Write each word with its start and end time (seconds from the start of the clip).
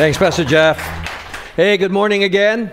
Thanks, 0.00 0.16
Pastor 0.16 0.46
Jeff. 0.46 0.78
Hey, 1.56 1.76
good 1.76 1.92
morning 1.92 2.24
again. 2.24 2.72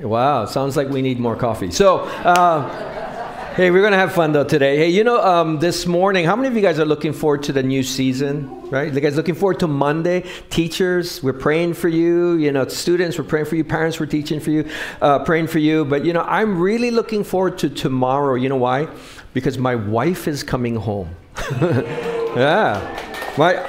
Wow, 0.00 0.46
sounds 0.46 0.76
like 0.76 0.88
we 0.88 1.00
need 1.00 1.20
more 1.20 1.36
coffee. 1.36 1.70
So, 1.70 1.98
uh, 1.98 3.54
hey, 3.54 3.70
we're 3.70 3.82
going 3.82 3.92
to 3.92 3.98
have 3.98 4.12
fun 4.12 4.32
though 4.32 4.42
today. 4.42 4.78
Hey, 4.78 4.88
you 4.88 5.04
know, 5.04 5.24
um, 5.24 5.60
this 5.60 5.86
morning, 5.86 6.24
how 6.24 6.34
many 6.34 6.48
of 6.48 6.56
you 6.56 6.60
guys 6.60 6.80
are 6.80 6.84
looking 6.84 7.12
forward 7.12 7.44
to 7.44 7.52
the 7.52 7.62
new 7.62 7.84
season, 7.84 8.68
right? 8.68 8.92
You 8.92 9.00
guys 9.00 9.14
looking 9.14 9.36
forward 9.36 9.60
to 9.60 9.68
Monday? 9.68 10.24
Teachers, 10.50 11.22
we're 11.22 11.32
praying 11.32 11.74
for 11.74 11.86
you. 11.86 12.32
You 12.32 12.50
know, 12.50 12.66
students, 12.66 13.16
we're 13.18 13.22
praying 13.26 13.46
for 13.46 13.54
you. 13.54 13.62
Parents, 13.62 14.00
we're 14.00 14.06
teaching 14.06 14.40
for 14.40 14.50
you, 14.50 14.68
uh, 15.02 15.20
praying 15.20 15.46
for 15.46 15.60
you. 15.60 15.84
But, 15.84 16.04
you 16.04 16.12
know, 16.12 16.22
I'm 16.22 16.60
really 16.60 16.90
looking 16.90 17.22
forward 17.22 17.58
to 17.58 17.70
tomorrow. 17.70 18.34
You 18.34 18.48
know 18.48 18.56
why? 18.56 18.88
Because 19.34 19.56
my 19.56 19.76
wife 19.76 20.26
is 20.26 20.42
coming 20.42 20.74
home. 20.74 21.14
yeah. 21.60 23.04
My, 23.38 23.64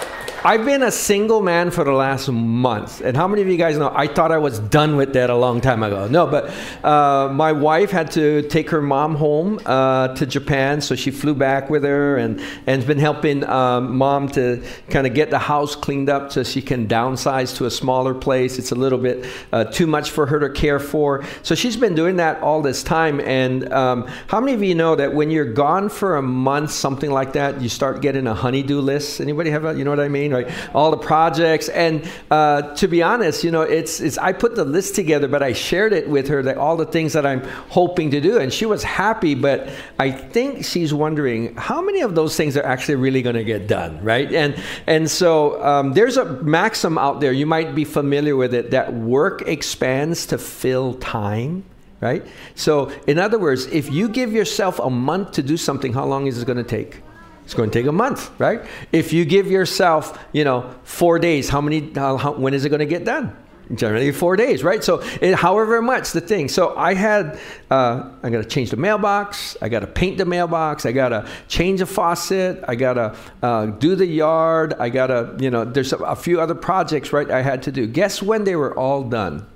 I've 0.47 0.63
been 0.63 0.81
a 0.81 0.91
single 0.91 1.41
man 1.41 1.71
for 1.71 1.83
the 1.83 1.91
last 1.91 2.29
month. 2.29 3.01
And 3.01 3.17
how 3.17 3.27
many 3.27 3.41
of 3.41 3.49
you 3.49 3.57
guys 3.57 3.77
know 3.77 3.91
I 3.93 4.07
thought 4.07 4.31
I 4.31 4.37
was 4.37 4.59
done 4.59 4.95
with 4.95 5.11
that 5.11 5.29
a 5.29 5.35
long 5.35 5.59
time 5.59 5.83
ago? 5.83 6.07
No, 6.07 6.25
but 6.25 6.53
uh, 6.85 7.27
my 7.33 7.51
wife 7.51 7.91
had 7.91 8.11
to 8.11 8.43
take 8.43 8.69
her 8.69 8.81
mom 8.81 9.15
home 9.15 9.59
uh, 9.65 10.15
to 10.15 10.25
Japan, 10.25 10.79
so 10.79 10.95
she 10.95 11.11
flew 11.11 11.35
back 11.35 11.69
with 11.69 11.83
her 11.83 12.15
and, 12.15 12.39
and 12.65 12.81
has 12.81 12.85
been 12.85 12.97
helping 12.97 13.43
um, 13.43 13.97
mom 13.97 14.29
to 14.29 14.63
kind 14.89 15.05
of 15.05 15.13
get 15.13 15.31
the 15.31 15.37
house 15.37 15.75
cleaned 15.75 16.09
up 16.09 16.31
so 16.31 16.43
she 16.43 16.61
can 16.61 16.87
downsize 16.87 17.53
to 17.57 17.65
a 17.65 17.69
smaller 17.69 18.13
place. 18.13 18.57
It's 18.57 18.71
a 18.71 18.75
little 18.75 18.99
bit 18.99 19.25
uh, 19.51 19.65
too 19.65 19.85
much 19.85 20.11
for 20.11 20.27
her 20.27 20.39
to 20.39 20.49
care 20.49 20.79
for. 20.79 21.25
So 21.43 21.55
she's 21.55 21.75
been 21.75 21.93
doing 21.93 22.15
that 22.17 22.41
all 22.41 22.61
this 22.61 22.83
time. 22.83 23.19
And 23.19 23.69
um, 23.73 24.07
how 24.27 24.39
many 24.39 24.53
of 24.53 24.63
you 24.63 24.75
know 24.75 24.95
that 24.95 25.13
when 25.13 25.29
you're 25.29 25.51
gone 25.51 25.89
for 25.89 26.15
a 26.15 26.21
month, 26.21 26.71
something 26.71 27.11
like 27.11 27.33
that, 27.33 27.59
you 27.59 27.67
start 27.67 28.01
getting 28.01 28.27
a 28.27 28.33
honeydew 28.33 28.79
list? 28.79 29.19
Anybody 29.19 29.49
have 29.49 29.65
a, 29.65 29.77
you 29.77 29.83
know 29.83 29.89
what 29.89 29.99
I 29.99 30.07
mean? 30.07 30.36
All 30.73 30.91
the 30.91 30.97
projects. 30.97 31.69
And 31.69 32.09
uh, 32.31 32.73
to 32.75 32.87
be 32.87 33.01
honest, 33.03 33.43
you 33.43 33.51
know, 33.51 33.61
it's, 33.61 33.99
it's, 33.99 34.17
I 34.17 34.33
put 34.33 34.55
the 34.55 34.65
list 34.65 34.95
together, 34.95 35.27
but 35.27 35.41
I 35.43 35.53
shared 35.53 35.93
it 35.93 36.09
with 36.09 36.27
her 36.27 36.43
that 36.43 36.57
all 36.57 36.77
the 36.77 36.85
things 36.85 37.13
that 37.13 37.25
I'm 37.25 37.43
hoping 37.69 38.11
to 38.11 38.21
do. 38.21 38.37
And 38.37 38.51
she 38.51 38.65
was 38.65 38.83
happy, 38.83 39.35
but 39.35 39.69
I 39.99 40.11
think 40.11 40.65
she's 40.65 40.93
wondering 40.93 41.55
how 41.55 41.81
many 41.81 42.01
of 42.01 42.15
those 42.15 42.35
things 42.35 42.57
are 42.57 42.65
actually 42.65 42.95
really 42.95 43.21
going 43.21 43.35
to 43.35 43.43
get 43.43 43.67
done, 43.67 44.03
right? 44.03 44.31
And, 44.31 44.61
and 44.87 45.09
so 45.09 45.63
um, 45.63 45.93
there's 45.93 46.17
a 46.17 46.25
maxim 46.43 46.97
out 46.97 47.21
there, 47.21 47.31
you 47.31 47.45
might 47.45 47.75
be 47.75 47.85
familiar 47.85 48.35
with 48.35 48.53
it, 48.53 48.71
that 48.71 48.93
work 48.93 49.43
expands 49.47 50.25
to 50.27 50.37
fill 50.37 50.95
time 50.95 51.63
right? 51.99 52.23
So, 52.55 52.91
in 53.07 53.17
other 53.17 53.39
words, 53.39 53.65
if 53.65 53.91
you 53.91 54.07
give 54.07 54.31
yourself 54.31 54.79
a 54.79 54.89
month 54.89 55.31
to 55.31 55.43
do 55.43 55.57
something, 55.57 55.93
how 55.93 56.05
long 56.05 56.27
is 56.27 56.41
it 56.41 56.45
going 56.45 56.57
to 56.57 56.63
take? 56.63 57.01
It's 57.47 57.53
going 57.53 57.69
to 57.69 57.79
take 57.79 57.87
a 57.87 57.93
month, 57.93 58.29
right? 58.41 58.59
If 58.91 59.13
you 59.13 59.23
give 59.23 59.49
yourself, 59.49 60.21
you 60.33 60.43
know, 60.43 60.75
four 60.83 61.17
days, 61.17 61.47
how 61.47 61.61
many? 61.61 61.93
How, 61.93 62.33
when 62.33 62.53
is 62.53 62.65
it 62.65 62.69
going 62.69 62.81
to 62.81 62.85
get 62.85 63.05
done? 63.05 63.33
Generally, 63.73 64.11
four 64.11 64.35
days, 64.35 64.65
right? 64.65 64.83
So, 64.83 65.01
it, 65.21 65.33
however 65.33 65.81
much 65.81 66.11
the 66.11 66.19
thing. 66.19 66.49
So, 66.49 66.75
I 66.75 66.93
had, 66.93 67.39
uh, 67.71 68.11
I 68.21 68.31
got 68.31 68.43
to 68.43 68.49
change 68.49 68.71
the 68.71 68.75
mailbox. 68.75 69.55
I 69.61 69.69
got 69.69 69.79
to 69.79 69.87
paint 69.87 70.17
the 70.17 70.25
mailbox. 70.25 70.85
I 70.85 70.91
got 70.91 71.09
to 71.09 71.25
change 71.47 71.79
the 71.79 71.85
faucet. 71.85 72.65
I 72.67 72.75
got 72.75 72.95
to 72.95 73.15
uh, 73.41 73.67
do 73.67 73.95
the 73.95 74.05
yard. 74.05 74.73
I 74.77 74.89
got 74.89 75.07
to, 75.07 75.37
you 75.39 75.49
know, 75.49 75.63
there's 75.63 75.93
a, 75.93 75.97
a 75.99 76.17
few 76.17 76.41
other 76.41 76.55
projects, 76.55 77.13
right? 77.13 77.31
I 77.31 77.43
had 77.43 77.63
to 77.63 77.71
do. 77.71 77.87
Guess 77.87 78.21
when 78.21 78.43
they 78.43 78.57
were 78.57 78.77
all 78.77 79.03
done? 79.03 79.47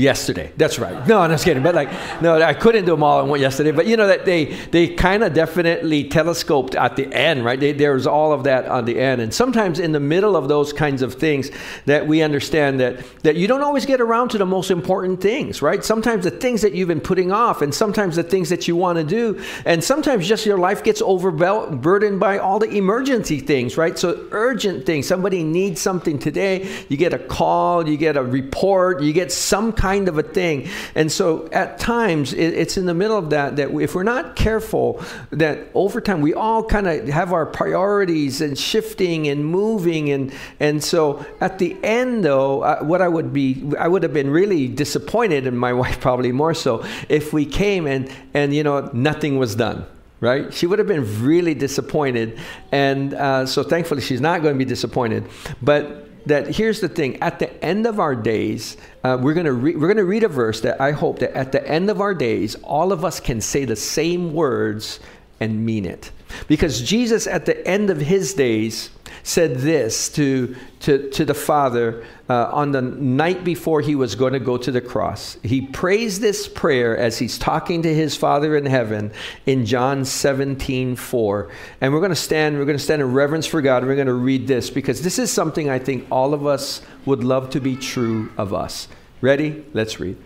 Yesterday. 0.00 0.50
That's 0.56 0.78
right. 0.78 1.06
No, 1.06 1.20
I'm 1.20 1.30
just 1.30 1.44
kidding. 1.44 1.62
But 1.62 1.74
like, 1.74 1.90
no, 2.22 2.40
I 2.40 2.54
couldn't 2.54 2.86
do 2.86 2.92
them 2.92 3.02
all 3.02 3.22
in 3.22 3.28
one 3.28 3.40
yesterday. 3.40 3.70
But 3.70 3.86
you 3.86 3.96
know 3.96 4.06
that 4.06 4.24
they 4.24 4.46
they 4.46 4.88
kind 4.88 5.22
of 5.22 5.34
definitely 5.34 6.08
telescoped 6.08 6.74
at 6.74 6.96
the 6.96 7.12
end, 7.12 7.44
right? 7.44 7.60
They, 7.60 7.72
there 7.72 7.94
was 7.94 8.06
all 8.06 8.32
of 8.32 8.44
that 8.44 8.66
on 8.66 8.86
the 8.86 8.98
end, 8.98 9.20
and 9.20 9.32
sometimes 9.32 9.78
in 9.78 9.92
the 9.92 10.00
middle 10.00 10.36
of 10.36 10.48
those 10.48 10.72
kinds 10.72 11.02
of 11.02 11.14
things, 11.14 11.50
that 11.84 12.06
we 12.06 12.22
understand 12.22 12.80
that 12.80 13.04
that 13.22 13.36
you 13.36 13.46
don't 13.46 13.62
always 13.62 13.84
get 13.84 14.00
around 14.00 14.30
to 14.30 14.38
the 14.38 14.46
most 14.46 14.70
important 14.70 15.20
things, 15.20 15.60
right? 15.60 15.84
Sometimes 15.84 16.24
the 16.24 16.30
things 16.30 16.62
that 16.62 16.72
you've 16.72 16.88
been 16.88 17.00
putting 17.00 17.30
off, 17.30 17.60
and 17.60 17.74
sometimes 17.74 18.16
the 18.16 18.22
things 18.22 18.48
that 18.48 18.66
you 18.66 18.76
want 18.76 18.96
to 18.98 19.04
do, 19.04 19.42
and 19.66 19.84
sometimes 19.84 20.26
just 20.26 20.46
your 20.46 20.58
life 20.58 20.82
gets 20.82 21.02
overburdened 21.02 22.18
by 22.18 22.38
all 22.38 22.58
the 22.58 22.70
emergency 22.70 23.38
things, 23.40 23.76
right? 23.76 23.98
So 23.98 24.26
urgent 24.30 24.86
things. 24.86 25.06
Somebody 25.06 25.44
needs 25.44 25.80
something 25.80 26.18
today. 26.18 26.68
You 26.88 26.96
get 26.96 27.12
a 27.12 27.18
call, 27.18 27.86
you 27.86 27.98
get 27.98 28.16
a 28.16 28.22
report, 28.22 29.02
you 29.02 29.12
get 29.12 29.30
some 29.30 29.72
kind 29.72 29.89
of 30.08 30.18
a 30.18 30.22
thing. 30.22 30.68
And 30.94 31.10
so 31.10 31.48
at 31.52 31.78
times 31.78 32.32
it, 32.32 32.54
it's 32.54 32.76
in 32.76 32.86
the 32.86 32.94
middle 32.94 33.16
of 33.16 33.30
that 33.30 33.56
that 33.56 33.70
if 33.70 33.94
we're 33.94 34.02
not 34.02 34.36
careful, 34.36 35.02
that 35.30 35.68
over 35.74 36.00
time 36.00 36.20
we 36.20 36.34
all 36.34 36.64
kind 36.64 36.86
of 36.86 37.08
have 37.08 37.32
our 37.32 37.46
priorities 37.46 38.40
and 38.40 38.58
shifting 38.58 39.28
and 39.28 39.44
moving. 39.44 40.10
And, 40.10 40.32
and 40.58 40.82
so 40.82 41.24
at 41.40 41.58
the 41.58 41.76
end, 41.82 42.24
though, 42.24 42.62
uh, 42.62 42.82
what 42.82 43.02
I 43.02 43.08
would 43.08 43.32
be, 43.32 43.70
I 43.78 43.88
would 43.88 44.02
have 44.02 44.12
been 44.12 44.30
really 44.30 44.68
disappointed, 44.68 45.46
and 45.46 45.58
my 45.58 45.72
wife 45.80 46.00
probably 46.00 46.32
more 46.32 46.54
so, 46.54 46.84
if 47.08 47.32
we 47.32 47.44
came 47.46 47.86
and, 47.86 48.10
and 48.34 48.54
you 48.54 48.62
know, 48.62 48.90
nothing 48.92 49.38
was 49.38 49.54
done 49.54 49.86
right? 50.20 50.52
She 50.52 50.66
would 50.66 50.78
have 50.78 50.88
been 50.88 51.24
really 51.24 51.54
disappointed. 51.54 52.38
And 52.72 53.14
uh, 53.14 53.46
so 53.46 53.62
thankfully, 53.62 54.02
she's 54.02 54.20
not 54.20 54.42
going 54.42 54.54
to 54.54 54.58
be 54.58 54.66
disappointed. 54.66 55.26
But 55.62 56.09
that 56.26 56.56
here's 56.56 56.80
the 56.80 56.88
thing. 56.88 57.22
At 57.22 57.38
the 57.38 57.64
end 57.64 57.86
of 57.86 58.00
our 58.00 58.14
days 58.14 58.76
uh, 59.04 59.18
we're 59.20 59.34
going 59.34 59.46
to 59.46 59.52
re- 59.52 59.76
we're 59.76 59.88
going 59.88 59.96
to 59.96 60.04
read 60.04 60.24
a 60.24 60.28
verse 60.28 60.60
that 60.60 60.80
i 60.80 60.92
hope 60.92 61.18
that 61.20 61.32
at 61.36 61.52
the 61.52 61.66
end 61.66 61.90
of 61.90 62.00
our 62.00 62.14
days 62.14 62.54
all 62.56 62.92
of 62.92 63.04
us 63.04 63.20
can 63.20 63.40
say 63.40 63.64
the 63.64 63.76
same 63.76 64.32
words 64.34 65.00
and 65.40 65.64
mean 65.64 65.84
it. 65.84 66.10
Because 66.48 66.80
jesus 66.82 67.26
at 67.26 67.46
the 67.46 67.66
end 67.66 67.90
of 67.90 68.00
his 68.00 68.34
days 68.34 68.90
said 69.22 69.56
this 69.56 70.08
to, 70.10 70.56
to, 70.80 71.10
to 71.10 71.24
the 71.24 71.34
Father 71.34 72.04
uh, 72.28 72.50
on 72.52 72.72
the 72.72 72.80
night 72.80 73.44
before 73.44 73.80
he 73.80 73.94
was 73.94 74.14
going 74.14 74.32
to 74.32 74.40
go 74.40 74.56
to 74.56 74.70
the 74.70 74.80
cross. 74.80 75.36
He 75.42 75.62
prays 75.62 76.20
this 76.20 76.48
prayer 76.48 76.96
as 76.96 77.18
he's 77.18 77.38
talking 77.38 77.82
to 77.82 77.94
his 77.94 78.16
Father 78.16 78.56
in 78.56 78.66
heaven 78.66 79.12
in 79.46 79.66
John 79.66 80.04
17 80.04 80.96
4. 80.96 81.50
And 81.80 81.92
we're 81.92 82.00
going 82.00 82.10
to 82.10 82.16
stand, 82.16 82.58
we're 82.58 82.64
going 82.64 82.78
to 82.78 82.82
stand 82.82 83.02
in 83.02 83.12
reverence 83.12 83.46
for 83.46 83.60
God, 83.60 83.78
and 83.78 83.86
we're 83.86 83.96
going 83.96 84.06
to 84.06 84.14
read 84.14 84.46
this 84.46 84.70
because 84.70 85.02
this 85.02 85.18
is 85.18 85.32
something 85.32 85.68
I 85.68 85.78
think 85.78 86.06
all 86.10 86.34
of 86.34 86.46
us 86.46 86.82
would 87.04 87.24
love 87.24 87.50
to 87.50 87.60
be 87.60 87.76
true 87.76 88.30
of 88.36 88.54
us. 88.54 88.88
Ready? 89.20 89.64
Let's 89.72 90.00
read. 90.00 90.16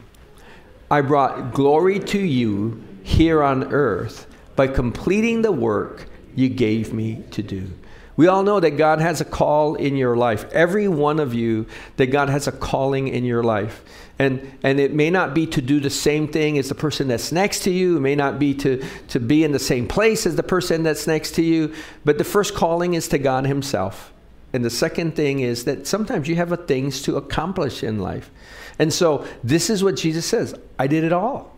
I 0.90 1.00
brought 1.00 1.54
glory 1.54 1.98
to 1.98 2.18
you 2.18 2.82
here 3.02 3.42
on 3.42 3.72
earth 3.72 4.26
by 4.56 4.68
completing 4.68 5.42
the 5.42 5.52
work 5.52 6.06
you 6.36 6.48
gave 6.48 6.92
me 6.92 7.24
to 7.30 7.42
do. 7.42 7.70
We 8.16 8.28
all 8.28 8.42
know 8.42 8.60
that 8.60 8.72
God 8.72 9.00
has 9.00 9.20
a 9.20 9.24
call 9.24 9.74
in 9.74 9.96
your 9.96 10.16
life. 10.16 10.44
Every 10.52 10.86
one 10.86 11.18
of 11.18 11.34
you, 11.34 11.66
that 11.96 12.06
God 12.06 12.28
has 12.28 12.46
a 12.46 12.52
calling 12.52 13.08
in 13.08 13.24
your 13.24 13.42
life. 13.42 13.82
And, 14.18 14.56
and 14.62 14.78
it 14.78 14.94
may 14.94 15.10
not 15.10 15.34
be 15.34 15.46
to 15.48 15.60
do 15.60 15.80
the 15.80 15.90
same 15.90 16.28
thing 16.28 16.56
as 16.56 16.68
the 16.68 16.74
person 16.76 17.08
that's 17.08 17.32
next 17.32 17.60
to 17.64 17.70
you. 17.70 17.96
It 17.96 18.00
may 18.00 18.14
not 18.14 18.38
be 18.38 18.54
to, 18.54 18.84
to 19.08 19.18
be 19.18 19.42
in 19.42 19.50
the 19.50 19.58
same 19.58 19.88
place 19.88 20.26
as 20.26 20.36
the 20.36 20.44
person 20.44 20.84
that's 20.84 21.06
next 21.06 21.32
to 21.32 21.42
you. 21.42 21.74
But 22.04 22.18
the 22.18 22.24
first 22.24 22.54
calling 22.54 22.94
is 22.94 23.08
to 23.08 23.18
God 23.18 23.46
Himself. 23.46 24.12
And 24.52 24.64
the 24.64 24.70
second 24.70 25.16
thing 25.16 25.40
is 25.40 25.64
that 25.64 25.88
sometimes 25.88 26.28
you 26.28 26.36
have 26.36 26.66
things 26.66 27.02
to 27.02 27.16
accomplish 27.16 27.82
in 27.82 27.98
life. 27.98 28.30
And 28.78 28.92
so 28.92 29.26
this 29.42 29.68
is 29.68 29.82
what 29.82 29.96
Jesus 29.96 30.24
says 30.24 30.54
I 30.78 30.86
did 30.86 31.02
it 31.02 31.12
all. 31.12 31.53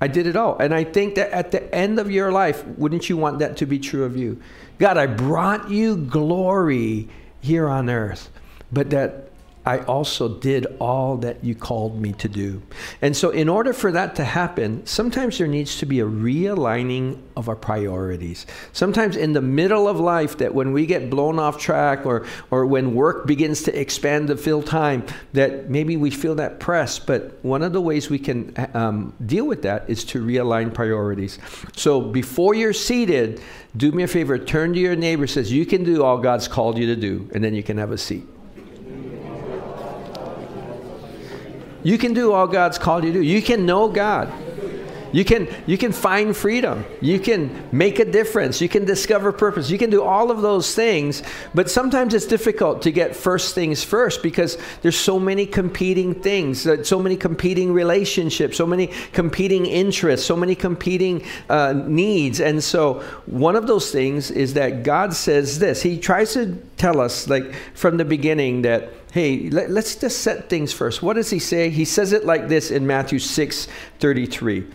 I 0.00 0.08
did 0.08 0.26
it 0.26 0.36
all. 0.36 0.56
And 0.58 0.74
I 0.74 0.84
think 0.84 1.16
that 1.16 1.30
at 1.30 1.50
the 1.50 1.72
end 1.74 1.98
of 1.98 2.10
your 2.10 2.32
life, 2.32 2.64
wouldn't 2.78 3.08
you 3.08 3.16
want 3.16 3.38
that 3.40 3.56
to 3.58 3.66
be 3.66 3.78
true 3.78 4.04
of 4.04 4.16
you? 4.16 4.40
God, 4.78 4.96
I 4.96 5.06
brought 5.06 5.70
you 5.70 5.96
glory 5.96 7.08
here 7.40 7.68
on 7.68 7.90
earth, 7.90 8.30
but 8.72 8.90
that 8.90 9.29
I 9.66 9.80
also 9.80 10.38
did 10.38 10.66
all 10.80 11.18
that 11.18 11.44
you 11.44 11.54
called 11.54 12.00
me 12.00 12.14
to 12.14 12.28
do. 12.28 12.62
And 13.02 13.14
so, 13.14 13.28
in 13.28 13.46
order 13.46 13.74
for 13.74 13.92
that 13.92 14.14
to 14.16 14.24
happen, 14.24 14.86
sometimes 14.86 15.36
there 15.36 15.46
needs 15.46 15.76
to 15.80 15.86
be 15.86 16.00
a 16.00 16.06
realigning 16.06 17.20
of 17.36 17.48
our 17.50 17.56
priorities. 17.56 18.46
Sometimes, 18.72 19.16
in 19.16 19.34
the 19.34 19.42
middle 19.42 19.86
of 19.86 20.00
life, 20.00 20.38
that 20.38 20.54
when 20.54 20.72
we 20.72 20.86
get 20.86 21.10
blown 21.10 21.38
off 21.38 21.58
track 21.58 22.06
or, 22.06 22.26
or 22.50 22.64
when 22.64 22.94
work 22.94 23.26
begins 23.26 23.62
to 23.64 23.78
expand 23.78 24.28
to 24.28 24.36
fill 24.36 24.62
time, 24.62 25.04
that 25.34 25.68
maybe 25.68 25.98
we 25.98 26.10
feel 26.10 26.34
that 26.36 26.58
press. 26.58 26.98
But 26.98 27.38
one 27.44 27.62
of 27.62 27.74
the 27.74 27.82
ways 27.82 28.08
we 28.08 28.18
can 28.18 28.54
um, 28.72 29.12
deal 29.26 29.46
with 29.46 29.60
that 29.62 29.90
is 29.90 30.04
to 30.04 30.24
realign 30.24 30.72
priorities. 30.72 31.38
So, 31.76 32.00
before 32.00 32.54
you're 32.54 32.72
seated, 32.72 33.42
do 33.76 33.92
me 33.92 34.04
a 34.04 34.08
favor, 34.08 34.38
turn 34.38 34.72
to 34.72 34.80
your 34.80 34.96
neighbor, 34.96 35.26
says, 35.26 35.52
You 35.52 35.66
can 35.66 35.84
do 35.84 36.02
all 36.02 36.16
God's 36.16 36.48
called 36.48 36.78
you 36.78 36.86
to 36.86 36.96
do, 36.96 37.28
and 37.34 37.44
then 37.44 37.52
you 37.52 37.62
can 37.62 37.76
have 37.76 37.92
a 37.92 37.98
seat. 37.98 38.26
You 41.82 41.98
can 41.98 42.12
do 42.12 42.32
all 42.32 42.46
God's 42.46 42.78
called 42.78 43.04
you 43.04 43.12
to 43.12 43.18
do. 43.20 43.24
You 43.24 43.42
can 43.42 43.66
know 43.66 43.88
God. 43.88 44.32
You 45.12 45.24
can, 45.24 45.48
you 45.66 45.76
can 45.76 45.92
find 45.92 46.36
freedom. 46.36 46.84
You 47.00 47.18
can 47.18 47.68
make 47.72 47.98
a 47.98 48.04
difference. 48.04 48.60
You 48.60 48.68
can 48.68 48.84
discover 48.84 49.32
purpose. 49.32 49.70
You 49.70 49.78
can 49.78 49.90
do 49.90 50.02
all 50.02 50.30
of 50.30 50.40
those 50.40 50.74
things. 50.74 51.22
But 51.54 51.68
sometimes 51.68 52.14
it's 52.14 52.26
difficult 52.26 52.82
to 52.82 52.92
get 52.92 53.16
first 53.16 53.54
things 53.54 53.82
first 53.82 54.22
because 54.22 54.56
there's 54.82 54.96
so 54.96 55.18
many 55.18 55.46
competing 55.46 56.14
things, 56.14 56.66
so 56.86 57.00
many 57.00 57.16
competing 57.16 57.72
relationships, 57.72 58.56
so 58.56 58.66
many 58.66 58.88
competing 59.12 59.66
interests, 59.66 60.26
so 60.26 60.36
many 60.36 60.54
competing 60.54 61.24
uh, 61.48 61.72
needs. 61.72 62.40
And 62.40 62.62
so 62.62 63.02
one 63.26 63.56
of 63.56 63.66
those 63.66 63.90
things 63.90 64.30
is 64.30 64.54
that 64.54 64.84
God 64.84 65.12
says 65.12 65.58
this. 65.58 65.82
He 65.82 65.98
tries 65.98 66.34
to 66.34 66.56
tell 66.80 67.00
us, 67.00 67.28
like 67.28 67.54
from 67.74 67.98
the 67.98 68.04
beginning, 68.04 68.62
that 68.62 68.90
hey, 69.12 69.50
let, 69.50 69.70
us 69.70 69.96
just 69.96 70.20
set 70.20 70.48
things 70.48 70.72
first. 70.72 71.02
What 71.02 71.14
does 71.14 71.30
he 71.30 71.38
say? 71.38 71.68
He 71.68 71.84
says 71.84 72.12
it 72.12 72.24
like 72.24 72.48
this 72.48 72.70
in 72.70 72.86
Matthew 72.86 73.18
6 73.18 73.68
33. 73.98 74.66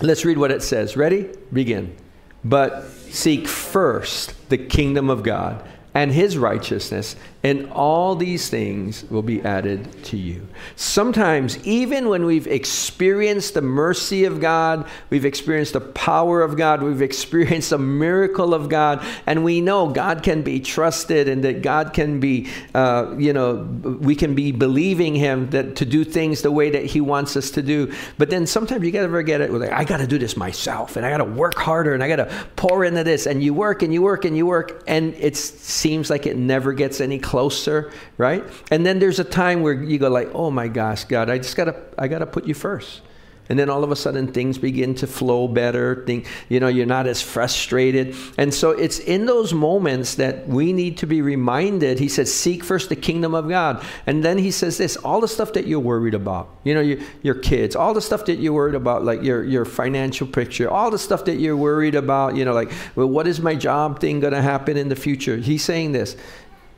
Let's 0.00 0.24
read 0.24 0.38
what 0.38 0.50
it 0.50 0.62
says. 0.62 0.96
Ready? 0.96 1.28
Begin. 1.52 1.94
But 2.42 2.84
seek 3.10 3.46
first 3.46 4.48
the 4.48 4.58
kingdom 4.58 5.10
of 5.10 5.22
God 5.22 5.64
and 5.94 6.10
his 6.10 6.36
righteousness, 6.36 7.14
and 7.44 7.70
all 7.70 8.16
these 8.16 8.48
things 8.48 9.04
will 9.10 9.22
be 9.22 9.40
added 9.42 10.02
to 10.04 10.16
you. 10.16 10.46
Sometimes, 10.74 11.64
even 11.64 12.08
when 12.08 12.24
we've 12.24 12.48
experienced 12.48 13.54
the 13.54 13.62
mercy 13.62 14.24
of 14.24 14.40
God, 14.40 14.88
we've 15.10 15.24
experienced 15.24 15.74
the 15.74 15.80
power 15.80 16.42
of 16.42 16.56
God, 16.56 16.82
we've 16.82 17.02
experienced 17.02 17.70
a 17.70 17.78
miracle 17.78 18.54
of 18.54 18.68
God, 18.68 19.06
and 19.26 19.44
we 19.44 19.60
know 19.60 19.88
God 19.88 20.22
can 20.22 20.42
be 20.42 20.58
trusted 20.58 21.28
and 21.28 21.44
that 21.44 21.62
God 21.62 21.92
can 21.92 22.18
be, 22.18 22.48
uh, 22.74 23.14
you 23.16 23.32
know, 23.32 23.56
we 24.00 24.16
can 24.16 24.34
be 24.34 24.50
believing 24.50 25.14
Him 25.14 25.50
that 25.50 25.76
to 25.76 25.84
do 25.84 26.02
things 26.02 26.42
the 26.42 26.50
way 26.50 26.70
that 26.70 26.84
He 26.84 27.00
wants 27.00 27.36
us 27.36 27.50
to 27.52 27.62
do. 27.62 27.92
But 28.18 28.30
then 28.30 28.46
sometimes 28.46 28.84
you 28.84 28.90
gotta 28.90 29.08
forget 29.08 29.40
it. 29.40 29.52
We're 29.52 29.58
Like, 29.58 29.72
I 29.72 29.84
got 29.84 29.98
to 29.98 30.06
do 30.06 30.18
this 30.18 30.36
myself, 30.36 30.96
and 30.96 31.06
I 31.06 31.10
got 31.10 31.18
to 31.18 31.24
work 31.24 31.54
harder, 31.54 31.94
and 31.94 32.02
I 32.02 32.08
got 32.08 32.16
to 32.16 32.46
pour 32.56 32.84
into 32.84 33.04
this, 33.04 33.26
and 33.26 33.42
you 33.42 33.54
work 33.54 33.82
and 33.82 33.92
you 33.92 34.02
work 34.02 34.24
and 34.24 34.36
you 34.36 34.46
work, 34.46 34.82
and 34.88 35.14
it 35.14 35.36
seems 35.84 36.08
like 36.08 36.24
it 36.26 36.38
never 36.38 36.72
gets 36.72 36.98
any 37.00 37.18
closer 37.18 37.92
right? 38.16 38.42
And 38.70 38.86
then 38.86 38.98
there's 38.98 39.18
a 39.18 39.24
time 39.42 39.60
where 39.60 39.74
you 39.74 39.98
go 39.98 40.08
like, 40.08 40.30
"Oh 40.34 40.50
my 40.50 40.68
gosh, 40.68 41.04
God, 41.04 41.28
I 41.28 41.36
just 41.38 41.56
got 41.56 41.66
to 41.66 41.74
I 41.98 42.08
got 42.08 42.20
to 42.20 42.26
put 42.26 42.46
you 42.46 42.54
first. 42.54 43.02
And 43.48 43.58
then 43.58 43.68
all 43.68 43.84
of 43.84 43.90
a 43.90 43.96
sudden 43.96 44.32
things 44.32 44.56
begin 44.56 44.94
to 44.96 45.06
flow 45.06 45.48
better. 45.48 46.02
Think, 46.06 46.26
you 46.48 46.60
know, 46.60 46.68
you're 46.68 46.86
not 46.86 47.06
as 47.06 47.20
frustrated. 47.20 48.16
And 48.38 48.54
so 48.54 48.70
it's 48.70 48.98
in 48.98 49.26
those 49.26 49.52
moments 49.52 50.14
that 50.14 50.48
we 50.48 50.72
need 50.72 50.96
to 50.98 51.06
be 51.06 51.20
reminded. 51.20 51.98
He 51.98 52.08
says, 52.08 52.32
seek 52.32 52.64
first 52.64 52.88
the 52.88 52.96
kingdom 52.96 53.34
of 53.34 53.48
God. 53.48 53.84
And 54.06 54.24
then 54.24 54.38
he 54.38 54.50
says 54.50 54.78
this, 54.78 54.96
all 54.96 55.20
the 55.20 55.28
stuff 55.28 55.52
that 55.52 55.66
you're 55.66 55.80
worried 55.80 56.14
about, 56.14 56.48
you 56.64 56.72
know, 56.72 56.80
your, 56.80 56.98
your 57.22 57.34
kids, 57.34 57.76
all 57.76 57.92
the 57.92 58.00
stuff 58.00 58.24
that 58.26 58.36
you're 58.36 58.54
worried 58.54 58.74
about, 58.74 59.04
like 59.04 59.22
your, 59.22 59.44
your 59.44 59.66
financial 59.66 60.26
picture, 60.26 60.70
all 60.70 60.90
the 60.90 60.98
stuff 60.98 61.26
that 61.26 61.36
you're 61.36 61.56
worried 61.56 61.94
about, 61.94 62.36
you 62.36 62.44
know, 62.44 62.54
like, 62.54 62.72
well, 62.94 63.08
what 63.08 63.26
is 63.26 63.40
my 63.40 63.54
job 63.54 64.00
thing 64.00 64.20
going 64.20 64.32
to 64.32 64.42
happen 64.42 64.76
in 64.76 64.88
the 64.88 64.96
future? 64.96 65.36
He's 65.36 65.62
saying 65.62 65.92
this. 65.92 66.16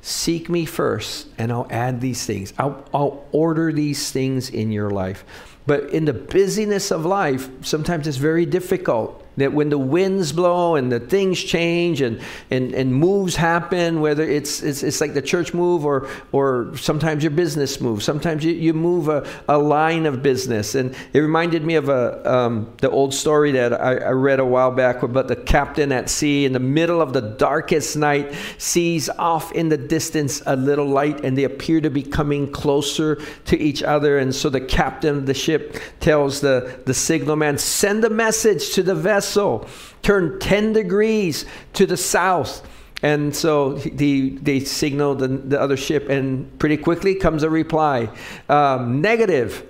Seek 0.03 0.49
me 0.49 0.65
first, 0.65 1.27
and 1.37 1.51
I'll 1.51 1.67
add 1.69 2.01
these 2.01 2.25
things. 2.27 2.53
I'll, 2.59 2.85
I'll 2.95 3.27
order 3.33 3.73
these 3.73 4.13
things 4.13 4.51
in 4.51 4.71
your 4.71 4.91
life. 4.91 5.25
But 5.67 5.91
in 5.91 6.05
the 6.05 6.13
busyness 6.13 6.93
of 6.93 7.05
life, 7.05 7.49
sometimes 7.63 8.07
it's 8.07 8.19
very 8.19 8.47
difficult 8.47 9.26
that 9.37 9.53
when 9.53 9.69
the 9.69 9.79
winds 9.79 10.33
blow 10.33 10.77
and 10.77 10.91
the 10.91 11.01
things 11.01 11.43
change 11.43 12.01
and, 12.01 12.21
and, 12.51 12.73
and 12.73 12.95
moves 12.95 13.37
happen, 13.37 14.01
whether 14.01 14.23
it's, 14.23 14.63
it's, 14.63 14.83
it's 14.83 15.01
like 15.01 15.15
the 15.15 15.23
church 15.23 15.53
move 15.53 15.85
or, 15.85 16.09
or 16.33 16.75
sometimes 16.77 17.23
your 17.23 17.31
business 17.31 17.81
move, 17.81 18.03
sometimes 18.03 18.45
you, 18.45 18.53
you 18.53 18.73
move 18.73 19.09
a, 19.09 19.27
a 19.49 19.59
line 19.59 20.07
of 20.07 20.23
business. 20.23 20.75
And 20.75 20.95
it 21.13 21.21
reminded 21.21 21.65
me 21.65 21.75
of 21.75 21.89
a, 21.89 22.31
um, 22.31 22.73
the 22.79 22.91
old 22.91 23.13
story 23.13 23.53
that 23.53 23.75
I, 23.75 23.97
I 23.97 24.11
read 24.11 24.41
a 24.41 24.45
while 24.45 24.71
back 24.71 25.03
about 25.03 25.29
the 25.29 25.37
captain 25.37 25.93
at 25.93 26.09
sea 26.09 26.47
in 26.47 26.53
the 26.53 26.59
middle 26.59 27.03
of 27.03 27.13
the 27.13 27.21
darkest 27.21 27.97
night 27.97 28.35
sees 28.57 29.09
off 29.11 29.53
in 29.53 29.69
the 29.69 29.77
distance 29.77 30.43
a 30.47 30.57
little 30.57 30.87
light 30.87 31.25
and 31.25 31.37
they 31.37 31.45
appear 31.45 31.81
to 31.83 31.91
be 31.91 32.03
coming 32.03 32.51
closer 32.51 33.17
to 33.45 33.59
each 33.59 33.83
other. 33.83 34.19
And 34.19 34.35
so 34.35 34.49
the 34.49 34.61
captain 34.61 35.19
of 35.19 35.27
the 35.27 35.35
ship 35.35 35.79
tells 36.01 36.41
the, 36.41 36.81
the 36.87 36.95
signalman, 36.95 37.59
send 37.59 38.03
a 38.05 38.11
message 38.11 38.73
to 38.73 38.83
the 38.83 38.95
vessel 38.95 39.26
vessel 39.27 39.69
turned 40.03 40.41
10 40.41 40.73
degrees 40.73 41.47
to 41.75 41.87
the 41.87 41.97
south. 41.97 42.67
And 43.03 43.35
so 43.35 43.75
the, 43.75 44.31
they 44.31 44.61
signal 44.61 45.17
the, 45.17 45.29
the 45.29 45.61
other 45.61 45.77
ship, 45.77 46.09
and 46.09 46.59
pretty 46.59 46.77
quickly 46.77 47.15
comes 47.17 47.43
a 47.43 47.51
reply 47.51 48.09
um, 48.49 49.01
negative. 49.01 49.65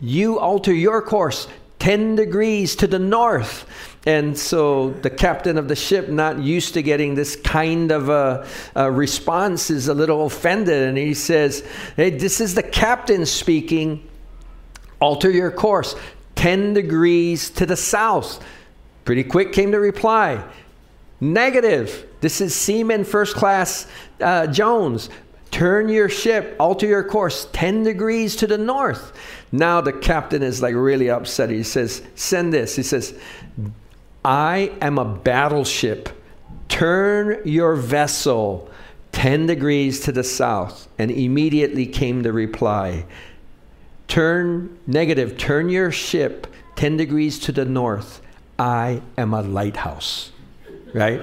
You 0.00 0.38
alter 0.38 0.72
your 0.72 1.00
course 1.02 1.46
10 1.78 2.16
degrees 2.16 2.74
to 2.76 2.86
the 2.86 2.98
north. 2.98 3.66
And 4.06 4.36
so 4.36 4.90
the 4.90 5.10
captain 5.10 5.56
of 5.56 5.68
the 5.68 5.76
ship, 5.76 6.08
not 6.08 6.38
used 6.38 6.74
to 6.74 6.82
getting 6.82 7.14
this 7.14 7.36
kind 7.36 7.90
of 7.90 8.08
a, 8.08 8.46
a, 8.74 8.90
response, 8.90 9.70
is 9.70 9.88
a 9.88 9.94
little 9.94 10.26
offended. 10.26 10.88
And 10.88 10.98
he 10.98 11.14
says, 11.14 11.66
Hey, 11.96 12.10
this 12.10 12.40
is 12.40 12.54
the 12.54 12.62
captain 12.62 13.24
speaking. 13.24 14.08
Alter 15.00 15.30
your 15.30 15.50
course 15.50 15.94
10 16.36 16.74
degrees 16.74 17.50
to 17.50 17.66
the 17.66 17.76
south. 17.76 18.44
Pretty 19.04 19.24
quick 19.24 19.52
came 19.52 19.70
the 19.70 19.80
reply 19.80 20.44
negative. 21.20 22.06
This 22.20 22.40
is 22.40 22.54
Seaman 22.54 23.04
First 23.04 23.34
Class 23.34 23.86
uh, 24.20 24.46
Jones. 24.48 25.10
Turn 25.50 25.88
your 25.88 26.08
ship, 26.08 26.56
alter 26.58 26.86
your 26.86 27.04
course 27.04 27.48
10 27.52 27.84
degrees 27.84 28.36
to 28.36 28.46
the 28.46 28.58
north. 28.58 29.12
Now 29.52 29.80
the 29.80 29.92
captain 29.92 30.42
is 30.42 30.60
like 30.60 30.74
really 30.74 31.10
upset. 31.10 31.50
He 31.50 31.62
says, 31.62 32.02
Send 32.14 32.52
this. 32.52 32.74
He 32.76 32.82
says, 32.82 33.18
I 34.24 34.72
am 34.80 34.98
a 34.98 35.04
battleship. 35.04 36.08
Turn 36.68 37.40
your 37.44 37.76
vessel 37.76 38.68
10 39.12 39.46
degrees 39.46 40.00
to 40.00 40.12
the 40.12 40.24
south. 40.24 40.88
And 40.98 41.10
immediately 41.10 41.86
came 41.86 42.22
the 42.22 42.32
reply 42.32 43.06
Turn 44.14 44.78
negative, 44.86 45.36
turn 45.36 45.68
your 45.68 45.90
ship 45.90 46.46
10 46.76 46.96
degrees 46.96 47.36
to 47.40 47.50
the 47.50 47.64
north. 47.64 48.22
I 48.56 49.02
am 49.18 49.34
a 49.34 49.42
lighthouse. 49.42 50.30
Right? 50.92 51.20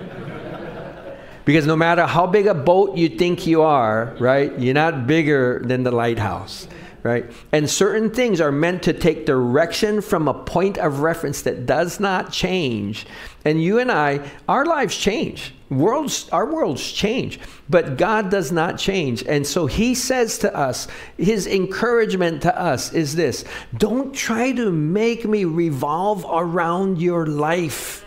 because 1.46 1.66
no 1.66 1.78
matter 1.78 2.06
how 2.06 2.28
big 2.28 2.48
a 2.48 2.54
boat 2.54 2.98
you 2.98 3.08
think 3.08 3.48
you 3.48 3.62
are, 3.62 4.14
right, 4.20 4.52
you're 4.60 4.74
not 4.74 5.08
bigger 5.08 5.62
than 5.64 5.84
the 5.84 5.92
lighthouse 5.92 6.68
right? 7.04 7.32
And 7.52 7.68
certain 7.68 8.12
things 8.12 8.40
are 8.42 8.52
meant 8.52 8.84
to 8.84 8.94
take 8.94 9.26
direction 9.26 10.02
from 10.02 10.28
a 10.28 10.36
point 10.36 10.78
of 10.78 11.00
reference 11.00 11.42
that 11.44 11.66
does 11.66 12.00
not 12.00 12.32
change. 12.32 13.08
And 13.44 13.64
you 13.64 13.80
and 13.80 13.92
I, 13.92 14.30
our 14.48 14.66
lives 14.66 14.96
change. 14.96 15.56
Worlds, 15.72 16.28
our 16.34 16.46
worlds 16.46 16.92
change, 16.92 17.40
but 17.70 17.98
God 17.98 18.30
does 18.30 18.52
not 18.52 18.78
change. 18.78 19.24
And 19.24 19.48
so 19.48 19.68
he 19.68 19.96
says 19.96 20.38
to 20.40 20.54
us, 20.54 20.90
his 21.18 21.48
encouragement 21.48 22.42
to 22.42 22.60
us 22.60 22.92
is 22.92 23.16
this 23.16 23.46
don't 23.78 24.14
try 24.14 24.52
to 24.52 24.70
make 24.70 25.24
me 25.26 25.46
revolve 25.46 26.26
around 26.30 27.02
your 27.02 27.26
life. 27.26 28.04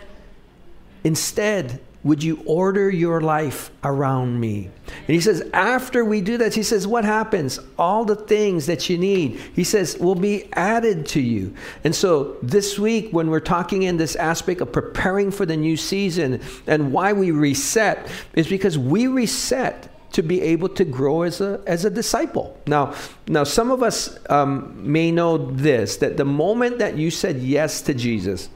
Instead, 1.03 1.81
would 2.05 2.23
you 2.23 2.41
order 2.45 2.87
your 2.87 3.19
life 3.19 3.71
around 3.83 4.39
me? 4.39 4.69
And 4.85 5.15
he 5.15 5.19
says, 5.19 5.43
after 5.53 6.05
we 6.05 6.21
do 6.21 6.37
that, 6.37 6.53
he 6.53 6.61
says, 6.61 6.85
what 6.85 7.03
happens? 7.03 7.59
All 7.79 8.05
the 8.05 8.15
things 8.15 8.67
that 8.67 8.87
you 8.91 8.97
need, 8.99 9.39
he 9.55 9.63
says, 9.63 9.97
will 9.97 10.13
be 10.13 10.47
added 10.53 11.07
to 11.07 11.19
you. 11.19 11.55
And 11.83 11.95
so 11.95 12.37
this 12.43 12.77
week, 12.77 13.09
when 13.11 13.31
we're 13.31 13.39
talking 13.39 13.83
in 13.83 13.97
this 13.97 14.15
aspect 14.15 14.61
of 14.61 14.71
preparing 14.71 15.31
for 15.31 15.47
the 15.47 15.57
new 15.57 15.75
season 15.75 16.41
and 16.67 16.93
why 16.93 17.11
we 17.11 17.31
reset, 17.31 18.07
is 18.35 18.47
because 18.47 18.77
we 18.77 19.07
reset 19.07 19.91
to 20.11 20.21
be 20.21 20.41
able 20.41 20.69
to 20.69 20.85
grow 20.85 21.23
as 21.23 21.41
a 21.41 21.59
as 21.65 21.83
a 21.83 21.89
disciple. 21.89 22.57
Now, 22.67 22.93
now 23.27 23.43
some 23.43 23.69
of 23.69 23.83
us 23.83 24.17
um, 24.29 24.73
may 24.79 25.11
know 25.11 25.37
this 25.37 25.97
that 25.97 26.15
the 26.17 26.23
moment 26.23 26.77
that 26.79 26.97
you 26.97 27.11
said 27.11 27.37
yes 27.37 27.81
to 27.81 27.93
Jesus, 27.93 28.47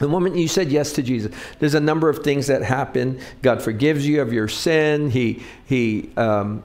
the 0.00 0.08
moment 0.08 0.36
you 0.36 0.48
said 0.48 0.72
yes 0.72 0.92
to 0.94 1.02
Jesus, 1.02 1.34
there's 1.58 1.74
a 1.74 1.80
number 1.80 2.08
of 2.08 2.24
things 2.24 2.46
that 2.48 2.62
happen. 2.62 3.20
God 3.42 3.62
forgives 3.62 4.06
you 4.06 4.20
of 4.22 4.32
your 4.32 4.48
sin. 4.48 5.10
He, 5.10 5.42
he 5.66 6.10
um, 6.16 6.62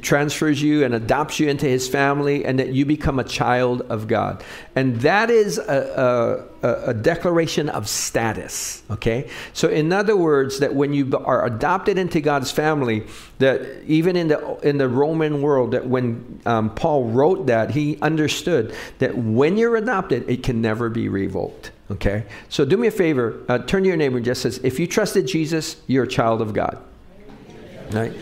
transfers 0.00 0.60
you 0.60 0.84
and 0.84 0.94
adopts 0.94 1.38
you 1.38 1.48
into 1.48 1.66
his 1.66 1.88
family, 1.88 2.44
and 2.44 2.58
that 2.58 2.72
you 2.72 2.84
become 2.84 3.18
a 3.18 3.24
child 3.24 3.82
of 3.82 4.08
God. 4.08 4.42
And 4.74 4.96
that 5.00 5.30
is 5.30 5.58
a, 5.58 6.46
a, 6.62 6.90
a, 6.90 6.94
declaration 6.94 7.68
of 7.68 7.88
status, 7.88 8.82
okay? 8.90 9.30
So, 9.52 9.68
in 9.68 9.92
other 9.92 10.16
words, 10.16 10.58
that 10.58 10.74
when 10.74 10.92
you 10.92 11.16
are 11.16 11.46
adopted 11.46 11.98
into 11.98 12.20
God's 12.20 12.50
family, 12.50 13.06
that 13.38 13.82
even 13.86 14.16
in 14.16 14.28
the, 14.28 14.58
in 14.62 14.78
the 14.78 14.88
Roman 14.88 15.40
world, 15.40 15.72
that 15.72 15.86
when 15.86 16.40
um, 16.46 16.74
Paul 16.74 17.04
wrote 17.10 17.46
that, 17.46 17.70
he 17.70 17.98
understood 18.00 18.74
that 18.98 19.16
when 19.16 19.56
you're 19.56 19.76
adopted, 19.76 20.28
it 20.28 20.42
can 20.42 20.60
never 20.60 20.88
be 20.88 21.08
revoked. 21.08 21.70
Okay? 21.90 22.24
So 22.48 22.64
do 22.64 22.76
me 22.76 22.88
a 22.88 22.90
favor, 22.90 23.40
uh, 23.48 23.58
turn 23.58 23.82
to 23.82 23.88
your 23.88 23.96
neighbor 23.96 24.16
and 24.16 24.24
just 24.24 24.42
says, 24.42 24.58
if 24.64 24.80
you 24.80 24.86
trusted 24.86 25.26
Jesus, 25.26 25.76
you're 25.86 26.04
a 26.04 26.08
child 26.08 26.40
of 26.42 26.52
God. 26.52 26.82
Right? 27.92 28.12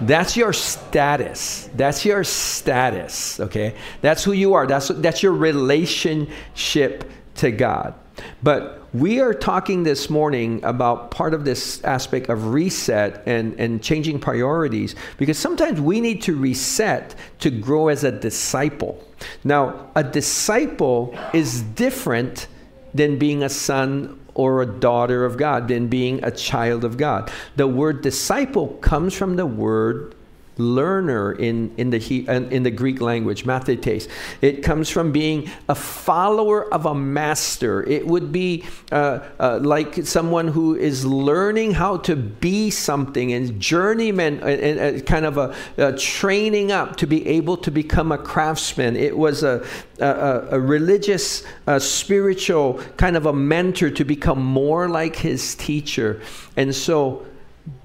That's 0.00 0.36
your 0.36 0.52
status. 0.52 1.68
That's 1.74 2.04
your 2.04 2.24
status, 2.24 3.40
okay? 3.40 3.74
That's 4.00 4.24
who 4.24 4.32
you 4.32 4.54
are. 4.54 4.66
That's, 4.66 4.88
that's 4.88 5.22
your 5.22 5.32
relationship 5.32 7.10
to 7.36 7.50
God. 7.50 7.94
But 8.42 8.84
we 8.94 9.20
are 9.20 9.34
talking 9.34 9.82
this 9.82 10.08
morning 10.08 10.62
about 10.64 11.10
part 11.10 11.34
of 11.34 11.44
this 11.44 11.82
aspect 11.82 12.28
of 12.28 12.52
reset 12.52 13.22
and, 13.26 13.58
and 13.58 13.82
changing 13.82 14.20
priorities 14.20 14.94
because 15.18 15.36
sometimes 15.36 15.80
we 15.80 16.00
need 16.00 16.22
to 16.22 16.36
reset 16.36 17.14
to 17.40 17.50
grow 17.50 17.88
as 17.88 18.04
a 18.04 18.12
disciple. 18.12 19.02
Now, 19.42 19.90
a 19.96 20.04
disciple 20.04 21.18
is 21.32 21.62
different 21.62 22.46
than 22.92 23.18
being 23.18 23.42
a 23.42 23.48
son 23.48 24.20
or 24.34 24.62
a 24.62 24.66
daughter 24.66 25.24
of 25.24 25.36
God, 25.36 25.68
than 25.68 25.88
being 25.88 26.22
a 26.24 26.30
child 26.30 26.84
of 26.84 26.96
God. 26.96 27.30
The 27.56 27.68
word 27.68 28.02
disciple 28.02 28.68
comes 28.80 29.14
from 29.14 29.36
the 29.36 29.46
word 29.46 30.13
learner 30.56 31.32
in, 31.32 31.72
in, 31.76 31.90
the, 31.90 32.26
in 32.26 32.62
the 32.62 32.70
Greek 32.70 33.00
language, 33.00 33.44
mathetes. 33.44 34.08
It 34.40 34.62
comes 34.62 34.88
from 34.88 35.12
being 35.12 35.50
a 35.68 35.74
follower 35.74 36.72
of 36.72 36.86
a 36.86 36.94
master. 36.94 37.82
It 37.88 38.06
would 38.06 38.32
be 38.32 38.64
uh, 38.92 39.20
uh, 39.38 39.58
like 39.62 40.06
someone 40.06 40.48
who 40.48 40.76
is 40.76 41.04
learning 41.04 41.72
how 41.72 41.98
to 41.98 42.16
be 42.16 42.70
something 42.70 43.32
and 43.32 43.58
journeyman 43.60 44.34
and, 44.40 44.60
and, 44.60 44.78
and 44.78 45.06
kind 45.06 45.24
of 45.24 45.38
a, 45.38 45.54
a, 45.76 45.96
training 45.96 46.72
up 46.72 46.96
to 46.96 47.06
be 47.06 47.26
able 47.26 47.56
to 47.56 47.70
become 47.70 48.12
a 48.12 48.18
craftsman. 48.18 48.96
It 48.96 49.16
was 49.16 49.42
a, 49.42 49.64
a, 49.98 50.48
a 50.52 50.60
religious, 50.60 51.44
spiritual 51.78 52.80
kind 52.96 53.16
of 53.16 53.26
a 53.26 53.32
mentor 53.32 53.90
to 53.90 54.04
become 54.04 54.42
more 54.42 54.88
like 54.88 55.16
his 55.16 55.54
teacher. 55.54 56.20
And 56.56 56.74
so 56.74 57.26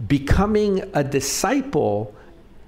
becoming 0.08 0.84
a 0.94 1.04
disciple 1.04 2.14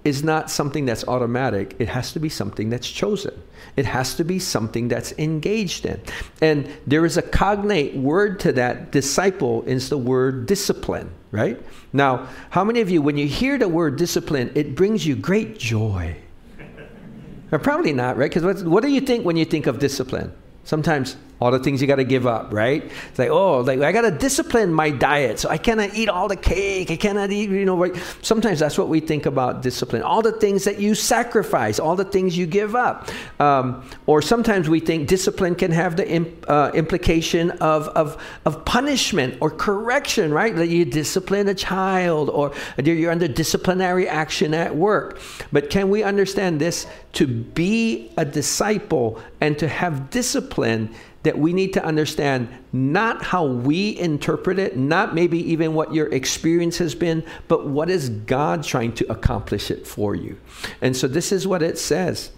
is 0.04 0.24
not 0.24 0.50
something 0.50 0.86
that's 0.86 1.08
automatic. 1.08 1.76
It 1.80 1.88
has 1.90 2.14
to 2.14 2.20
be 2.20 2.30
something 2.30 2.70
that's 2.70 2.90
chosen. 2.90 3.40
It 3.76 3.86
has 3.86 4.16
to 4.16 4.24
be 4.24 4.40
something 4.40 4.88
that's 4.88 5.14
engaged 5.14 5.86
in. 5.86 6.02
And 6.42 6.70
there 6.88 7.06
is 7.06 7.18
a 7.18 7.22
cognate 7.22 7.96
word 7.96 8.40
to 8.42 8.52
that 8.54 8.92
disciple 8.92 9.64
is 9.64 9.90
the 9.90 9.98
word 9.98 10.48
discipline, 10.48 11.12
right? 11.32 11.62
Now, 11.94 12.28
how 12.50 12.64
many 12.64 12.82
of 12.82 12.90
you, 12.90 13.02
when 13.02 13.18
you 13.18 13.28
hear 13.28 13.58
the 13.58 13.70
word 13.70 13.96
discipline, 13.98 14.52
it 14.56 14.76
brings 14.76 15.06
you 15.06 15.16
great 15.16 15.60
joy? 15.60 16.18
or 17.52 17.60
probably 17.60 17.94
not, 17.94 18.18
right? 18.18 18.34
Because 18.34 18.64
what 18.64 18.84
do 18.84 18.90
you 18.90 19.02
think 19.02 19.26
when 19.26 19.38
you 19.38 19.46
think 19.46 19.68
of 19.68 19.80
discipline? 19.80 20.34
Sometimes 20.64 21.16
all 21.42 21.50
the 21.50 21.60
things 21.60 21.82
you 21.82 21.88
got 21.88 21.96
to 21.96 22.04
give 22.04 22.28
up, 22.28 22.54
right? 22.54 22.84
It's 23.10 23.18
like, 23.18 23.30
oh, 23.30 23.62
like 23.62 23.82
I 23.82 23.92
got 23.92 24.02
to 24.02 24.12
discipline 24.12 24.72
my 24.72 24.92
diet, 24.92 25.40
so 25.40 25.50
I 25.50 25.58
cannot 25.58 25.96
eat 25.96 26.08
all 26.08 26.28
the 26.28 26.36
cake. 26.36 26.92
I 26.92 26.96
cannot 26.96 27.32
eat, 27.32 27.50
you 27.50 27.66
know. 27.66 27.76
Right? 27.76 27.96
Sometimes 28.22 28.60
that's 28.60 28.78
what 28.78 28.90
we 28.90 29.00
think 29.00 29.26
about 29.26 29.64
discipline. 29.64 30.04
All 30.04 30.22
the 30.22 30.34
things 30.34 30.64
that 30.66 30.80
you 30.80 30.94
sacrifice, 30.94 31.80
all 31.80 31.96
the 31.96 32.06
things 32.06 32.38
you 32.38 32.46
give 32.46 32.76
up, 32.76 33.10
um, 33.40 33.84
or 34.06 34.22
sometimes 34.22 34.70
we 34.70 34.80
think 34.80 35.08
discipline 35.08 35.56
can 35.56 35.72
have 35.72 35.98
the 35.98 36.08
imp, 36.08 36.46
uh, 36.48 36.72
implication 36.76 37.50
of, 37.52 37.88
of 37.90 38.22
of 38.46 38.64
punishment 38.64 39.38
or 39.42 39.50
correction, 39.50 40.32
right? 40.32 40.56
That 40.56 40.68
you 40.68 40.86
discipline 40.86 41.48
a 41.48 41.56
child, 41.56 42.30
or 42.30 42.54
you're 42.84 43.12
under 43.12 43.28
disciplinary 43.28 44.08
action 44.08 44.54
at 44.54 44.76
work. 44.76 45.20
But 45.52 45.72
can 45.72 45.90
we 45.90 46.04
understand 46.04 46.62
this? 46.62 46.86
To 47.14 47.28
be 47.28 48.12
a 48.16 48.24
disciple 48.24 49.20
and 49.42 49.58
to 49.60 49.68
have 49.68 50.10
discipline 50.12 50.94
that 51.24 51.38
we 51.38 51.54
need 51.54 51.74
to 51.74 51.84
understand 51.84 52.50
not 52.74 53.24
how 53.24 53.46
we 53.46 53.98
interpret 54.00 54.58
it, 54.58 54.78
not 54.78 55.14
maybe 55.14 55.40
even 55.52 55.74
what 55.74 55.94
your 55.94 56.08
experience 56.08 56.78
has 56.80 56.96
been, 56.96 57.24
but 57.48 57.68
what 57.68 57.90
is 57.90 58.10
God 58.10 58.64
trying 58.64 58.94
to 58.94 59.12
accomplish 59.12 59.70
it 59.70 59.86
for 59.86 60.16
you. 60.16 60.38
And 60.82 60.96
so 60.96 61.08
this 61.08 61.32
is 61.32 61.48
what 61.48 61.62
it 61.62 61.78
says. 61.78 62.32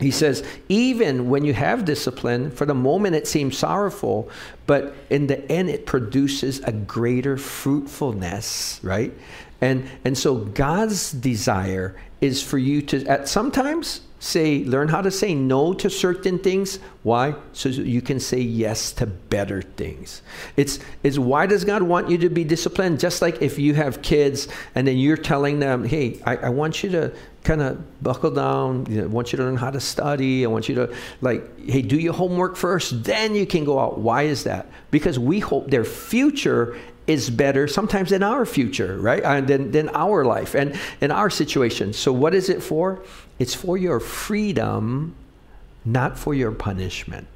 He 0.00 0.10
says, 0.10 0.44
even 0.68 1.30
when 1.30 1.44
you 1.44 1.54
have 1.54 1.84
discipline, 1.84 2.50
for 2.50 2.66
the 2.66 2.74
moment 2.74 3.14
it 3.14 3.28
seems 3.28 3.56
sorrowful, 3.56 4.28
but 4.66 4.94
in 5.08 5.28
the 5.28 5.50
end 5.50 5.70
it 5.70 5.86
produces 5.86 6.58
a 6.60 6.72
greater 6.72 7.36
fruitfulness, 7.36 8.80
right? 8.82 9.12
And, 9.60 9.88
and 10.04 10.18
so 10.18 10.34
God's 10.34 11.12
desire 11.12 11.94
is 12.20 12.42
for 12.42 12.58
you 12.58 12.82
to, 12.82 13.06
at 13.06 13.28
sometimes, 13.28 14.00
say, 14.24 14.64
learn 14.64 14.88
how 14.88 15.02
to 15.02 15.10
say 15.10 15.34
no 15.34 15.74
to 15.74 15.90
certain 15.90 16.38
things. 16.38 16.78
Why? 17.02 17.34
So 17.52 17.68
you 17.68 18.00
can 18.00 18.18
say 18.18 18.40
yes 18.40 18.90
to 18.92 19.06
better 19.06 19.60
things. 19.60 20.22
It's, 20.56 20.78
it's 21.02 21.18
why 21.18 21.44
does 21.44 21.64
God 21.64 21.82
want 21.82 22.08
you 22.08 22.16
to 22.18 22.30
be 22.30 22.42
disciplined? 22.42 23.00
Just 23.00 23.20
like 23.20 23.42
if 23.42 23.58
you 23.58 23.74
have 23.74 24.00
kids 24.00 24.48
and 24.74 24.88
then 24.88 24.96
you're 24.96 25.18
telling 25.18 25.58
them, 25.58 25.84
hey, 25.84 26.22
I, 26.24 26.36
I 26.36 26.48
want 26.48 26.82
you 26.82 26.90
to 26.92 27.12
kind 27.42 27.60
of 27.60 28.02
buckle 28.02 28.30
down. 28.30 28.86
You 28.88 29.02
know, 29.02 29.04
I 29.04 29.08
want 29.08 29.30
you 29.32 29.36
to 29.36 29.44
learn 29.44 29.58
how 29.58 29.70
to 29.70 29.80
study. 29.80 30.42
I 30.44 30.48
want 30.48 30.70
you 30.70 30.74
to, 30.76 30.94
like, 31.20 31.42
hey, 31.60 31.82
do 31.82 31.98
your 31.98 32.14
homework 32.14 32.56
first, 32.56 33.04
then 33.04 33.34
you 33.34 33.44
can 33.44 33.64
go 33.66 33.78
out. 33.78 33.98
Why 33.98 34.22
is 34.22 34.44
that? 34.44 34.66
Because 34.90 35.18
we 35.18 35.38
hope 35.40 35.70
their 35.70 35.84
future 35.84 36.78
is 37.06 37.30
better 37.30 37.68
sometimes 37.68 38.12
in 38.12 38.22
our 38.22 38.46
future, 38.46 38.98
right? 38.98 39.22
And 39.22 39.46
than, 39.46 39.70
than 39.70 39.88
our 39.90 40.24
life 40.24 40.54
and 40.54 40.78
in 41.00 41.10
our 41.10 41.30
situation. 41.30 41.92
So, 41.92 42.12
what 42.12 42.34
is 42.34 42.48
it 42.48 42.62
for? 42.62 43.02
It's 43.38 43.54
for 43.54 43.76
your 43.76 44.00
freedom, 44.00 45.14
not 45.84 46.18
for 46.18 46.34
your 46.34 46.52
punishment. 46.52 47.26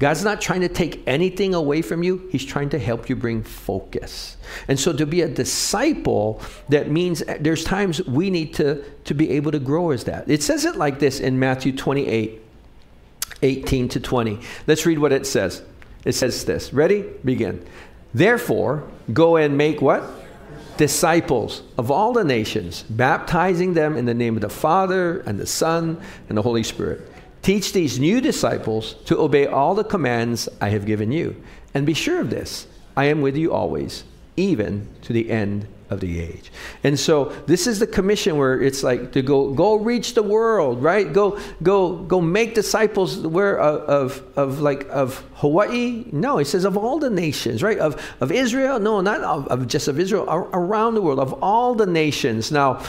God's 0.00 0.24
not 0.24 0.40
trying 0.40 0.62
to 0.62 0.68
take 0.68 1.02
anything 1.06 1.54
away 1.54 1.82
from 1.82 2.02
you. 2.02 2.26
He's 2.32 2.44
trying 2.44 2.70
to 2.70 2.78
help 2.78 3.10
you 3.10 3.16
bring 3.16 3.42
focus. 3.42 4.38
And 4.66 4.80
so 4.80 4.94
to 4.94 5.04
be 5.04 5.20
a 5.20 5.28
disciple, 5.28 6.40
that 6.70 6.90
means 6.90 7.20
eh, 7.22 7.36
there's 7.38 7.64
times 7.64 8.02
we 8.06 8.30
need 8.30 8.54
to, 8.54 8.82
to 9.04 9.14
be 9.14 9.28
able 9.32 9.52
to 9.52 9.58
grow 9.58 9.90
as 9.90 10.04
that. 10.04 10.28
It 10.28 10.42
says 10.42 10.64
it 10.64 10.76
like 10.76 11.00
this 11.00 11.20
in 11.20 11.38
Matthew 11.38 11.76
28, 11.76 12.40
18 13.42 13.88
to 13.90 14.00
20. 14.00 14.40
Let's 14.66 14.86
read 14.86 14.98
what 14.98 15.12
it 15.12 15.26
says. 15.26 15.62
It 16.06 16.12
says 16.12 16.46
this. 16.46 16.72
Ready? 16.72 17.04
Begin. 17.22 17.62
Therefore, 18.12 18.88
go 19.12 19.36
and 19.36 19.56
make 19.56 19.80
what? 19.80 20.02
Disciples 20.76 21.62
of 21.76 21.90
all 21.90 22.12
the 22.12 22.24
nations, 22.24 22.82
baptizing 22.88 23.74
them 23.74 23.96
in 23.96 24.06
the 24.06 24.14
name 24.14 24.34
of 24.34 24.40
the 24.40 24.48
Father 24.48 25.20
and 25.20 25.38
the 25.38 25.46
Son 25.46 26.00
and 26.28 26.38
the 26.38 26.42
Holy 26.42 26.62
Spirit. 26.62 27.02
Teach 27.42 27.72
these 27.72 27.98
new 27.98 28.20
disciples 28.20 28.94
to 29.06 29.18
obey 29.18 29.46
all 29.46 29.74
the 29.74 29.84
commands 29.84 30.48
I 30.60 30.70
have 30.70 30.86
given 30.86 31.12
you. 31.12 31.40
And 31.74 31.86
be 31.86 31.94
sure 31.94 32.20
of 32.20 32.30
this 32.30 32.66
I 32.96 33.04
am 33.06 33.20
with 33.20 33.36
you 33.36 33.52
always, 33.52 34.04
even 34.36 34.88
to 35.02 35.12
the 35.12 35.30
end 35.30 35.66
of 35.90 36.00
the 36.00 36.20
age. 36.20 36.50
And 36.84 36.98
so 36.98 37.26
this 37.46 37.66
is 37.66 37.80
the 37.80 37.86
commission 37.86 38.36
where 38.36 38.60
it's 38.60 38.82
like 38.82 39.12
to 39.12 39.22
go 39.22 39.52
go 39.52 39.74
reach 39.74 40.14
the 40.14 40.22
world, 40.22 40.82
right? 40.82 41.12
Go 41.12 41.38
go 41.62 41.96
go 41.96 42.20
make 42.20 42.54
disciples 42.54 43.18
where 43.18 43.58
of, 43.58 43.82
of, 43.88 44.38
of 44.38 44.60
like 44.60 44.88
of 44.88 45.24
Hawaii? 45.34 46.04
No, 46.12 46.38
he 46.38 46.44
says 46.44 46.64
of 46.64 46.76
all 46.76 46.98
the 46.98 47.10
nations, 47.10 47.62
right? 47.62 47.78
Of 47.78 48.00
of 48.20 48.30
Israel? 48.30 48.78
No, 48.78 49.00
not 49.00 49.20
of, 49.22 49.48
of 49.48 49.66
just 49.66 49.88
of 49.88 49.98
Israel, 49.98 50.24
around 50.28 50.94
the 50.94 51.02
world, 51.02 51.18
of 51.18 51.32
all 51.42 51.74
the 51.74 51.86
nations. 51.86 52.52
Now, 52.52 52.82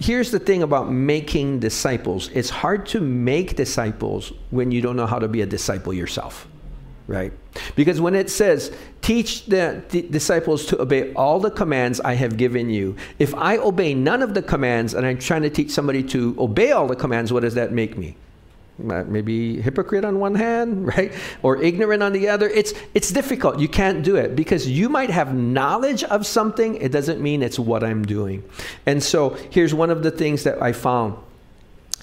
here's 0.00 0.30
the 0.30 0.38
thing 0.38 0.62
about 0.62 0.90
making 0.90 1.60
disciples. 1.60 2.30
It's 2.32 2.50
hard 2.50 2.86
to 2.86 3.00
make 3.00 3.56
disciples 3.56 4.32
when 4.50 4.70
you 4.70 4.80
don't 4.80 4.96
know 4.96 5.06
how 5.06 5.18
to 5.18 5.28
be 5.28 5.42
a 5.42 5.46
disciple 5.46 5.92
yourself 5.92 6.46
right? 7.06 7.32
Because 7.76 8.00
when 8.00 8.14
it 8.14 8.30
says, 8.30 8.72
teach 9.02 9.46
the 9.46 9.82
d- 9.88 10.02
disciples 10.02 10.66
to 10.66 10.80
obey 10.80 11.12
all 11.14 11.38
the 11.38 11.50
commands 11.50 12.00
I 12.00 12.14
have 12.14 12.36
given 12.36 12.70
you, 12.70 12.96
if 13.18 13.34
I 13.34 13.58
obey 13.58 13.94
none 13.94 14.22
of 14.22 14.34
the 14.34 14.42
commands 14.42 14.94
and 14.94 15.06
I'm 15.06 15.18
trying 15.18 15.42
to 15.42 15.50
teach 15.50 15.70
somebody 15.70 16.02
to 16.04 16.34
obey 16.38 16.72
all 16.72 16.86
the 16.86 16.96
commands, 16.96 17.32
what 17.32 17.40
does 17.40 17.54
that 17.54 17.72
make 17.72 17.98
me? 17.98 18.16
Uh, 18.82 19.04
maybe 19.04 19.60
hypocrite 19.60 20.04
on 20.04 20.18
one 20.18 20.34
hand, 20.34 20.86
right? 20.96 21.12
Or 21.42 21.62
ignorant 21.62 22.02
on 22.02 22.12
the 22.12 22.28
other. 22.28 22.48
It's, 22.48 22.72
it's 22.92 23.12
difficult. 23.12 23.60
You 23.60 23.68
can't 23.68 24.02
do 24.02 24.16
it 24.16 24.34
because 24.34 24.68
you 24.68 24.88
might 24.88 25.10
have 25.10 25.34
knowledge 25.34 26.02
of 26.04 26.26
something. 26.26 26.76
It 26.76 26.90
doesn't 26.90 27.20
mean 27.20 27.42
it's 27.42 27.58
what 27.58 27.84
I'm 27.84 28.04
doing. 28.04 28.42
And 28.86 29.02
so 29.02 29.30
here's 29.50 29.74
one 29.74 29.90
of 29.90 30.02
the 30.02 30.10
things 30.10 30.42
that 30.44 30.60
I 30.60 30.72
found 30.72 31.16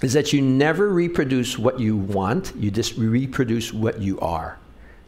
is 0.01 0.13
that 0.13 0.33
you 0.33 0.41
never 0.41 0.89
reproduce 0.89 1.59
what 1.59 1.79
you 1.79 1.95
want, 1.95 2.53
you 2.55 2.71
just 2.71 2.97
reproduce 2.97 3.71
what 3.71 4.01
you 4.01 4.19
are. 4.19 4.57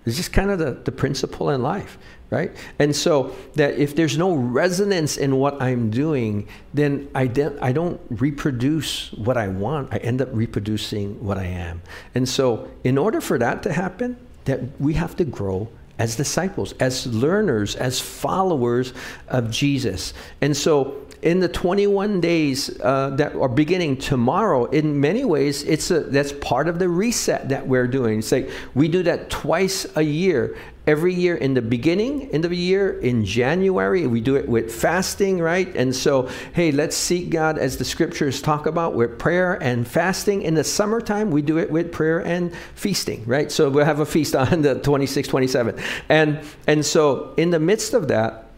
It's 0.05 0.17
just 0.17 0.33
kind 0.33 0.51
of 0.51 0.59
the, 0.59 0.71
the 0.71 0.91
principle 0.91 1.49
in 1.49 1.61
life, 1.61 1.97
right? 2.29 2.51
And 2.79 2.95
so 2.95 3.35
that 3.55 3.75
if 3.75 3.95
there's 3.95 4.17
no 4.17 4.33
resonance 4.33 5.17
in 5.17 5.37
what 5.37 5.61
I'm 5.61 5.89
doing, 5.89 6.47
then 6.73 7.09
I, 7.15 7.27
de- 7.27 7.57
I 7.61 7.71
don't 7.71 8.01
reproduce 8.09 9.13
what 9.13 9.37
I 9.37 9.47
want. 9.47 9.93
I 9.93 9.97
end 9.97 10.21
up 10.21 10.29
reproducing 10.31 11.23
what 11.23 11.37
I 11.37 11.45
am. 11.45 11.81
And 12.15 12.27
so 12.27 12.69
in 12.83 12.97
order 12.97 13.21
for 13.21 13.37
that 13.39 13.63
to 13.63 13.71
happen, 13.71 14.17
that 14.45 14.59
we 14.79 14.93
have 14.93 15.15
to 15.17 15.25
grow 15.25 15.69
as 15.99 16.15
disciples, 16.15 16.73
as 16.79 17.05
learners, 17.07 17.75
as 17.75 17.99
followers 17.99 18.93
of 19.27 19.51
Jesus. 19.51 20.13
And 20.41 20.57
so 20.57 21.02
in 21.23 21.39
the 21.39 21.47
21 21.47 22.19
days 22.19 22.79
uh, 22.81 23.11
that 23.11 23.33
are 23.35 23.47
beginning 23.47 23.97
tomorrow, 23.97 24.65
in 24.65 24.99
many 24.99 25.23
ways, 25.23 25.63
it's 25.63 25.89
a, 25.89 26.01
that's 26.01 26.33
part 26.33 26.67
of 26.67 26.79
the 26.79 26.89
reset 26.89 27.49
that 27.49 27.65
we're 27.65 27.87
doing. 27.87 28.19
It's 28.19 28.31
like 28.31 28.49
we 28.75 28.89
do 28.89 29.03
that 29.03 29.29
twice 29.29 29.87
a 29.95 30.01
year. 30.01 30.57
Every 30.85 31.13
year 31.13 31.35
in 31.35 31.53
the 31.53 31.61
beginning 31.61 32.29
end 32.31 32.43
of 32.43 32.51
the 32.51 32.57
year 32.57 32.99
in 32.99 33.23
january 33.23 34.05
we 34.05 34.19
do 34.19 34.35
it 34.35 34.49
with 34.49 34.69
fasting 34.69 35.39
right? 35.39 35.73
And 35.77 35.95
so 35.95 36.29
hey 36.51 36.73
let's 36.73 36.97
seek 36.97 37.29
god 37.29 37.57
as 37.57 37.77
the 37.77 37.85
scriptures 37.85 38.41
talk 38.41 38.65
about 38.65 38.93
with 38.93 39.17
prayer 39.17 39.53
and 39.63 39.87
fasting. 39.87 40.41
In 40.41 40.55
the 40.55 40.63
summertime 40.65 41.31
we 41.31 41.41
do 41.41 41.57
it 41.57 41.71
with 41.71 41.93
prayer 41.93 42.19
and 42.19 42.53
feasting 42.75 43.23
right? 43.25 43.49
So 43.49 43.69
we'll 43.69 43.85
have 43.85 44.01
a 44.01 44.05
feast 44.05 44.35
on 44.51 44.61
the 44.61 44.75
26 44.75 45.29
27 45.29 45.79
and 46.09 46.41
and 46.67 46.85
so 46.85 47.33
in 47.37 47.51
the 47.51 47.59
midst 47.59 47.93
of 47.93 48.09
that 48.09 48.49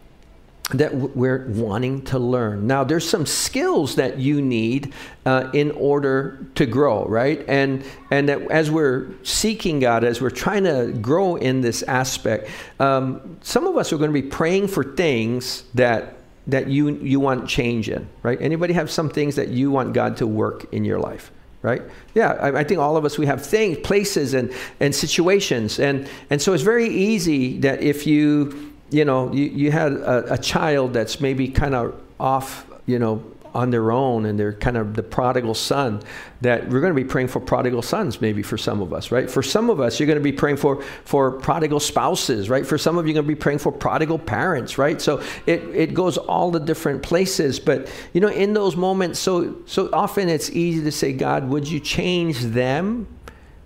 that 0.72 0.92
we're 0.94 1.46
wanting 1.48 2.02
to 2.02 2.18
learn. 2.18 2.66
Now, 2.66 2.82
there's 2.82 3.08
some 3.08 3.24
skills 3.24 3.94
that 3.96 4.18
you 4.18 4.42
need 4.42 4.92
uh, 5.24 5.48
in 5.52 5.70
order 5.72 6.44
to 6.56 6.66
grow, 6.66 7.04
right? 7.04 7.44
And 7.46 7.84
and 8.10 8.28
that 8.28 8.42
as 8.50 8.68
we're 8.68 9.06
seeking 9.22 9.78
God, 9.78 10.02
as 10.02 10.20
we're 10.20 10.30
trying 10.30 10.64
to 10.64 10.92
grow 11.00 11.36
in 11.36 11.60
this 11.60 11.84
aspect, 11.84 12.50
um, 12.80 13.38
some 13.42 13.66
of 13.68 13.76
us 13.76 13.92
are 13.92 13.96
going 13.96 14.12
to 14.12 14.20
be 14.20 14.28
praying 14.28 14.66
for 14.68 14.82
things 14.82 15.62
that 15.74 16.16
that 16.48 16.66
you 16.66 16.96
you 16.96 17.20
want 17.20 17.48
change 17.48 17.88
in, 17.88 18.08
right? 18.24 18.40
Anybody 18.40 18.74
have 18.74 18.90
some 18.90 19.08
things 19.08 19.36
that 19.36 19.48
you 19.48 19.70
want 19.70 19.92
God 19.92 20.16
to 20.16 20.26
work 20.26 20.72
in 20.72 20.84
your 20.84 20.98
life? 20.98 21.30
right? 21.62 21.82
Yeah, 22.14 22.32
I, 22.34 22.60
I, 22.60 22.64
think 22.64 22.78
all 22.78 22.96
of 22.96 23.04
us 23.04 23.18
we 23.18 23.26
have 23.26 23.44
things, 23.44 23.78
places, 23.78 24.34
and 24.34 24.52
and 24.78 24.94
situations, 24.94 25.80
and 25.80 26.08
and 26.30 26.40
so 26.40 26.52
it's 26.52 26.62
very 26.62 26.86
easy 26.86 27.58
that 27.58 27.82
if 27.82 28.06
you 28.06 28.72
you 28.90 29.04
know, 29.04 29.32
you, 29.32 29.44
you 29.44 29.70
had 29.70 29.92
a, 29.92 30.34
a 30.34 30.38
child 30.38 30.92
that's 30.92 31.20
maybe 31.20 31.48
kind 31.48 31.74
of 31.74 32.00
off, 32.18 32.66
you 32.86 32.98
know, 32.98 33.22
on 33.56 33.70
their 33.70 33.90
own 33.90 34.26
and 34.26 34.38
they're 34.38 34.52
kind 34.52 34.76
of 34.76 34.94
the 34.94 35.02
prodigal 35.02 35.54
son 35.54 36.02
that 36.42 36.68
we're 36.68 36.80
going 36.80 36.94
to 36.94 37.02
be 37.02 37.08
praying 37.08 37.26
for 37.26 37.40
prodigal 37.40 37.80
sons 37.80 38.20
maybe 38.20 38.42
for 38.42 38.58
some 38.58 38.82
of 38.82 38.92
us 38.92 39.10
right? 39.10 39.30
For 39.30 39.42
some 39.42 39.70
of 39.70 39.80
us 39.80 39.98
you're 39.98 40.06
going 40.06 40.18
to 40.18 40.22
be 40.22 40.30
praying 40.30 40.58
for 40.58 40.82
for 41.04 41.32
prodigal 41.32 41.80
spouses 41.80 42.50
right? 42.50 42.66
For 42.66 42.76
some 42.76 42.98
of 42.98 43.08
you 43.08 43.14
going 43.14 43.24
to 43.24 43.28
be 43.28 43.34
praying 43.34 43.60
for 43.60 43.72
prodigal 43.72 44.18
parents 44.18 44.76
right? 44.76 45.00
So 45.00 45.22
it 45.46 45.62
it 45.74 45.94
goes 45.94 46.18
all 46.18 46.50
the 46.50 46.60
different 46.60 47.02
places 47.02 47.58
but 47.58 47.90
you 48.12 48.20
know 48.20 48.28
in 48.28 48.52
those 48.52 48.76
moments 48.76 49.18
so 49.18 49.56
so 49.64 49.88
often 49.90 50.28
it's 50.28 50.50
easy 50.50 50.84
to 50.84 50.92
say 50.92 51.14
god 51.14 51.48
would 51.48 51.66
you 51.66 51.80
change 51.80 52.40
them? 52.40 53.08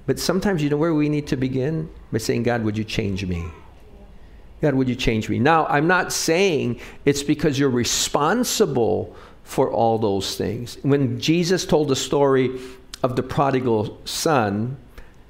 But 0.07 0.21
sometimes 0.21 0.63
you 0.63 0.71
know 0.71 0.77
where 0.77 0.95
we 0.95 1.09
need 1.09 1.27
to 1.29 1.37
begin? 1.37 1.91
By 2.13 2.19
saying 2.19 2.45
god 2.45 2.63
would 2.63 2.79
you 2.79 2.85
change 2.85 3.27
me 3.27 3.45
God, 4.61 4.75
would 4.75 4.89
you 4.89 4.95
change 4.95 5.29
me? 5.29 5.39
Now, 5.39 5.67
I'm 5.67 5.87
not 5.87 6.13
saying 6.13 6.81
it's 7.05 7.23
because 7.23 7.59
you're 7.59 7.71
responsible 7.71 9.17
for 9.45 9.71
all 9.71 9.99
those 9.99 10.37
things. 10.37 10.79
When 10.83 11.19
Jesus 11.19 11.65
told 11.65 11.89
the 11.89 11.97
story 11.97 12.61
of 13.03 13.17
the 13.17 13.23
prodigal 13.23 13.99
son, 14.05 14.77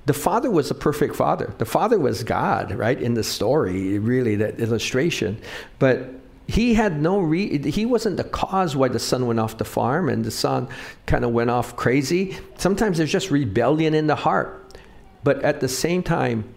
the 0.07 0.13
father 0.13 0.51
was 0.51 0.71
a 0.71 0.75
perfect 0.75 1.15
father. 1.15 1.55
The 1.59 1.65
father 1.65 1.99
was 1.99 2.25
God, 2.25 2.73
right, 2.73 3.01
in 3.01 3.15
the 3.15 3.23
story, 3.23 3.99
really, 3.99 4.35
that 4.37 4.59
illustration. 4.59 5.41
But 5.79 6.11
he 6.49 6.75
had 6.75 7.01
no 7.01 7.21
re- 7.21 7.71
he 7.71 7.87
wasn't 7.87 8.17
the 8.17 8.25
cause 8.25 8.75
why 8.75 8.89
the 8.89 8.99
son 8.99 9.29
went 9.29 9.39
off 9.39 9.57
the 9.59 9.65
farm 9.65 10.09
and 10.09 10.25
the 10.25 10.33
son 10.33 10.69
kind 11.07 11.25
of 11.25 11.31
went 11.31 11.49
off 11.49 11.77
crazy. 11.77 12.37
Sometimes 12.59 12.99
there's 12.99 13.13
just 13.13 13.31
rebellion 13.31 13.95
in 13.95 14.09
the 14.09 14.17
heart. 14.17 14.75
But 15.23 15.43
at 15.43 15.61
the 15.61 15.69
same 15.69 16.03
time, 16.03 16.53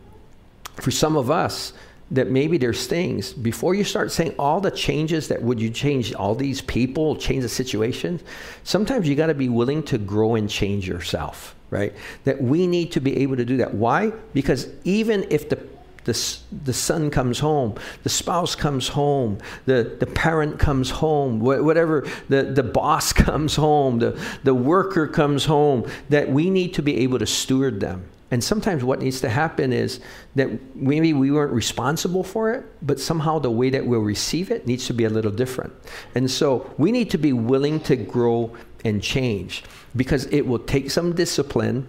for 0.82 0.90
some 0.90 1.16
of 1.16 1.30
us, 1.30 1.74
that 2.12 2.30
maybe 2.30 2.58
there's 2.58 2.86
things 2.86 3.34
before 3.34 3.74
you 3.74 3.84
start 3.84 4.12
saying 4.12 4.34
all 4.38 4.60
the 4.60 4.72
changes 4.72 5.28
that 5.28 5.42
would 5.42 5.60
you 5.60 5.70
change 5.70 6.14
all 6.14 6.36
these 6.36 6.62
people 6.62 7.16
change 7.16 7.42
the 7.42 7.50
situation 7.50 8.20
sometimes 8.64 9.08
you 9.08 9.16
got 9.16 9.28
to 9.28 9.34
be 9.34 9.50
willing 9.50 9.82
to 9.82 9.98
grow 9.98 10.36
and 10.36 10.50
change 10.50 10.88
yourself 10.88 11.56
right? 11.74 11.94
That 12.24 12.42
we 12.42 12.68
need 12.68 12.92
to 12.92 13.02
be 13.02 13.18
able 13.18 13.36
to 13.36 13.44
do 13.44 13.58
that. 13.58 13.74
Why? 13.74 14.12
Because 14.34 14.70
even 14.86 15.26
if 15.30 15.50
the 15.50 15.68
the, 16.06 16.38
the 16.66 16.74
son 16.74 17.10
comes 17.10 17.40
home, 17.40 17.76
the 18.04 18.10
spouse 18.10 18.56
comes 18.56 18.90
home, 18.90 19.38
the, 19.66 19.96
the 20.02 20.06
parent 20.06 20.60
comes 20.60 20.90
home, 20.90 21.40
whatever, 21.40 22.06
the, 22.28 22.44
the 22.44 22.62
boss 22.62 23.14
comes 23.14 23.56
home, 23.56 24.00
the, 24.00 24.20
the 24.44 24.54
worker 24.54 25.08
comes 25.08 25.46
home, 25.46 25.90
that 26.10 26.30
we 26.30 26.50
need 26.50 26.74
to 26.74 26.82
be 26.82 26.98
able 26.98 27.20
to 27.20 27.26
steward 27.26 27.80
them 27.80 28.04
and 28.34 28.44
sometimes 28.44 28.84
what 28.84 29.00
needs 29.00 29.22
to 29.22 29.30
happen 29.30 29.72
is 29.72 30.00
that 30.34 30.50
maybe 30.76 31.14
we 31.14 31.30
weren't 31.30 31.54
responsible 31.54 32.24
for 32.24 32.52
it, 32.52 32.66
but 32.82 33.00
somehow 33.00 33.38
the 33.38 33.52
way 33.52 33.70
that 33.70 33.86
we'll 33.86 34.00
receive 34.00 34.50
it 34.50 34.66
needs 34.66 34.88
to 34.88 34.94
be 34.96 35.04
a 35.04 35.10
little 35.12 35.30
different. 35.30 35.72
And 36.16 36.32
so 36.32 36.68
we 36.80 36.92
need 36.92 37.12
to 37.12 37.20
be 37.20 37.32
willing 37.32 37.80
to 37.82 37.96
grow 37.96 38.58
and 38.84 39.04
change 39.04 39.64
because 39.96 40.26
it 40.32 40.48
will 40.48 40.58
take 40.58 40.90
some 40.90 41.14
discipline 41.14 41.88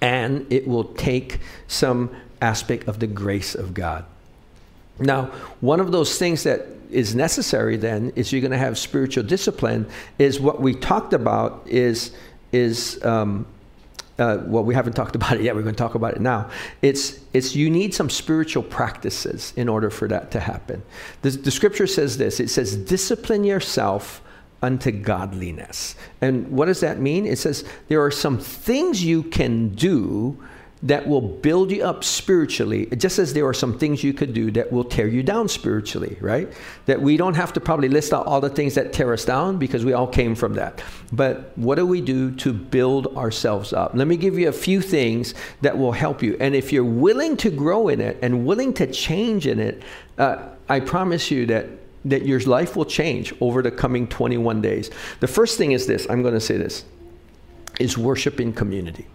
and 0.00 0.46
it 0.52 0.68
will 0.68 0.84
take 0.84 1.40
some 1.66 2.14
aspect 2.40 2.86
of 2.86 3.00
the 3.00 3.08
grace 3.08 3.56
of 3.56 3.74
God. 3.74 4.04
Now, 5.00 5.32
one 5.58 5.80
of 5.80 5.90
those 5.90 6.16
things 6.16 6.44
that 6.44 6.68
is 6.92 7.16
necessary 7.16 7.76
then 7.76 8.12
is 8.14 8.32
you're 8.32 8.40
going 8.40 8.52
to 8.52 8.56
have 8.56 8.78
spiritual 8.78 9.24
discipline 9.24 9.88
is 10.16 10.38
what 10.38 10.60
we 10.60 10.76
talked 10.76 11.12
about 11.12 11.66
is 11.66 12.12
is 12.52 13.04
um, 13.04 13.46
uh, 14.20 14.42
well, 14.46 14.62
we 14.62 14.74
haven't 14.74 14.92
talked 15.00 15.16
about 15.16 15.32
it 15.34 15.42
yet. 15.42 15.54
We're 15.54 15.62
going 15.62 15.74
to 15.74 15.78
talk 15.78 15.94
about 15.94 16.14
it 16.14 16.20
now. 16.20 16.50
It's, 16.82 17.18
it's 17.32 17.56
you 17.56 17.70
need 17.70 17.94
some 17.94 18.10
spiritual 18.10 18.62
practices 18.62 19.52
in 19.56 19.68
order 19.68 19.90
for 19.90 20.06
that 20.08 20.30
to 20.32 20.40
happen. 20.40 20.82
The, 21.22 21.30
the 21.30 21.50
scripture 21.50 21.86
says 21.86 22.18
this 22.18 22.38
it 22.40 22.50
says, 22.50 22.76
discipline 22.76 23.44
yourself 23.44 24.22
unto 24.62 24.90
godliness. 24.90 25.96
And 26.20 26.50
what 26.50 26.66
does 26.66 26.80
that 26.80 27.00
mean? 27.00 27.26
It 27.26 27.38
says 27.38 27.64
there 27.88 28.04
are 28.04 28.10
some 28.10 28.38
things 28.38 29.02
you 29.02 29.22
can 29.22 29.70
do 29.70 30.38
that 30.82 31.06
will 31.06 31.20
build 31.20 31.70
you 31.70 31.84
up 31.84 32.02
spiritually, 32.02 32.86
just 32.96 33.18
as 33.18 33.34
there 33.34 33.46
are 33.46 33.52
some 33.52 33.78
things 33.78 34.02
you 34.02 34.14
could 34.14 34.32
do 34.32 34.50
that 34.52 34.72
will 34.72 34.84
tear 34.84 35.06
you 35.06 35.22
down 35.22 35.46
spiritually, 35.46 36.16
right? 36.20 36.50
That 36.86 37.02
we 37.02 37.18
don't 37.18 37.34
have 37.34 37.52
to 37.54 37.60
probably 37.60 37.88
list 37.88 38.14
out 38.14 38.26
all 38.26 38.40
the 38.40 38.48
things 38.48 38.74
that 38.76 38.92
tear 38.92 39.12
us 39.12 39.24
down 39.24 39.58
because 39.58 39.84
we 39.84 39.92
all 39.92 40.06
came 40.06 40.34
from 40.34 40.54
that. 40.54 40.82
But 41.12 41.52
what 41.56 41.74
do 41.74 41.84
we 41.84 42.00
do 42.00 42.30
to 42.36 42.52
build 42.52 43.14
ourselves 43.16 43.74
up? 43.74 43.92
Let 43.94 44.06
me 44.06 44.16
give 44.16 44.38
you 44.38 44.48
a 44.48 44.52
few 44.52 44.80
things 44.80 45.34
that 45.60 45.76
will 45.76 45.92
help 45.92 46.22
you. 46.22 46.36
And 46.40 46.54
if 46.54 46.72
you're 46.72 46.82
willing 46.82 47.36
to 47.38 47.50
grow 47.50 47.88
in 47.88 48.00
it 48.00 48.18
and 48.22 48.46
willing 48.46 48.72
to 48.74 48.90
change 48.90 49.46
in 49.46 49.60
it, 49.60 49.82
uh, 50.16 50.48
I 50.68 50.80
promise 50.80 51.30
you 51.30 51.46
that 51.46 51.66
that 52.02 52.24
your 52.24 52.40
life 52.40 52.76
will 52.76 52.86
change 52.86 53.34
over 53.42 53.60
the 53.60 53.70
coming 53.70 54.06
21 54.06 54.62
days. 54.62 54.90
The 55.20 55.26
first 55.28 55.58
thing 55.58 55.72
is 55.72 55.86
this, 55.86 56.06
I'm 56.08 56.22
going 56.22 56.32
to 56.32 56.40
say 56.40 56.56
this, 56.56 56.86
is 57.78 57.98
worship 57.98 58.40
in 58.40 58.54
community 58.54 59.06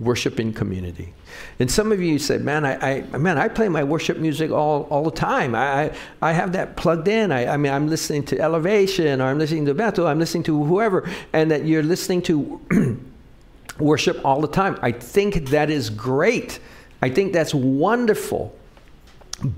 worship 0.00 0.38
in 0.38 0.52
community. 0.52 1.12
And 1.58 1.70
some 1.70 1.90
of 1.90 2.00
you 2.00 2.18
say, 2.18 2.38
man, 2.38 2.64
I, 2.64 3.00
I, 3.12 3.18
man, 3.18 3.36
I 3.36 3.48
play 3.48 3.68
my 3.68 3.82
worship 3.82 4.18
music 4.18 4.50
all, 4.50 4.82
all 4.84 5.02
the 5.02 5.10
time. 5.10 5.54
I, 5.54 5.92
I, 6.22 6.32
have 6.32 6.52
that 6.52 6.76
plugged 6.76 7.08
in. 7.08 7.32
I, 7.32 7.54
I 7.54 7.56
mean, 7.56 7.72
I'm 7.72 7.88
listening 7.88 8.24
to 8.26 8.38
Elevation 8.38 9.20
or 9.20 9.24
I'm 9.24 9.38
listening 9.38 9.66
to 9.66 9.74
Bethel, 9.74 10.06
I'm 10.06 10.18
listening 10.18 10.44
to 10.44 10.64
whoever, 10.64 11.08
and 11.32 11.50
that 11.50 11.64
you're 11.64 11.82
listening 11.82 12.22
to 12.22 13.00
worship 13.78 14.24
all 14.24 14.40
the 14.40 14.48
time. 14.48 14.78
I 14.82 14.92
think 14.92 15.48
that 15.50 15.68
is 15.68 15.90
great. 15.90 16.60
I 17.02 17.10
think 17.10 17.32
that's 17.32 17.54
wonderful, 17.54 18.56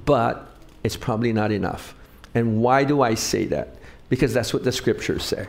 but 0.07 0.55
it's 0.83 0.97
probably 0.97 1.33
not 1.33 1.53
enough. 1.53 1.95
And 2.35 2.63
why 2.63 2.85
do 2.85 3.03
I 3.03 3.15
say 3.15 3.45
that? 3.47 3.77
Because 4.09 4.33
that's 4.33 4.55
what 4.55 4.65
the 4.65 4.73
scriptures 4.73 5.25
say. 5.25 5.47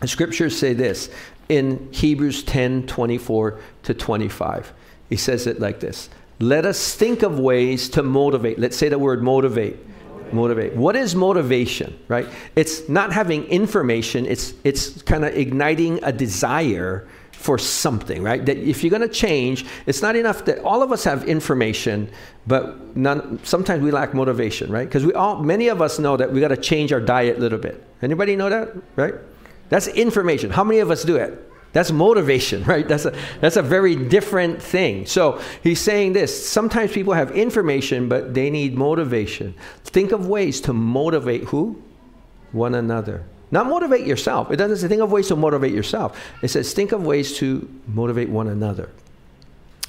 The 0.00 0.08
scriptures 0.08 0.58
say 0.58 0.72
this 0.72 1.10
in 1.48 1.92
Hebrews 1.92 2.42
10 2.44 2.86
24 2.86 3.58
to 3.84 3.94
25. 3.94 4.72
He 5.08 5.16
says 5.16 5.46
it 5.46 5.60
like 5.60 5.80
this 5.80 6.08
Let 6.40 6.64
us 6.64 6.94
think 6.94 7.22
of 7.22 7.38
ways 7.38 7.88
to 7.90 8.02
motivate. 8.02 8.58
Let's 8.58 8.76
say 8.76 8.88
the 8.88 8.98
word 8.98 9.22
motivate. 9.22 9.76
Motivate. 10.32 10.74
What 10.74 10.96
is 10.96 11.14
motivation, 11.14 11.98
right? 12.08 12.26
It's 12.56 12.88
not 12.88 13.12
having 13.12 13.44
information, 13.44 14.24
it's, 14.24 14.54
it's 14.64 15.02
kind 15.02 15.26
of 15.26 15.36
igniting 15.36 16.02
a 16.02 16.10
desire 16.10 17.06
for 17.32 17.58
something, 17.58 18.22
right? 18.22 18.46
That 18.46 18.56
if 18.56 18.82
you're 18.82 18.90
going 18.90 19.02
to 19.02 19.08
change, 19.08 19.66
it's 19.84 20.00
not 20.00 20.16
enough 20.16 20.44
that 20.44 20.60
all 20.60 20.82
of 20.82 20.92
us 20.92 21.04
have 21.04 21.24
information, 21.24 22.08
but 22.46 22.96
none, 22.96 23.40
sometimes 23.44 23.82
we 23.82 23.90
lack 23.90 24.14
motivation, 24.14 24.70
right? 24.70 24.88
Because 24.88 25.04
we 25.04 25.12
all, 25.12 25.42
many 25.42 25.68
of 25.68 25.82
us 25.82 25.98
know 25.98 26.16
that 26.16 26.32
we 26.32 26.40
got 26.40 26.48
to 26.48 26.56
change 26.56 26.92
our 26.92 27.00
diet 27.00 27.36
a 27.36 27.40
little 27.40 27.58
bit. 27.58 27.84
Anybody 28.00 28.36
know 28.36 28.48
that, 28.48 28.74
right? 28.96 29.14
That's 29.72 29.86
information. 29.86 30.50
How 30.50 30.64
many 30.64 30.80
of 30.80 30.90
us 30.90 31.02
do 31.02 31.16
it? 31.16 31.50
That's 31.72 31.90
motivation, 31.90 32.62
right? 32.72 32.86
That's 32.86 33.06
a, 33.06 33.16
that's 33.40 33.56
a 33.56 33.62
very 33.62 33.96
different 33.96 34.62
thing. 34.62 35.06
So 35.06 35.40
he's 35.62 35.80
saying 35.80 36.12
this 36.12 36.46
sometimes 36.46 36.92
people 36.92 37.14
have 37.14 37.30
information, 37.30 38.06
but 38.06 38.34
they 38.34 38.50
need 38.50 38.76
motivation. 38.76 39.54
Think 39.84 40.12
of 40.12 40.26
ways 40.26 40.60
to 40.62 40.74
motivate 40.74 41.44
who? 41.44 41.82
One 42.52 42.74
another. 42.74 43.24
Not 43.50 43.66
motivate 43.66 44.06
yourself. 44.06 44.50
It 44.50 44.56
doesn't 44.56 44.76
say 44.76 44.88
think 44.88 45.00
of 45.00 45.10
ways 45.10 45.28
to 45.28 45.36
motivate 45.36 45.72
yourself. 45.72 46.22
It 46.42 46.48
says 46.48 46.74
think 46.74 46.92
of 46.92 47.06
ways 47.06 47.38
to 47.38 47.66
motivate 47.86 48.28
one 48.28 48.48
another 48.48 48.90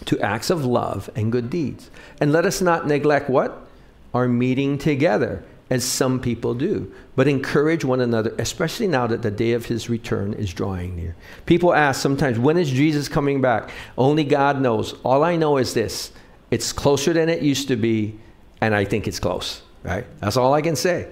to 0.05 0.17
acts 0.21 0.49
of 0.49 0.63
love 0.63 1.09
and 1.13 1.29
good 1.29 1.49
deeds. 1.49 1.91
And 2.21 2.31
let 2.31 2.45
us 2.45 2.61
not 2.61 2.87
neglect 2.87 3.29
what? 3.29 3.67
Our 4.13 4.29
meeting 4.29 4.77
together 4.77 5.43
as 5.73 5.83
some 5.83 6.19
people 6.19 6.53
do, 6.53 6.93
but 7.15 7.27
encourage 7.27 7.83
one 7.83 7.99
another, 7.99 8.31
especially 8.37 8.85
now 8.85 9.07
that 9.07 9.23
the 9.23 9.31
day 9.31 9.53
of 9.53 9.65
his 9.65 9.89
return 9.89 10.31
is 10.33 10.53
drawing 10.53 10.95
near. 10.95 11.15
People 11.47 11.73
ask 11.73 11.99
sometimes, 11.99 12.37
when 12.37 12.59
is 12.59 12.69
Jesus 12.69 13.07
coming 13.09 13.41
back? 13.41 13.71
Only 13.97 14.23
God 14.23 14.61
knows. 14.61 14.93
All 15.03 15.23
I 15.23 15.35
know 15.35 15.57
is 15.57 15.73
this 15.73 16.11
it's 16.51 16.71
closer 16.71 17.11
than 17.11 17.27
it 17.27 17.41
used 17.41 17.67
to 17.69 17.75
be, 17.75 18.19
and 18.61 18.75
I 18.75 18.85
think 18.85 19.07
it's 19.07 19.19
close, 19.19 19.63
right? 19.81 20.05
That's 20.19 20.37
all 20.37 20.53
I 20.53 20.61
can 20.61 20.75
say. 20.75 21.07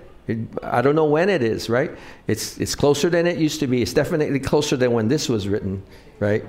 I 0.61 0.83
don't 0.83 0.95
know 0.95 1.05
when 1.05 1.29
it 1.29 1.41
is, 1.41 1.67
right? 1.67 1.89
It's, 2.27 2.59
it's 2.59 2.75
closer 2.75 3.09
than 3.09 3.25
it 3.25 3.39
used 3.39 3.61
to 3.61 3.67
be. 3.67 3.81
It's 3.81 3.93
definitely 3.93 4.39
closer 4.39 4.77
than 4.77 4.91
when 4.91 5.07
this 5.07 5.27
was 5.27 5.47
written, 5.47 5.81
right? 6.19 6.45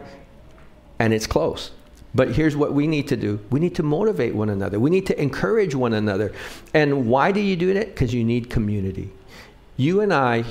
And 0.99 1.15
it's 1.15 1.27
close. 1.27 1.71
But 2.15 2.33
here's 2.33 2.55
what 2.55 2.75
we 2.75 2.87
need 2.87 3.09
to 3.09 3.17
do 3.17 3.41
we 3.51 3.61
need 3.61 3.75
to 3.77 3.83
motivate 3.83 4.35
one 4.35 4.51
another, 4.51 4.79
we 4.79 4.91
need 4.91 5.07
to 5.07 5.21
encourage 5.21 5.75
one 5.75 5.95
another. 5.95 6.33
And 6.75 7.09
why 7.09 7.33
do 7.33 7.41
you 7.41 7.57
do 7.57 7.75
that? 7.75 7.89
Because 7.89 8.13
you 8.13 8.25
need 8.25 8.51
community. 8.51 9.11
You 9.77 10.01
and 10.01 10.13
I 10.13 10.45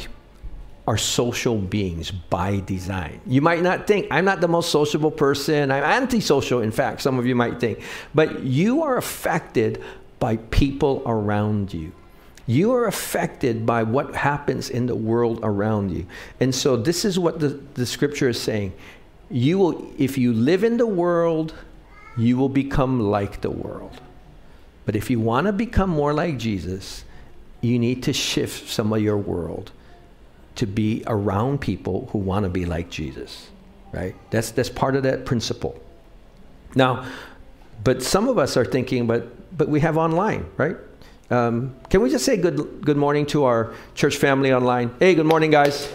are 0.88 0.98
social 0.98 1.58
beings 1.58 2.10
by 2.10 2.60
design. 2.62 3.22
You 3.28 3.42
might 3.42 3.62
not 3.62 3.86
think, 3.86 4.08
I'm 4.10 4.26
not 4.26 4.42
the 4.42 4.48
most 4.48 4.72
sociable 4.72 5.12
person, 5.12 5.72
I'm 5.72 5.84
antisocial, 5.84 6.62
in 6.62 6.72
fact, 6.72 7.02
some 7.02 7.20
of 7.20 7.26
you 7.26 7.36
might 7.36 7.60
think, 7.60 7.84
but 8.16 8.44
you 8.44 8.82
are 8.84 8.98
affected 8.98 9.82
by 10.20 10.38
people 10.38 11.04
around 11.06 11.74
you. 11.74 11.92
You 12.48 12.74
are 12.74 12.88
affected 12.88 13.66
by 13.66 13.84
what 13.84 14.16
happens 14.16 14.70
in 14.70 14.88
the 14.88 14.96
world 14.96 15.40
around 15.44 15.92
you. 15.92 16.08
And 16.40 16.54
so, 16.54 16.76
this 16.76 17.06
is 17.06 17.20
what 17.20 17.40
the, 17.40 17.50
the 17.76 17.86
scripture 17.86 18.30
is 18.30 18.42
saying 18.42 18.74
you 19.32 19.58
will, 19.58 19.92
if 19.98 20.18
you 20.18 20.34
live 20.34 20.64
in 20.64 20.78
the 20.78 20.86
world, 20.86 21.54
you 22.18 22.38
will 22.38 22.50
become 22.50 23.00
like 23.00 23.42
the 23.42 23.50
world. 23.50 24.00
But 24.86 24.96
if 24.96 25.10
you 25.10 25.20
want 25.20 25.48
to 25.48 25.54
become 25.54 25.90
more 25.90 26.14
like 26.14 26.38
Jesus, 26.38 27.06
you 27.62 27.80
need 27.80 28.04
to 28.04 28.14
shift 28.14 28.70
some 28.70 28.92
of 28.92 29.02
your 29.02 29.18
world 29.18 29.72
to 30.56 30.66
be 30.66 31.04
around 31.08 31.62
people 31.62 32.10
who 32.12 32.18
want 32.18 32.44
to 32.44 32.50
be 32.50 32.66
like 32.66 32.90
Jesus, 32.90 33.50
right? 33.92 34.16
That's, 34.32 34.52
that's 34.52 34.70
part 34.70 34.96
of 34.96 35.04
that 35.04 35.26
principle. 35.26 35.80
Now, 36.76 37.06
but 37.84 38.04
some 38.04 38.28
of 38.28 38.38
us 38.38 38.58
are 38.58 38.66
thinking, 38.66 39.08
but, 39.08 39.58
but 39.58 39.70
we 39.70 39.80
have 39.80 39.98
online, 39.98 40.46
right? 40.58 40.76
Um, 41.30 41.76
can 41.90 42.02
we 42.02 42.10
just 42.10 42.26
say 42.26 42.36
good, 42.36 42.84
good 42.84 42.98
morning 42.98 43.26
to 43.28 43.46
our 43.46 43.74
church 43.96 44.18
family 44.18 44.54
online? 44.54 44.94
Hey, 45.00 45.16
good 45.16 45.26
morning, 45.26 45.52
guys. 45.52 45.90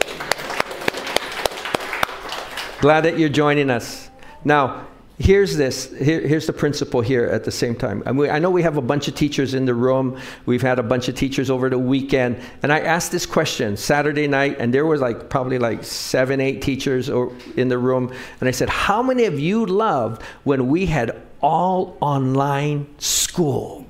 Glad 2.81 3.03
that 3.03 3.19
you're 3.19 3.31
joining 3.31 3.71
us. 3.71 4.11
Now, 4.45 4.87
here's 5.19 5.57
this 5.57 5.91
Here, 5.99 6.21
here's 6.21 6.47
the 6.47 6.53
principle 6.53 7.01
here 7.01 7.25
at 7.25 7.45
the 7.45 7.51
same 7.51 7.75
time. 7.75 8.03
I, 8.05 8.13
mean, 8.13 8.29
I, 8.29 8.39
know 8.39 8.51
we 8.51 8.63
have 8.63 8.77
a 8.77 8.83
bunch 8.83 9.09
of 9.09 9.15
teachers 9.15 9.55
in 9.55 9.65
the 9.65 9.73
room. 9.73 10.21
We've 10.45 10.61
had 10.61 10.79
a 10.79 10.83
bunch 10.83 11.09
of 11.09 11.15
teachers 11.15 11.49
over 11.49 11.71
the 11.71 11.79
weekend. 11.79 12.39
And 12.63 12.71
i 12.71 12.81
asked 12.81 13.13
this 13.13 13.25
question 13.25 13.79
saturday 13.79 14.29
night 14.29 14.57
and 14.59 14.75
there 14.75 14.85
was 14.85 15.01
like 15.01 15.31
probably 15.31 15.59
like 15.59 15.85
seven 15.85 16.41
eight 16.41 16.61
teachers 16.61 17.09
in 17.09 17.69
the 17.69 17.79
room. 17.79 18.13
And 18.41 18.49
i 18.49 18.53
said 18.53 18.69
how 18.69 19.03
many 19.03 19.25
of 19.25 19.41
you 19.41 19.65
loved 19.65 20.23
when 20.45 20.69
we 20.69 20.85
had 20.85 21.23
all 21.41 21.97
online 22.01 22.87
school? 22.99 23.87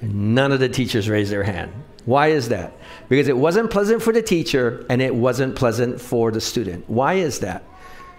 And 0.00 0.34
none 0.34 0.52
of 0.52 0.60
the 0.60 0.70
teachers 0.70 1.08
raised 1.08 1.30
their 1.30 1.44
hand. 1.44 1.70
Why 2.06 2.28
is 2.28 2.48
that? 2.48 2.72
Because 3.08 3.28
it 3.28 3.36
wasn't 3.36 3.70
pleasant 3.70 4.02
for 4.02 4.12
the 4.12 4.22
teacher 4.22 4.84
and 4.88 5.00
it 5.00 5.14
wasn't 5.14 5.56
pleasant 5.56 6.00
for 6.00 6.30
the 6.30 6.40
student. 6.40 6.88
Why 6.88 7.14
is 7.14 7.40
that 7.40 7.62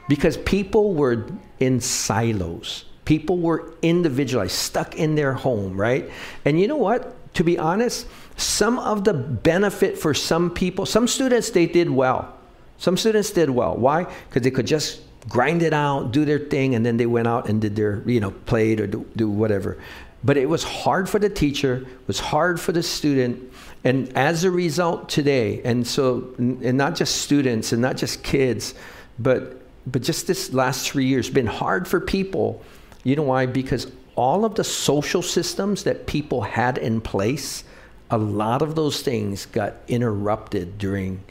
because 0.07 0.37
people 0.37 0.93
were 0.93 1.27
in 1.59 1.79
silos. 1.79 2.85
People 3.05 3.37
were 3.37 3.73
individualized, 3.81 4.53
stuck 4.53 4.95
in 4.95 5.15
their 5.15 5.33
home, 5.33 5.79
right? 5.79 6.09
And 6.43 6.59
you 6.59 6.67
know 6.67 6.77
what? 6.77 7.13
To 7.35 7.43
be 7.43 7.57
honest, 7.59 8.07
some 8.37 8.79
of 8.79 9.03
the 9.03 9.13
benefit 9.13 9.97
for 9.97 10.13
some 10.13 10.49
people, 10.49 10.85
some 10.85 11.07
students, 11.07 11.51
they 11.51 11.65
did 11.65 11.89
well. 11.89 12.33
Some 12.77 12.97
students 12.97 13.31
did 13.31 13.49
well. 13.49 13.75
Why? 13.75 14.03
Because 14.29 14.41
they 14.41 14.51
could 14.51 14.67
just 14.67 15.01
grind 15.29 15.63
it 15.63 15.73
out, 15.73 16.11
do 16.11 16.25
their 16.25 16.39
thing, 16.39 16.75
and 16.75 16.85
then 16.85 16.97
they 16.97 17.05
went 17.05 17.27
out 17.27 17.49
and 17.49 17.61
did 17.61 17.75
their, 17.75 18.03
you 18.07 18.19
know, 18.19 18.31
played 18.31 18.79
or 18.79 18.87
do, 18.87 19.05
do 19.15 19.29
whatever. 19.29 19.77
But 20.23 20.37
it 20.37 20.49
was 20.49 20.63
hard 20.63 21.07
for 21.07 21.19
the 21.19 21.29
teacher, 21.29 21.77
it 21.77 22.07
was 22.07 22.19
hard 22.19 22.59
for 22.59 22.71
the 22.71 22.83
student. 22.83 23.51
And 23.83 24.11
as 24.17 24.43
a 24.43 24.51
result 24.51 25.09
today, 25.09 25.61
and 25.63 25.85
so, 25.85 26.33
and 26.37 26.77
not 26.77 26.95
just 26.95 27.21
students 27.21 27.71
and 27.71 27.81
not 27.81 27.97
just 27.97 28.23
kids, 28.23 28.73
but 29.19 29.61
but 29.87 30.01
just 30.01 30.27
this 30.27 30.53
last 30.53 30.89
three 30.89 31.05
years 31.05 31.29
been 31.29 31.47
hard 31.47 31.87
for 31.87 31.99
people. 31.99 32.61
You 33.03 33.15
know 33.15 33.23
why? 33.23 33.45
Because 33.45 33.91
all 34.15 34.45
of 34.45 34.55
the 34.55 34.63
social 34.63 35.21
systems 35.21 35.83
that 35.83 36.07
people 36.07 36.41
had 36.41 36.77
in 36.77 37.01
place, 37.01 37.63
a 38.09 38.17
lot 38.17 38.61
of 38.61 38.75
those 38.75 39.01
things 39.01 39.45
got 39.45 39.75
interrupted 39.87 40.77
during 40.77 41.23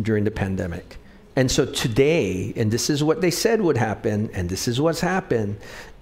during 0.00 0.24
the 0.24 0.30
pandemic. 0.30 0.96
And 1.36 1.50
so 1.50 1.64
today, 1.66 2.52
and 2.56 2.70
this 2.70 2.90
is 2.90 3.04
what 3.04 3.20
they 3.20 3.30
said 3.30 3.60
would 3.60 3.76
happen, 3.76 4.30
and 4.32 4.48
this 4.48 4.66
is 4.66 4.80
what's 4.80 5.00
happened, 5.00 5.58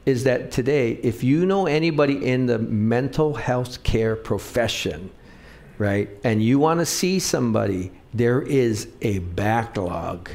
is 0.07 0.25
that 0.25 0.51
today, 0.51 0.93
if 1.03 1.23
you 1.23 1.45
know 1.45 1.67
anybody 1.67 2.25
in 2.25 2.47
the 2.47 2.59
mental 2.59 3.35
health 3.35 3.83
care 3.83 4.17
profession, 4.17 5.11
right, 5.77 6.09
and 6.25 6.43
you 6.43 6.59
want 6.59 6.81
to 6.81 6.87
see 6.87 7.19
somebody, 7.19 7.93
there 8.15 8.41
is 8.41 8.89
a 9.03 9.19
backlog 9.19 10.31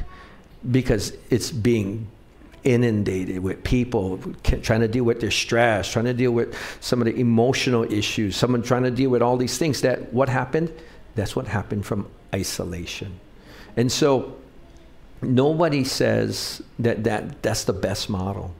because 0.70 1.12
it's 1.30 1.50
being 1.50 2.06
inundated 2.64 3.40
with 3.40 3.62
people 3.62 4.18
trying 4.62 4.80
to 4.80 4.88
deal 4.88 5.04
with 5.04 5.20
their 5.20 5.30
stress, 5.30 5.90
trying 5.92 6.06
to 6.06 6.14
deal 6.14 6.32
with 6.32 6.56
some 6.80 7.00
of 7.00 7.04
the 7.04 7.14
emotional 7.14 7.84
issues, 7.92 8.36
someone 8.36 8.62
trying 8.62 8.82
to 8.82 8.90
deal 8.90 9.10
with 9.10 9.22
all 9.22 9.36
these 9.36 9.58
things. 9.58 9.82
That 9.82 10.12
what 10.12 10.28
happened? 10.28 10.72
That's 11.14 11.36
what 11.36 11.46
happened 11.46 11.84
from 11.84 12.08
isolation. 12.34 13.20
And 13.76 13.92
so 13.92 14.36
nobody 15.20 15.84
says 15.84 16.62
that, 16.78 17.04
that 17.04 17.42
that's 17.42 17.64
the 17.64 17.72
best 17.72 18.08
model. 18.08 18.54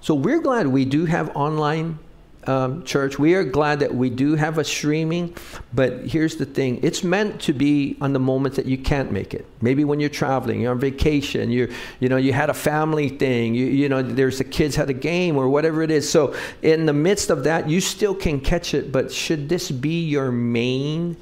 So 0.00 0.14
we're 0.14 0.40
glad 0.40 0.66
we 0.66 0.86
do 0.86 1.04
have 1.04 1.34
online 1.36 1.98
um, 2.46 2.84
church. 2.84 3.18
We 3.18 3.34
are 3.34 3.44
glad 3.44 3.80
that 3.80 3.94
we 3.94 4.08
do 4.08 4.34
have 4.34 4.58
a 4.58 4.64
streaming, 4.64 5.36
but 5.74 6.06
here's 6.06 6.36
the 6.36 6.46
thing: 6.46 6.80
it's 6.82 7.04
meant 7.04 7.40
to 7.42 7.52
be 7.52 7.96
on 8.00 8.12
the 8.12 8.18
moments 8.18 8.56
that 8.56 8.66
you 8.66 8.78
can't 8.78 9.12
make 9.12 9.34
it. 9.34 9.46
Maybe 9.60 9.84
when 9.84 10.00
you're 10.00 10.08
traveling, 10.08 10.60
you're 10.60 10.72
on 10.72 10.80
vacation, 10.80 11.50
you 11.50 11.72
you 12.00 12.08
know 12.08 12.16
you 12.16 12.32
had 12.32 12.50
a 12.50 12.54
family 12.54 13.08
thing, 13.08 13.54
you 13.54 13.66
you 13.66 13.88
know 13.88 14.02
there's 14.02 14.38
the 14.38 14.44
kids 14.44 14.74
had 14.76 14.88
a 14.88 14.94
game 14.94 15.36
or 15.36 15.48
whatever 15.48 15.82
it 15.82 15.90
is. 15.90 16.10
So 16.10 16.34
in 16.62 16.86
the 16.86 16.92
midst 16.92 17.30
of 17.30 17.44
that, 17.44 17.68
you 17.68 17.80
still 17.80 18.14
can 18.14 18.40
catch 18.40 18.74
it. 18.74 18.90
But 18.90 19.12
should 19.12 19.48
this 19.48 19.70
be 19.70 20.04
your 20.04 20.32
main 20.32 21.16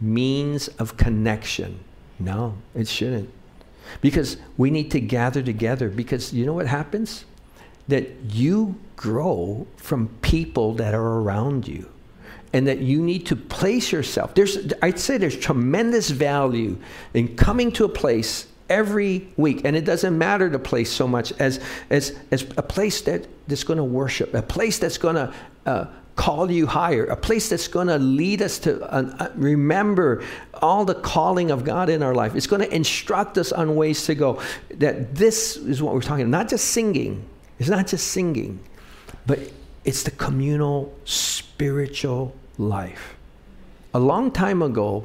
means 0.00 0.68
of 0.68 0.96
connection? 0.96 1.78
No, 2.18 2.56
it 2.74 2.88
shouldn't, 2.88 3.30
because 4.00 4.36
we 4.56 4.70
need 4.70 4.90
to 4.90 5.00
gather 5.00 5.42
together. 5.42 5.88
Because 5.88 6.32
you 6.32 6.44
know 6.46 6.52
what 6.52 6.66
happens 6.66 7.24
that 7.88 8.08
you 8.30 8.76
grow 8.96 9.66
from 9.76 10.08
people 10.22 10.74
that 10.74 10.94
are 10.94 11.20
around 11.20 11.68
you 11.68 11.88
and 12.52 12.68
that 12.68 12.78
you 12.78 13.02
need 13.02 13.26
to 13.26 13.36
place 13.36 13.92
yourself. 13.92 14.34
There's 14.34 14.72
i'd 14.82 14.98
say 14.98 15.18
there's 15.18 15.36
tremendous 15.36 16.10
value 16.10 16.78
in 17.12 17.36
coming 17.36 17.72
to 17.72 17.84
a 17.84 17.88
place 17.88 18.46
every 18.70 19.28
week. 19.36 19.62
And 19.64 19.76
it 19.76 19.84
doesn't 19.84 20.16
matter 20.16 20.48
the 20.48 20.58
place 20.58 20.90
so 20.90 21.06
much 21.06 21.32
as 21.38 21.60
as 21.90 22.16
as 22.30 22.42
a 22.56 22.62
place 22.62 23.02
that 23.02 23.26
that's 23.48 23.64
going 23.64 23.76
to 23.76 23.84
worship 23.84 24.32
a 24.34 24.42
place 24.42 24.78
that's 24.78 24.98
going 24.98 25.16
to 25.16 25.34
uh, 25.66 25.86
call 26.16 26.48
you 26.50 26.66
higher 26.66 27.06
a 27.06 27.16
place 27.16 27.48
that's 27.48 27.66
going 27.66 27.88
to 27.88 27.98
lead 27.98 28.40
us 28.40 28.60
to 28.60 28.80
uh, 28.84 29.16
uh, 29.18 29.28
remember 29.34 30.22
all 30.62 30.84
the 30.84 30.94
calling 30.94 31.50
of 31.50 31.64
god 31.64 31.88
in 31.88 32.02
our 32.02 32.14
life. 32.14 32.36
It's 32.36 32.46
going 32.46 32.62
to 32.62 32.74
instruct 32.74 33.36
us 33.36 33.52
on 33.52 33.74
ways 33.74 34.06
to 34.06 34.14
go. 34.14 34.40
That 34.70 35.14
this 35.14 35.56
is 35.56 35.82
what 35.82 35.92
we're 35.92 36.00
talking 36.02 36.22
about. 36.22 36.38
Not 36.38 36.48
just 36.48 36.66
singing 36.66 37.28
it's 37.58 37.68
not 37.68 37.86
just 37.86 38.08
singing, 38.08 38.60
but 39.26 39.38
it's 39.84 40.02
the 40.02 40.10
communal 40.10 40.94
spiritual 41.04 42.34
life. 42.58 43.14
A 43.92 43.98
long 43.98 44.30
time 44.30 44.62
ago, 44.62 45.04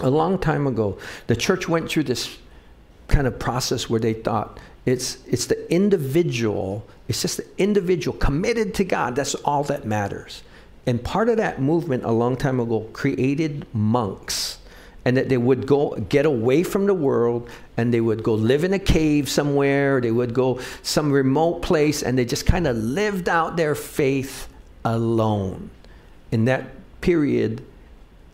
a 0.00 0.10
long 0.10 0.38
time 0.38 0.66
ago, 0.66 0.98
the 1.26 1.36
church 1.36 1.68
went 1.68 1.90
through 1.90 2.04
this 2.04 2.36
kind 3.08 3.26
of 3.26 3.38
process 3.38 3.90
where 3.90 4.00
they 4.00 4.14
thought 4.14 4.58
it's, 4.86 5.18
it's 5.26 5.46
the 5.46 5.72
individual, 5.72 6.86
it's 7.08 7.22
just 7.22 7.38
the 7.38 7.46
individual 7.58 8.16
committed 8.16 8.74
to 8.74 8.84
God. 8.84 9.16
That's 9.16 9.34
all 9.36 9.64
that 9.64 9.86
matters. 9.86 10.42
And 10.86 11.02
part 11.02 11.28
of 11.28 11.38
that 11.38 11.60
movement 11.60 12.04
a 12.04 12.12
long 12.12 12.36
time 12.36 12.60
ago 12.60 12.80
created 12.92 13.66
monks 13.72 14.58
and 15.04 15.16
that 15.16 15.28
they 15.28 15.36
would 15.36 15.66
go 15.66 15.90
get 16.08 16.24
away 16.26 16.62
from 16.62 16.86
the 16.86 16.94
world 16.94 17.48
and 17.76 17.92
they 17.92 18.00
would 18.00 18.22
go 18.22 18.34
live 18.34 18.64
in 18.64 18.72
a 18.72 18.78
cave 18.78 19.28
somewhere 19.28 20.00
they 20.00 20.10
would 20.10 20.32
go 20.34 20.60
some 20.82 21.12
remote 21.12 21.62
place 21.62 22.02
and 22.02 22.18
they 22.18 22.24
just 22.24 22.46
kind 22.46 22.66
of 22.66 22.76
lived 22.76 23.28
out 23.28 23.56
their 23.56 23.74
faith 23.74 24.48
alone. 24.84 25.70
In 26.30 26.46
that 26.46 26.64
period 27.00 27.64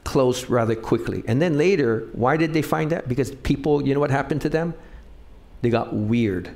closed 0.04 0.48
rather 0.48 0.74
quickly. 0.74 1.22
And 1.26 1.42
then 1.42 1.58
later 1.58 2.08
why 2.12 2.36
did 2.36 2.52
they 2.52 2.62
find 2.62 2.90
that? 2.92 3.08
Because 3.08 3.32
people 3.36 3.86
you 3.86 3.94
know 3.94 4.00
what 4.00 4.10
happened 4.10 4.42
to 4.42 4.48
them? 4.48 4.74
They 5.62 5.70
got 5.70 5.92
weird 5.92 6.50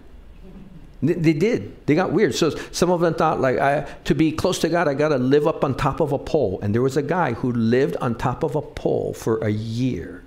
They, 1.07 1.33
did. 1.33 1.87
They 1.87 1.95
got 1.95 2.12
weird. 2.12 2.35
So 2.35 2.51
some 2.73 2.90
of 2.90 3.01
them 3.01 3.14
thought, 3.14 3.40
like, 3.40 3.59
I, 3.59 3.83
to 4.05 4.14
be 4.14 4.33
close 4.33 4.59
to 4.61 4.69
God, 4.69 4.88
I 4.88 4.95
got 4.95 5.09
to 5.09 5.19
live 5.19 5.47
up 5.47 5.64
on 5.64 5.75
top 5.75 6.01
of 6.01 6.12
a 6.12 6.19
pole. 6.19 6.59
And 6.62 6.75
there 6.75 6.83
was 6.83 6.97
a 6.97 7.03
guy 7.03 7.33
who 7.33 7.53
lived 7.53 7.97
on 7.97 8.14
top 8.14 8.43
of 8.43 8.55
a 8.55 8.62
pole 8.62 9.12
for 9.12 9.38
a 9.38 9.51
year, 9.51 10.23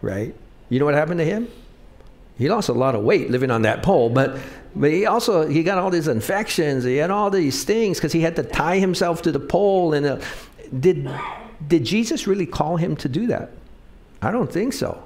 right? 0.00 0.34
You 0.68 0.78
know 0.78 0.84
what 0.84 0.94
happened 0.94 1.18
to 1.18 1.24
him? 1.24 1.48
He 2.38 2.48
lost 2.48 2.68
a 2.68 2.72
lot 2.72 2.94
of 2.94 3.04
weight 3.04 3.30
living 3.30 3.50
on 3.50 3.62
that 3.62 3.82
pole, 3.82 4.08
but 4.08 4.38
but 4.74 4.90
he 4.90 5.04
also 5.04 5.46
he 5.46 5.62
got 5.62 5.76
all 5.76 5.90
these 5.90 6.08
infections. 6.08 6.82
He 6.82 6.96
had 6.96 7.10
all 7.10 7.30
these 7.30 7.62
things 7.62 7.98
because 7.98 8.12
he 8.12 8.22
had 8.22 8.36
to 8.36 8.42
tie 8.42 8.78
himself 8.78 9.20
to 9.22 9.32
the 9.32 9.38
pole. 9.38 9.92
And 9.92 10.06
uh, 10.06 10.20
did 10.80 11.08
did 11.68 11.84
Jesus 11.84 12.26
really 12.26 12.46
call 12.46 12.78
him 12.78 12.96
to 12.96 13.08
do 13.08 13.26
that? 13.26 13.50
I 14.22 14.30
don't 14.30 14.50
think 14.50 14.72
so 14.72 15.02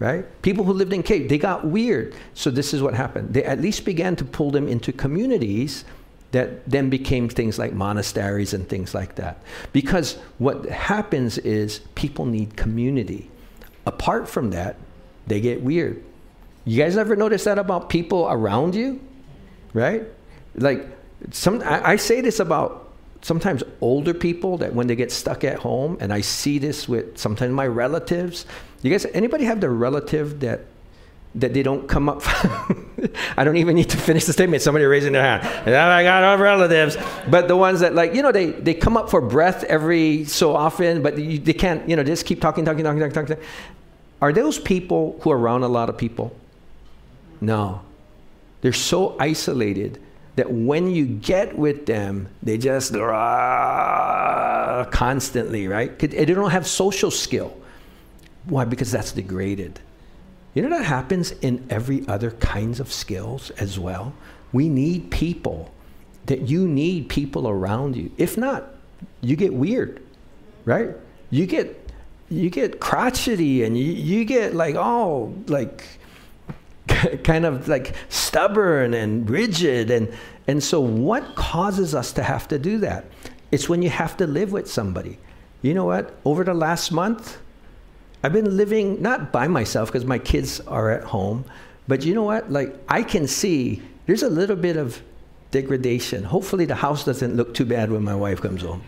right? 0.00 0.24
People 0.42 0.64
who 0.64 0.72
lived 0.72 0.92
in 0.92 1.04
cave, 1.04 1.28
they 1.28 1.38
got 1.38 1.64
weird. 1.64 2.14
So 2.34 2.50
this 2.50 2.74
is 2.74 2.82
what 2.82 2.94
happened. 2.94 3.32
They 3.32 3.44
at 3.44 3.60
least 3.60 3.84
began 3.84 4.16
to 4.16 4.24
pull 4.24 4.50
them 4.50 4.66
into 4.66 4.92
communities 4.92 5.84
that 6.32 6.68
then 6.68 6.90
became 6.90 7.28
things 7.28 7.58
like 7.58 7.72
monasteries 7.72 8.54
and 8.54 8.68
things 8.68 8.94
like 8.94 9.16
that. 9.16 9.42
Because 9.72 10.14
what 10.38 10.64
happens 10.66 11.38
is 11.38 11.80
people 11.94 12.24
need 12.24 12.56
community. 12.56 13.30
Apart 13.86 14.28
from 14.28 14.50
that, 14.50 14.76
they 15.26 15.40
get 15.40 15.62
weird. 15.62 16.02
You 16.64 16.82
guys 16.82 16.96
ever 16.96 17.14
notice 17.14 17.44
that 17.44 17.58
about 17.58 17.90
people 17.90 18.26
around 18.28 18.74
you? 18.74 19.00
Right? 19.74 20.04
Like 20.54 20.86
some 21.30 21.62
I, 21.62 21.90
I 21.90 21.96
say 21.96 22.20
this 22.20 22.40
about 22.40 22.88
sometimes 23.22 23.62
older 23.80 24.14
people 24.14 24.58
that 24.58 24.74
when 24.74 24.86
they 24.86 24.96
get 24.96 25.12
stuck 25.12 25.44
at 25.44 25.58
home, 25.58 25.98
and 26.00 26.12
I 26.12 26.22
see 26.22 26.58
this 26.58 26.88
with 26.88 27.18
sometimes 27.18 27.52
my 27.52 27.66
relatives. 27.66 28.46
You 28.82 28.90
guys, 28.90 29.06
anybody 29.06 29.44
have 29.44 29.60
the 29.60 29.70
relative 29.70 30.40
that 30.40 30.60
that 31.36 31.54
they 31.54 31.62
don't 31.62 31.88
come 31.88 32.08
up? 32.08 32.22
I 33.36 33.44
don't 33.44 33.56
even 33.56 33.76
need 33.76 33.90
to 33.90 33.96
finish 33.96 34.24
the 34.24 34.32
statement. 34.32 34.62
Somebody 34.62 34.84
raising 34.84 35.12
their 35.12 35.22
hand. 35.22 35.46
I 35.66 36.02
got 36.02 36.22
our 36.22 36.38
relatives, 36.38 36.96
but 37.28 37.46
the 37.46 37.56
ones 37.56 37.80
that 37.80 37.94
like 37.94 38.14
you 38.14 38.22
know 38.22 38.32
they 38.32 38.46
they 38.46 38.74
come 38.74 38.96
up 38.96 39.10
for 39.10 39.20
breath 39.20 39.64
every 39.64 40.24
so 40.24 40.56
often, 40.56 41.02
but 41.02 41.18
you, 41.18 41.38
they 41.38 41.52
can't 41.52 41.88
you 41.88 41.96
know 41.96 42.02
just 42.02 42.26
keep 42.26 42.40
talking, 42.40 42.64
talking, 42.64 42.84
talking, 42.84 43.00
talking, 43.00 43.26
talking. 43.26 43.36
Are 44.22 44.32
those 44.32 44.58
people 44.58 45.18
who 45.22 45.30
are 45.30 45.38
around 45.38 45.62
a 45.62 45.68
lot 45.68 45.88
of 45.88 45.96
people? 45.96 46.34
No, 47.40 47.82
they're 48.60 48.72
so 48.72 49.16
isolated 49.18 50.00
that 50.36 50.50
when 50.50 50.90
you 50.90 51.06
get 51.06 51.56
with 51.56 51.86
them, 51.86 52.28
they 52.42 52.56
just 52.58 52.94
uh, 52.94 54.84
constantly, 54.90 55.68
right? 55.68 55.98
They 55.98 56.24
don't 56.24 56.50
have 56.50 56.66
social 56.66 57.10
skill. 57.10 57.59
Why? 58.44 58.64
Because 58.64 58.90
that's 58.90 59.12
degraded. 59.12 59.80
You 60.54 60.62
know 60.62 60.70
that 60.70 60.84
happens 60.84 61.30
in 61.30 61.66
every 61.70 62.06
other 62.08 62.32
kinds 62.32 62.80
of 62.80 62.92
skills 62.92 63.50
as 63.52 63.78
well. 63.78 64.12
We 64.52 64.68
need 64.68 65.10
people. 65.10 65.72
That 66.26 66.48
you 66.48 66.68
need 66.68 67.08
people 67.08 67.48
around 67.48 67.96
you. 67.96 68.12
If 68.16 68.36
not, 68.36 68.74
you 69.20 69.36
get 69.36 69.54
weird, 69.54 70.02
right? 70.64 70.90
You 71.30 71.46
get 71.46 71.90
you 72.28 72.50
get 72.50 72.78
crotchety 72.78 73.64
and 73.64 73.76
you, 73.76 73.92
you 73.92 74.24
get 74.24 74.54
like 74.54 74.76
oh 74.76 75.34
like 75.48 76.00
kind 77.24 77.44
of 77.44 77.68
like 77.68 77.94
stubborn 78.08 78.94
and 78.94 79.28
rigid. 79.28 79.90
And, 79.90 80.12
and 80.46 80.62
so, 80.62 80.80
what 80.80 81.34
causes 81.34 81.94
us 81.94 82.12
to 82.14 82.22
have 82.22 82.48
to 82.48 82.58
do 82.58 82.78
that? 82.78 83.04
It's 83.50 83.68
when 83.68 83.82
you 83.82 83.90
have 83.90 84.16
to 84.18 84.26
live 84.26 84.52
with 84.52 84.70
somebody. 84.70 85.18
You 85.62 85.74
know 85.74 85.84
what? 85.84 86.14
Over 86.24 86.44
the 86.44 86.54
last 86.54 86.92
month, 86.92 87.38
I've 88.22 88.32
been 88.32 88.56
living 88.56 89.00
not 89.00 89.32
by 89.32 89.48
myself 89.48 89.88
because 89.88 90.04
my 90.04 90.18
kids 90.18 90.60
are 90.60 90.90
at 90.90 91.04
home, 91.04 91.44
but 91.88 92.04
you 92.04 92.14
know 92.14 92.22
what? 92.22 92.52
Like, 92.52 92.76
I 92.88 93.02
can 93.02 93.26
see 93.26 93.82
there's 94.06 94.22
a 94.22 94.28
little 94.28 94.56
bit 94.56 94.76
of 94.76 95.02
degradation. 95.50 96.24
Hopefully, 96.24 96.64
the 96.64 96.74
house 96.74 97.04
doesn't 97.04 97.36
look 97.36 97.54
too 97.54 97.64
bad 97.64 97.90
when 97.90 98.04
my 98.04 98.14
wife 98.14 98.40
comes 98.40 98.62
home. 98.62 98.82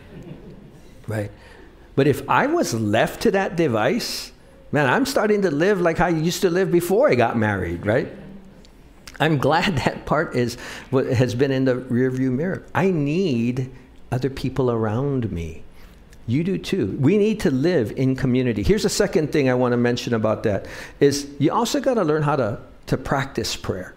Right? 1.07 1.31
But 1.95 2.07
if 2.07 2.27
I 2.29 2.47
was 2.47 2.73
left 2.73 3.21
to 3.23 3.31
that 3.31 3.55
device, 3.55 4.33
Man, 4.73 4.89
I'm 4.89 5.05
starting 5.05 5.43
to 5.43 5.51
live 5.51 5.79
like 5.79 5.99
how 5.99 6.07
I 6.07 6.09
used 6.09 6.41
to 6.41 6.49
live 6.49 6.71
before 6.71 7.07
I 7.07 7.13
got 7.13 7.37
married, 7.37 7.85
right? 7.85 8.07
I'm 9.19 9.37
glad 9.37 9.77
that 9.85 10.07
part 10.07 10.35
is 10.35 10.55
what 10.89 11.05
has 11.05 11.35
been 11.35 11.51
in 11.51 11.65
the 11.65 11.75
rearview 11.75 12.31
mirror. 12.31 12.63
I 12.73 12.89
need 12.89 13.69
other 14.11 14.31
people 14.31 14.71
around 14.71 15.31
me. 15.31 15.63
You 16.25 16.43
do 16.43 16.57
too. 16.57 16.97
We 16.99 17.17
need 17.17 17.41
to 17.41 17.51
live 17.51 17.91
in 17.91 18.15
community. 18.15 18.63
Here's 18.63 18.85
a 18.85 18.89
second 18.89 19.31
thing 19.31 19.49
I 19.49 19.53
want 19.53 19.73
to 19.73 19.77
mention 19.77 20.13
about 20.13 20.43
that 20.43 20.67
is 20.99 21.29
you 21.39 21.51
also 21.51 21.81
got 21.81 21.95
to 21.95 22.03
learn 22.03 22.23
how 22.23 22.37
to, 22.37 22.59
to 22.87 22.97
practice 22.97 23.55
prayer. 23.55 23.93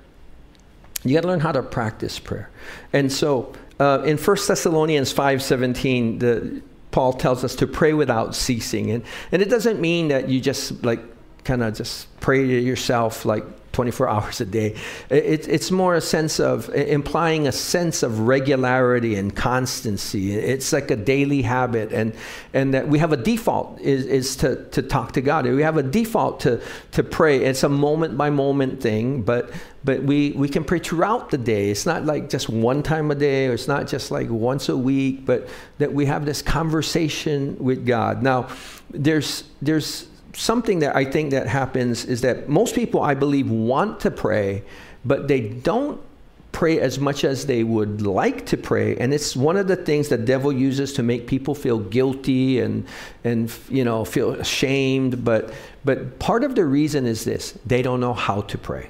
You 1.04 1.14
got 1.14 1.22
to 1.22 1.28
learn 1.28 1.40
how 1.40 1.52
to 1.52 1.62
practice 1.62 2.18
prayer. 2.18 2.50
And 2.92 3.12
so 3.12 3.52
uh, 3.78 4.02
in 4.04 4.16
1 4.16 4.36
Thessalonians 4.48 5.14
5:17, 5.14 6.18
the 6.18 6.62
Paul 6.90 7.12
tells 7.12 7.44
us 7.44 7.54
to 7.56 7.66
pray 7.66 7.92
without 7.92 8.34
ceasing. 8.34 8.90
And, 8.90 9.04
and 9.30 9.42
it 9.42 9.50
doesn't 9.50 9.80
mean 9.80 10.08
that 10.08 10.28
you 10.28 10.40
just 10.40 10.82
like 10.82 11.00
kind 11.44 11.62
of 11.62 11.74
just 11.74 12.08
pray 12.20 12.46
to 12.46 12.60
yourself 12.60 13.24
like 13.24 13.44
24 13.76 14.08
hours 14.14 14.40
a 14.40 14.46
day. 14.46 14.74
It, 15.10 15.46
it's 15.48 15.70
more 15.70 15.94
a 15.94 16.00
sense 16.00 16.40
of 16.40 16.70
implying 16.74 17.46
a 17.46 17.52
sense 17.52 18.02
of 18.02 18.20
regularity 18.20 19.16
and 19.16 19.36
constancy. 19.36 20.32
It's 20.32 20.72
like 20.72 20.90
a 20.90 20.96
daily 20.96 21.42
habit, 21.42 21.92
and, 21.92 22.14
and 22.54 22.72
that 22.72 22.88
we 22.88 22.98
have 22.98 23.12
a 23.12 23.18
default 23.18 23.78
is, 23.80 24.06
is 24.06 24.36
to, 24.36 24.64
to 24.70 24.80
talk 24.82 25.12
to 25.12 25.20
God. 25.20 25.44
We 25.44 25.62
have 25.62 25.76
a 25.76 25.82
default 25.82 26.40
to, 26.40 26.62
to 26.92 27.02
pray. 27.02 27.44
It's 27.44 27.62
a 27.64 27.68
moment 27.68 28.16
by 28.16 28.30
moment 28.30 28.80
thing, 28.80 29.22
but, 29.22 29.50
but 29.84 30.02
we, 30.02 30.32
we 30.32 30.48
can 30.48 30.64
pray 30.64 30.78
throughout 30.78 31.30
the 31.30 31.38
day. 31.38 31.68
It's 31.68 31.84
not 31.84 32.06
like 32.06 32.30
just 32.30 32.48
one 32.48 32.82
time 32.82 33.10
a 33.10 33.14
day, 33.14 33.46
or 33.48 33.52
it's 33.52 33.68
not 33.68 33.86
just 33.86 34.10
like 34.10 34.30
once 34.30 34.70
a 34.70 34.76
week, 34.76 35.26
but 35.26 35.48
that 35.76 35.92
we 35.92 36.06
have 36.06 36.24
this 36.24 36.40
conversation 36.40 37.58
with 37.58 37.84
God. 37.84 38.22
Now, 38.22 38.48
there's, 38.90 39.44
there's 39.60 40.06
something 40.36 40.80
that 40.80 40.94
I 40.94 41.04
think 41.04 41.30
that 41.30 41.46
happens 41.46 42.04
is 42.04 42.20
that 42.20 42.48
most 42.48 42.74
people, 42.74 43.02
I 43.02 43.14
believe, 43.14 43.50
want 43.50 44.00
to 44.00 44.10
pray, 44.10 44.62
but 45.04 45.28
they 45.28 45.40
don't 45.40 46.00
pray 46.52 46.80
as 46.80 46.98
much 46.98 47.22
as 47.24 47.46
they 47.46 47.62
would 47.62 48.00
like 48.00 48.46
to 48.46 48.56
pray. 48.56 48.96
And 48.96 49.12
it's 49.12 49.36
one 49.36 49.56
of 49.56 49.68
the 49.68 49.76
things 49.76 50.08
the 50.08 50.16
devil 50.16 50.52
uses 50.52 50.94
to 50.94 51.02
make 51.02 51.26
people 51.26 51.54
feel 51.54 51.78
guilty 51.78 52.60
and 52.60 52.86
and 53.24 53.52
you 53.68 53.84
know 53.84 54.04
feel 54.04 54.32
ashamed. 54.32 55.24
But 55.24 55.52
but 55.84 56.18
part 56.18 56.44
of 56.44 56.54
the 56.54 56.64
reason 56.64 57.06
is 57.06 57.24
this. 57.24 57.58
They 57.66 57.82
don't 57.82 58.00
know 58.00 58.14
how 58.14 58.42
to 58.42 58.58
pray 58.58 58.88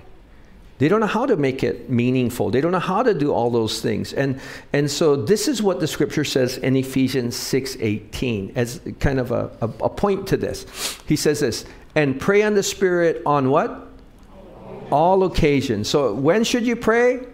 they 0.79 0.89
don't 0.89 1.01
know 1.01 1.07
how 1.07 1.25
to 1.27 1.37
make 1.37 1.63
it 1.63 1.89
meaningful. 1.89 2.51
They 2.51 2.61
don't 2.61 2.73
know 2.73 2.79
how 2.79 3.03
to 3.03 3.15
do 3.15 3.33
all 3.33 3.51
those 3.51 3.81
things. 3.81 4.13
And, 4.13 4.41
and 4.73 4.91
so 4.91 5.17
this 5.17 5.49
is 5.49 5.63
what 5.63 5.81
the 5.81 5.87
scripture 5.87 6.25
says 6.25 6.59
in 6.59 6.77
Ephesians 6.77 7.37
6:18 7.37 8.53
as 8.57 8.81
kind 9.01 9.19
of 9.19 9.31
a, 9.31 9.51
a, 9.61 9.67
a 9.85 9.89
point 9.89 10.27
to 10.29 10.37
this. 10.37 10.67
He 11.07 11.17
says 11.17 11.41
this, 11.41 11.65
and 11.95 12.21
pray 12.21 12.43
on 12.43 12.55
the 12.55 12.63
Spirit 12.63 13.23
on 13.25 13.51
what? 13.51 13.89
All 14.91 15.25
occasions. 15.25 15.89
So 15.89 16.13
when 16.13 16.45
should 16.45 16.67
you 16.67 16.77
pray? 16.77 17.27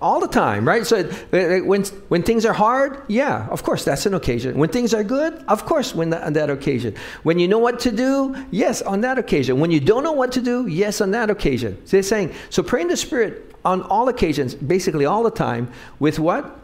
All 0.00 0.20
the 0.20 0.28
time, 0.28 0.66
right? 0.66 0.86
So 0.86 0.98
eh, 0.98 1.06
eh, 1.32 1.60
when, 1.60 1.84
when 2.08 2.22
things 2.22 2.44
are 2.44 2.52
hard, 2.52 3.02
yeah, 3.08 3.48
of 3.48 3.62
course, 3.62 3.84
that's 3.84 4.06
an 4.06 4.14
occasion. 4.14 4.56
When 4.56 4.68
things 4.68 4.94
are 4.94 5.02
good, 5.02 5.44
of 5.48 5.64
course, 5.66 5.94
when 5.94 6.12
on 6.14 6.32
that 6.34 6.50
occasion. 6.50 6.94
When 7.22 7.38
you 7.38 7.48
know 7.48 7.58
what 7.58 7.80
to 7.80 7.90
do, 7.90 8.36
yes, 8.50 8.82
on 8.82 9.00
that 9.02 9.18
occasion. 9.18 9.58
When 9.60 9.70
you 9.70 9.80
don't 9.80 10.04
know 10.04 10.12
what 10.12 10.32
to 10.32 10.40
do, 10.40 10.66
yes, 10.66 11.00
on 11.00 11.10
that 11.12 11.30
occasion. 11.30 11.84
So 11.84 11.96
they're 11.96 12.02
saying, 12.02 12.34
so 12.50 12.62
pray 12.62 12.82
in 12.82 12.88
the 12.88 12.96
Spirit 12.96 13.54
on 13.64 13.82
all 13.82 14.08
occasions, 14.08 14.54
basically 14.54 15.04
all 15.04 15.22
the 15.22 15.30
time, 15.30 15.70
with 15.98 16.18
what? 16.18 16.58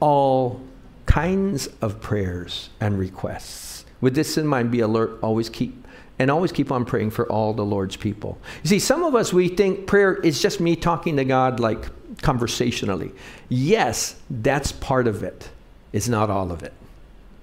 All 0.00 0.60
kinds 1.06 1.68
of 1.82 2.00
prayers 2.00 2.70
and 2.80 2.98
requests. 2.98 3.84
With 4.00 4.14
this 4.14 4.38
in 4.38 4.46
mind, 4.46 4.70
be 4.70 4.80
alert, 4.80 5.18
always 5.22 5.48
keep 5.48 5.86
and 6.18 6.30
always 6.30 6.50
keep 6.50 6.72
on 6.72 6.84
praying 6.84 7.10
for 7.10 7.30
all 7.30 7.54
the 7.54 7.64
Lord's 7.64 7.96
people. 7.96 8.38
You 8.64 8.68
see, 8.70 8.78
some 8.80 9.04
of 9.04 9.14
us, 9.14 9.32
we 9.32 9.48
think 9.48 9.86
prayer 9.86 10.14
is 10.14 10.42
just 10.42 10.58
me 10.58 10.74
talking 10.74 11.16
to 11.16 11.24
God 11.24 11.60
like 11.60 11.86
conversationally. 12.22 13.12
Yes, 13.48 14.16
that's 14.28 14.72
part 14.72 15.06
of 15.06 15.22
it. 15.22 15.50
It's 15.92 16.08
not 16.08 16.30
all 16.30 16.52
of 16.52 16.62
it, 16.62 16.72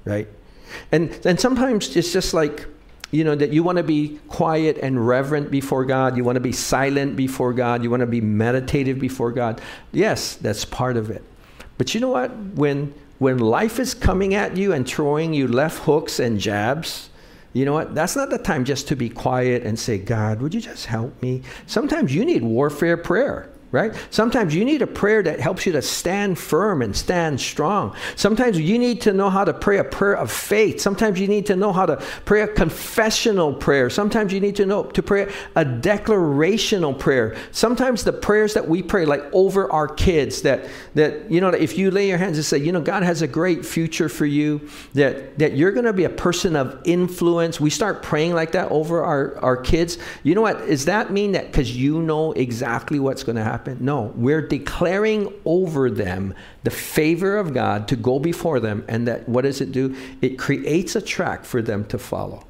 right? 0.03 0.27
And, 0.91 1.17
and 1.25 1.39
sometimes 1.39 1.95
it's 1.95 2.11
just 2.11 2.33
like, 2.33 2.67
you 3.11 3.23
know, 3.23 3.35
that 3.35 3.51
you 3.51 3.63
want 3.63 3.77
to 3.77 3.83
be 3.83 4.19
quiet 4.27 4.77
and 4.81 5.07
reverent 5.07 5.49
before 5.49 5.85
God. 5.85 6.17
You 6.17 6.23
want 6.23 6.35
to 6.35 6.41
be 6.41 6.51
silent 6.51 7.15
before 7.15 7.53
God. 7.53 7.83
You 7.83 7.89
want 7.89 8.01
to 8.01 8.07
be 8.07 8.21
meditative 8.21 8.99
before 8.99 9.31
God. 9.31 9.61
Yes, 9.91 10.35
that's 10.35 10.65
part 10.65 10.97
of 10.97 11.09
it. 11.09 11.23
But 11.77 11.93
you 11.93 12.01
know 12.01 12.09
what? 12.09 12.35
When, 12.35 12.93
when 13.19 13.37
life 13.39 13.79
is 13.79 13.93
coming 13.93 14.33
at 14.33 14.57
you 14.57 14.73
and 14.73 14.87
throwing 14.87 15.33
you 15.33 15.47
left 15.47 15.79
hooks 15.83 16.19
and 16.19 16.39
jabs, 16.39 17.09
you 17.53 17.63
know 17.63 17.73
what? 17.73 17.95
That's 17.95 18.17
not 18.17 18.29
the 18.29 18.37
time 18.37 18.65
just 18.65 18.89
to 18.89 18.97
be 18.97 19.07
quiet 19.07 19.63
and 19.63 19.79
say, 19.79 19.97
God, 19.97 20.41
would 20.41 20.53
you 20.53 20.59
just 20.59 20.87
help 20.87 21.21
me? 21.21 21.41
Sometimes 21.67 22.13
you 22.13 22.25
need 22.25 22.43
warfare 22.43 22.97
prayer. 22.97 23.49
Right? 23.71 23.93
Sometimes 24.09 24.55
you 24.55 24.63
need 24.63 24.81
a 24.81 24.87
prayer 24.87 25.21
that 25.23 25.39
helps 25.39 25.65
you 25.65 25.71
to 25.73 25.81
stand 25.81 26.37
firm 26.39 26.81
and 26.81 26.95
stand 26.95 27.41
strong. 27.41 27.95
Sometimes 28.15 28.59
you 28.59 28.79
need 28.79 29.01
to 29.01 29.13
know 29.13 29.29
how 29.29 29.43
to 29.43 29.53
pray 29.53 29.79
a 29.79 29.83
prayer 29.83 30.15
of 30.15 30.31
faith. 30.31 30.79
Sometimes 30.79 31.19
you 31.19 31.27
need 31.27 31.45
to 31.47 31.55
know 31.55 31.73
how 31.73 31.85
to 31.85 31.97
pray 32.25 32.41
a 32.41 32.47
confessional 32.47 33.53
prayer. 33.53 33.89
Sometimes 33.89 34.31
you 34.31 34.39
need 34.39 34.55
to 34.57 34.65
know 34.65 34.83
to 34.83 35.03
pray 35.03 35.23
a 35.55 35.65
declarational 35.65 36.97
prayer. 36.97 37.35
Sometimes 37.51 38.03
the 38.03 38.13
prayers 38.13 38.53
that 38.53 38.67
we 38.67 38.81
pray 38.81 39.05
like 39.05 39.23
over 39.33 39.69
our 39.71 39.87
kids 39.87 40.43
that 40.43 40.65
that 40.93 41.29
you 41.29 41.41
know 41.41 41.49
if 41.49 41.77
you 41.77 41.91
lay 41.91 42.07
your 42.07 42.17
hands 42.17 42.37
and 42.37 42.45
say, 42.45 42.57
you 42.57 42.71
know, 42.71 42.81
God 42.81 43.03
has 43.03 43.21
a 43.21 43.27
great 43.27 43.65
future 43.65 44.09
for 44.09 44.25
you, 44.25 44.69
that 44.93 45.37
that 45.39 45.57
you're 45.57 45.71
going 45.71 45.85
to 45.85 45.93
be 45.93 46.05
a 46.05 46.09
person 46.09 46.55
of 46.55 46.79
influence. 46.85 47.59
We 47.59 47.69
start 47.69 48.03
praying 48.03 48.33
like 48.33 48.51
that 48.53 48.71
over 48.71 49.03
our 49.03 49.37
our 49.39 49.57
kids. 49.57 49.97
You 50.23 50.35
know 50.35 50.41
what? 50.41 50.67
Does 50.67 50.85
that 50.85 51.11
mean 51.11 51.33
that 51.33 51.51
cuz 51.51 51.75
you 51.75 52.01
know 52.01 52.31
exactly 52.33 52.99
what's 52.99 53.23
going 53.23 53.37
to 53.37 53.43
happen? 53.43 53.54
Happen. 53.55 53.77
No, 53.79 54.11
we're 54.15 54.45
declaring 54.45 55.31
over 55.45 55.89
them 55.89 56.33
the 56.63 56.71
favor 56.71 57.37
of 57.37 57.53
God 57.53 57.87
to 57.87 57.95
go 57.95 58.19
before 58.19 58.59
them. 58.59 58.83
And 58.89 59.07
that, 59.07 59.29
what 59.29 59.43
does 59.43 59.61
it 59.61 59.71
do? 59.71 59.95
It 60.21 60.37
creates 60.37 60.95
a 60.95 61.01
track 61.01 61.45
for 61.45 61.61
them 61.61 61.85
to 61.85 61.97
follow. 61.97 62.43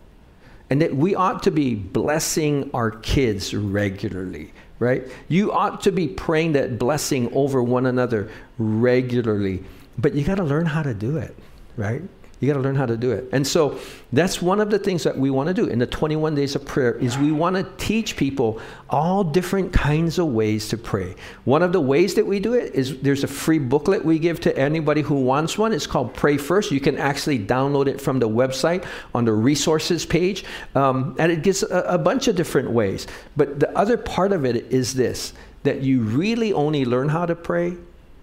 And 0.72 0.82
that 0.82 0.96
we 0.96 1.14
ought 1.14 1.44
to 1.44 1.52
be 1.52 1.76
blessing 1.76 2.72
our 2.74 2.90
kids 2.90 3.54
regularly, 3.54 4.52
right? 4.80 5.04
You 5.28 5.52
ought 5.52 5.82
to 5.82 5.92
be 5.92 6.08
praying 6.08 6.54
that 6.54 6.80
blessing 6.80 7.32
over 7.34 7.62
one 7.62 7.86
another 7.86 8.32
regularly. 8.58 9.64
But 10.00 10.16
you 10.16 10.24
got 10.24 10.36
to 10.36 10.44
learn 10.44 10.66
how 10.66 10.82
to 10.82 10.96
do 10.96 11.18
it, 11.18 11.36
right? 11.78 12.02
You 12.40 12.50
got 12.50 12.56
to 12.56 12.60
learn 12.60 12.76
how 12.76 12.86
to 12.86 12.98
do 12.98 13.12
it. 13.12 13.30
And 13.32 13.48
so 13.48 13.80
that's 14.12 14.42
one 14.42 14.60
of 14.60 14.70
the 14.70 14.78
things 14.78 15.04
that 15.04 15.18
we 15.18 15.30
want 15.30 15.48
to 15.48 15.54
do 15.54 15.68
in 15.68 15.80
the 15.80 15.88
21 15.88 16.36
days 16.36 16.54
of 16.56 16.66
prayer 16.66 16.94
is 16.96 17.18
we 17.18 17.32
want 17.32 17.56
to 17.56 17.64
teach 17.78 18.18
people 18.18 18.60
all 18.90 19.24
different 19.24 19.72
kinds 19.72 20.20
of 20.20 20.28
ways 20.28 20.68
to 20.70 20.78
pray. 20.78 21.16
One 21.46 21.64
of 21.64 21.72
the 21.72 21.80
ways 21.80 22.14
that 22.16 22.26
we 22.26 22.42
do 22.42 22.54
it 22.54 22.76
is 22.76 23.00
there's 23.00 23.24
a 23.24 23.28
free 23.28 23.58
booklet 23.58 24.04
we 24.04 24.20
give 24.20 24.42
to 24.42 24.58
anybody 24.58 25.02
who 25.02 25.16
wants 25.16 25.58
one. 25.58 25.72
It's 25.72 25.88
called 25.88 26.14
Pray 26.14 26.38
First. 26.38 26.72
You 26.72 26.82
can 26.82 26.98
actually 26.98 27.40
download 27.40 27.88
it 27.88 28.02
from 28.02 28.20
the 28.20 28.28
website 28.28 28.86
on 29.14 29.24
the 29.24 29.34
resources 29.34 30.06
page. 30.06 30.44
Um, 30.76 31.16
and 31.18 31.32
it 31.32 31.42
gives 31.42 31.64
a, 31.64 31.80
a 31.88 31.98
bunch 31.98 32.28
of 32.28 32.36
different 32.36 32.70
ways. 32.70 33.08
But 33.38 33.62
the 33.62 33.76
other 33.78 33.96
part 33.98 34.34
of 34.34 34.44
it 34.44 34.58
is 34.72 34.94
this 34.94 35.34
that 35.64 35.82
you 35.82 36.02
really 36.02 36.54
only 36.54 36.86
learn 36.86 37.10
how 37.10 37.26
to 37.26 37.36
pray 37.36 37.76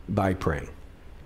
by 0.09 0.33
praying, 0.33 0.69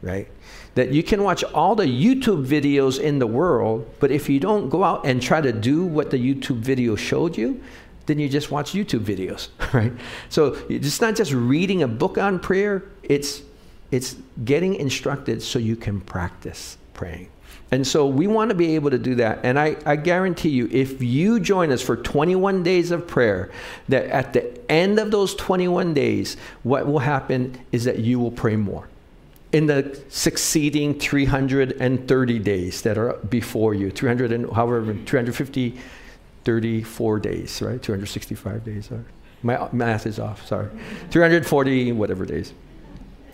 right? 0.01 0.27
That 0.77 0.93
you 0.93 1.03
can 1.03 1.25
watch 1.25 1.43
all 1.43 1.75
the 1.75 1.87
YouTube 1.87 2.47
videos 2.47 3.01
in 3.01 3.19
the 3.19 3.27
world, 3.27 3.91
but 3.99 4.11
if 4.11 4.29
you 4.29 4.39
don't 4.39 4.69
go 4.69 4.85
out 4.85 5.07
and 5.07 5.23
try 5.23 5.41
to 5.41 5.51
do 5.51 5.85
what 5.85 6.11
the 6.11 6.19
YouTube 6.19 6.59
video 6.59 6.95
showed 6.95 7.37
you, 7.37 7.63
then 8.05 8.19
you 8.19 8.29
just 8.29 8.51
watch 8.51 8.73
YouTube 8.73 9.01
videos, 9.01 9.49
right? 9.73 9.93
So 10.29 10.57
it's 10.69 11.01
not 11.01 11.17
just 11.17 11.33
reading 11.33 11.83
a 11.83 11.89
book 11.89 12.19
on 12.19 12.39
prayer, 12.39 12.85
it's 13.03 13.43
it's 13.91 14.17
getting 14.45 14.75
instructed 14.75 15.43
so 15.43 15.59
you 15.59 15.77
can 15.77 16.01
practice 16.01 16.77
praying. 16.93 17.31
And 17.71 17.87
so 17.87 18.07
we 18.07 18.27
want 18.27 18.51
to 18.51 18.55
be 18.55 18.75
able 18.75 18.91
to 18.91 18.99
do 18.99 19.15
that. 19.15 19.39
And 19.45 19.59
I, 19.59 19.77
I 19.87 19.97
guarantee 19.97 20.51
you, 20.51 20.69
if 20.71 21.01
you 21.01 21.41
join 21.41 21.71
us 21.73 21.81
for 21.81 21.97
21 21.97 22.63
days 22.65 22.91
of 22.91 23.07
prayer, 23.07 23.51
that 23.89 24.07
at 24.07 24.33
the 24.33 24.71
end 24.71 24.99
of 24.99 25.11
those 25.11 25.35
21 25.37 25.95
days, 25.95 26.37
what 26.65 26.87
will 26.87 26.99
happen 26.99 27.59
is 27.73 27.85
that 27.85 28.01
you 28.01 28.19
will 28.19 28.33
pray 28.33 28.57
more 28.57 28.89
in 29.57 29.65
the 29.65 29.99
succeeding 30.11 30.99
330 30.99 32.39
days 32.41 32.83
that 32.83 32.99
are 32.99 33.15
before 33.31 33.73
you 33.73 33.91
300 33.91 34.31
and 34.31 34.53
however 34.53 34.93
350 34.93 35.81
34 36.45 37.19
days 37.21 37.63
right? 37.63 37.83
265 37.83 38.65
days 38.65 38.91
my 39.43 39.67
math 39.73 40.07
is 40.07 40.19
off 40.19 40.47
sorry. 40.47 40.69
340 41.11 41.93
whatever 41.93 42.27
days 42.27 42.53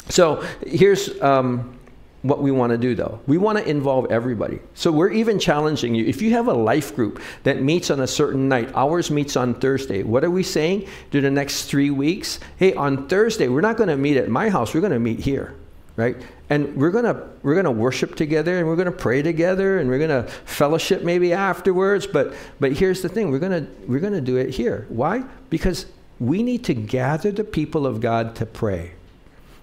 so 0.08 0.46
here's 0.64 1.20
um, 1.20 1.76
what 2.22 2.40
we 2.40 2.52
want 2.52 2.70
to 2.70 2.78
do 2.78 2.94
though. 2.94 3.18
We 3.26 3.36
want 3.36 3.58
to 3.58 3.68
involve 3.68 4.06
everybody. 4.12 4.60
So 4.74 4.92
we're 4.92 5.10
even 5.10 5.40
challenging 5.40 5.92
you. 5.96 6.04
If 6.06 6.22
you 6.22 6.30
have 6.32 6.46
a 6.46 6.52
life 6.52 6.94
group 6.94 7.20
that 7.42 7.62
meets 7.62 7.90
on 7.90 7.98
a 7.98 8.06
certain 8.06 8.48
night 8.48 8.70
ours 8.76 9.10
meets 9.10 9.36
on 9.36 9.54
thursday 9.54 10.04
what 10.04 10.22
are 10.22 10.30
we 10.30 10.44
saying? 10.44 10.86
Do 11.10 11.20
the 11.20 11.32
next 11.32 11.64
three 11.64 11.90
weeks 11.90 12.38
hey 12.58 12.74
on 12.74 13.08
thursday 13.08 13.48
we're 13.48 13.60
not 13.60 13.76
going 13.76 13.88
to 13.88 13.96
meet 13.96 14.16
at 14.16 14.28
my 14.28 14.50
house 14.50 14.72
we're 14.72 14.82
going 14.82 14.92
to 14.92 15.00
meet 15.00 15.18
here 15.18 15.56
right? 15.96 16.16
And 16.50 16.76
we're 16.76 16.90
gonna 16.90 17.28
we're 17.42 17.54
gonna 17.54 17.70
worship 17.70 18.14
together, 18.14 18.58
and 18.58 18.66
we're 18.66 18.76
gonna 18.76 18.92
pray 18.92 19.22
together, 19.22 19.78
and 19.78 19.88
we're 19.88 19.98
gonna 19.98 20.24
fellowship 20.44 21.02
maybe 21.02 21.32
afterwards. 21.32 22.06
But 22.06 22.34
but 22.60 22.72
here's 22.72 23.02
the 23.02 23.08
thing: 23.08 23.30
we're 23.30 23.38
gonna 23.38 23.66
we're 23.86 24.00
gonna 24.00 24.20
do 24.20 24.36
it 24.36 24.50
here. 24.50 24.86
Why? 24.88 25.24
Because 25.50 25.86
we 26.18 26.42
need 26.42 26.64
to 26.64 26.74
gather 26.74 27.30
the 27.30 27.44
people 27.44 27.86
of 27.86 28.00
God 28.00 28.34
to 28.36 28.46
pray. 28.46 28.92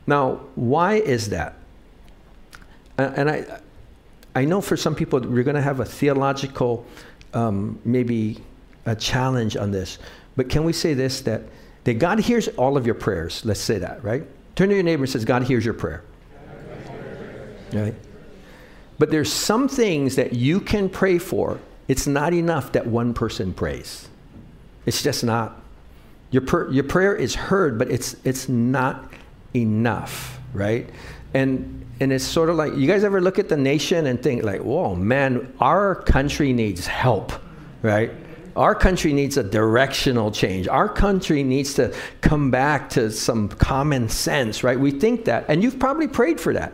Now, 0.05 0.41
why 0.55 0.95
is 0.95 1.29
that? 1.29 1.55
And 2.97 3.29
I 3.29 3.61
I 4.35 4.45
know 4.45 4.61
for 4.61 4.77
some 4.77 4.95
people 4.95 5.19
we're 5.21 5.43
gonna 5.43 5.61
have 5.61 5.79
a 5.79 5.85
theological 5.85 6.85
um, 7.33 7.79
maybe 7.85 8.39
a 8.85 8.95
challenge 8.95 9.55
on 9.55 9.71
this. 9.71 9.99
But 10.35 10.49
can 10.49 10.63
we 10.63 10.73
say 10.73 10.93
this 10.93 11.21
that 11.21 11.43
that 11.83 11.95
God 11.95 12.19
hears 12.19 12.47
all 12.49 12.77
of 12.77 12.85
your 12.85 12.95
prayers? 12.95 13.43
Let's 13.45 13.59
say 13.59 13.79
that, 13.79 14.03
right? 14.03 14.23
Turn 14.55 14.69
to 14.69 14.75
your 14.75 14.83
neighbor 14.83 15.03
and 15.03 15.09
says, 15.09 15.23
God 15.23 15.43
hears 15.43 15.63
your 15.63 15.73
prayer. 15.73 16.03
Right? 17.73 17.95
But 18.97 19.12
there's 19.12 19.32
some 19.32 19.67
things 19.67 20.15
that 20.15 20.34
you 20.34 20.60
can 20.60 20.89
pray 20.89 21.17
for. 21.17 21.60
It's 21.88 22.05
not 22.05 22.34
enough 22.34 22.73
that 22.73 22.86
one 22.86 23.13
person 23.13 23.53
prays. 23.53 24.08
It's 24.86 25.01
just 25.01 25.23
not. 25.23 25.62
Your, 26.32 26.43
per, 26.43 26.69
your 26.69 26.84
prayer 26.84 27.15
is 27.15 27.34
heard, 27.34 27.79
but 27.79 27.89
it's, 27.89 28.15
it's 28.23 28.47
not 28.47 29.12
enough, 29.55 30.39
right? 30.53 30.89
And, 31.34 31.86
and 31.99 32.13
it's 32.13 32.23
sort 32.23 32.49
of 32.49 32.55
like, 32.55 32.75
you 32.75 32.88
guys 32.88 33.03
ever 33.03 33.21
look 33.21 33.39
at 33.39 33.49
the 33.49 33.58
nation 33.58 34.05
and 34.05 34.21
think 34.21 34.43
like, 34.43 34.62
whoa, 34.62 34.95
man, 34.95 35.51
our 35.60 35.95
country 35.95 36.53
needs 36.53 36.86
help, 36.86 37.32
right? 37.82 38.12
Our 38.55 38.75
country 38.75 39.13
needs 39.13 39.38
a 39.38 39.43
directional 39.43 40.32
change. 40.32 40.67
Our 40.67 40.89
country 40.89 41.43
needs 41.43 41.73
to 41.75 41.95
come 42.21 42.51
back 42.51 42.89
to 42.91 43.10
some 43.12 43.49
common 43.49 44.10
sense, 44.10 44.63
right? 44.63 44.79
We 44.79 44.91
think 44.91 45.25
that. 45.25 45.45
And 45.47 45.63
you've 45.63 45.79
probably 45.79 46.08
prayed 46.08 46.39
for 46.39 46.53
that. 46.53 46.73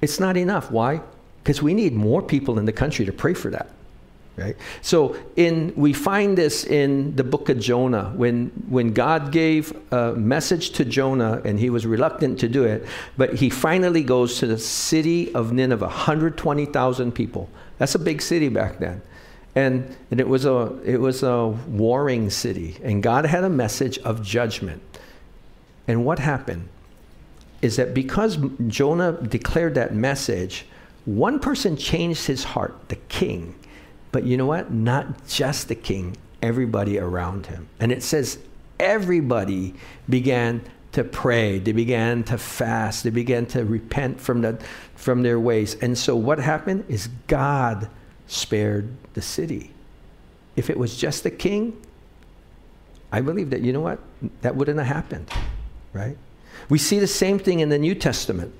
It's 0.00 0.20
not 0.20 0.36
enough. 0.36 0.70
Why? 0.70 1.00
Because 1.42 1.62
we 1.62 1.74
need 1.74 1.94
more 1.94 2.22
people 2.22 2.58
in 2.58 2.64
the 2.64 2.72
country 2.72 3.04
to 3.06 3.12
pray 3.12 3.34
for 3.34 3.50
that. 3.50 3.70
Right? 4.36 4.56
So 4.80 5.16
in 5.36 5.72
we 5.76 5.92
find 5.92 6.38
this 6.38 6.64
in 6.64 7.14
the 7.16 7.24
book 7.24 7.50
of 7.50 7.58
Jonah 7.58 8.12
when 8.16 8.46
when 8.68 8.94
God 8.94 9.32
gave 9.32 9.76
a 9.92 10.12
message 10.14 10.70
to 10.70 10.84
Jonah 10.84 11.42
and 11.44 11.58
he 11.58 11.68
was 11.68 11.84
reluctant 11.84 12.38
to 12.40 12.48
do 12.48 12.64
it, 12.64 12.86
but 13.18 13.34
he 13.34 13.50
finally 13.50 14.02
goes 14.02 14.38
to 14.38 14.46
the 14.46 14.56
city 14.56 15.34
of 15.34 15.52
Nineveh, 15.52 15.86
120,000 15.86 17.12
people. 17.12 17.50
That's 17.76 17.94
a 17.94 17.98
big 17.98 18.22
city 18.22 18.48
back 18.48 18.78
then. 18.78 19.02
And, 19.56 19.94
and 20.10 20.20
it 20.20 20.28
was 20.28 20.46
a 20.46 20.78
it 20.84 21.00
was 21.00 21.22
a 21.22 21.48
warring 21.48 22.30
city 22.30 22.78
and 22.82 23.02
God 23.02 23.26
had 23.26 23.44
a 23.44 23.50
message 23.50 23.98
of 23.98 24.22
judgment. 24.22 24.80
And 25.86 26.06
what 26.06 26.18
happened? 26.18 26.68
Is 27.62 27.76
that 27.76 27.94
because 27.94 28.38
Jonah 28.68 29.12
declared 29.12 29.74
that 29.74 29.94
message, 29.94 30.66
one 31.04 31.38
person 31.38 31.76
changed 31.76 32.26
his 32.26 32.44
heart, 32.44 32.88
the 32.88 32.96
king. 32.96 33.54
But 34.12 34.24
you 34.24 34.36
know 34.36 34.46
what? 34.46 34.72
Not 34.72 35.26
just 35.26 35.68
the 35.68 35.74
king, 35.74 36.16
everybody 36.42 36.98
around 36.98 37.46
him. 37.46 37.68
And 37.78 37.92
it 37.92 38.02
says 38.02 38.38
everybody 38.78 39.74
began 40.08 40.62
to 40.92 41.04
pray, 41.04 41.58
they 41.58 41.72
began 41.72 42.24
to 42.24 42.36
fast, 42.36 43.04
they 43.04 43.10
began 43.10 43.46
to 43.46 43.64
repent 43.64 44.20
from, 44.20 44.40
the, 44.40 44.58
from 44.96 45.22
their 45.22 45.38
ways. 45.38 45.76
And 45.80 45.96
so 45.96 46.16
what 46.16 46.40
happened 46.40 46.84
is 46.88 47.08
God 47.28 47.88
spared 48.26 48.92
the 49.14 49.22
city. 49.22 49.72
If 50.56 50.68
it 50.68 50.76
was 50.76 50.96
just 50.96 51.22
the 51.22 51.30
king, 51.30 51.80
I 53.12 53.20
believe 53.20 53.50
that, 53.50 53.60
you 53.60 53.72
know 53.72 53.80
what? 53.80 54.00
That 54.42 54.56
wouldn't 54.56 54.78
have 54.78 54.86
happened, 54.86 55.30
right? 55.92 56.16
We 56.70 56.78
see 56.78 56.98
the 57.00 57.06
same 57.06 57.38
thing 57.38 57.60
in 57.60 57.68
the 57.68 57.78
New 57.78 57.94
Testament. 57.94 58.54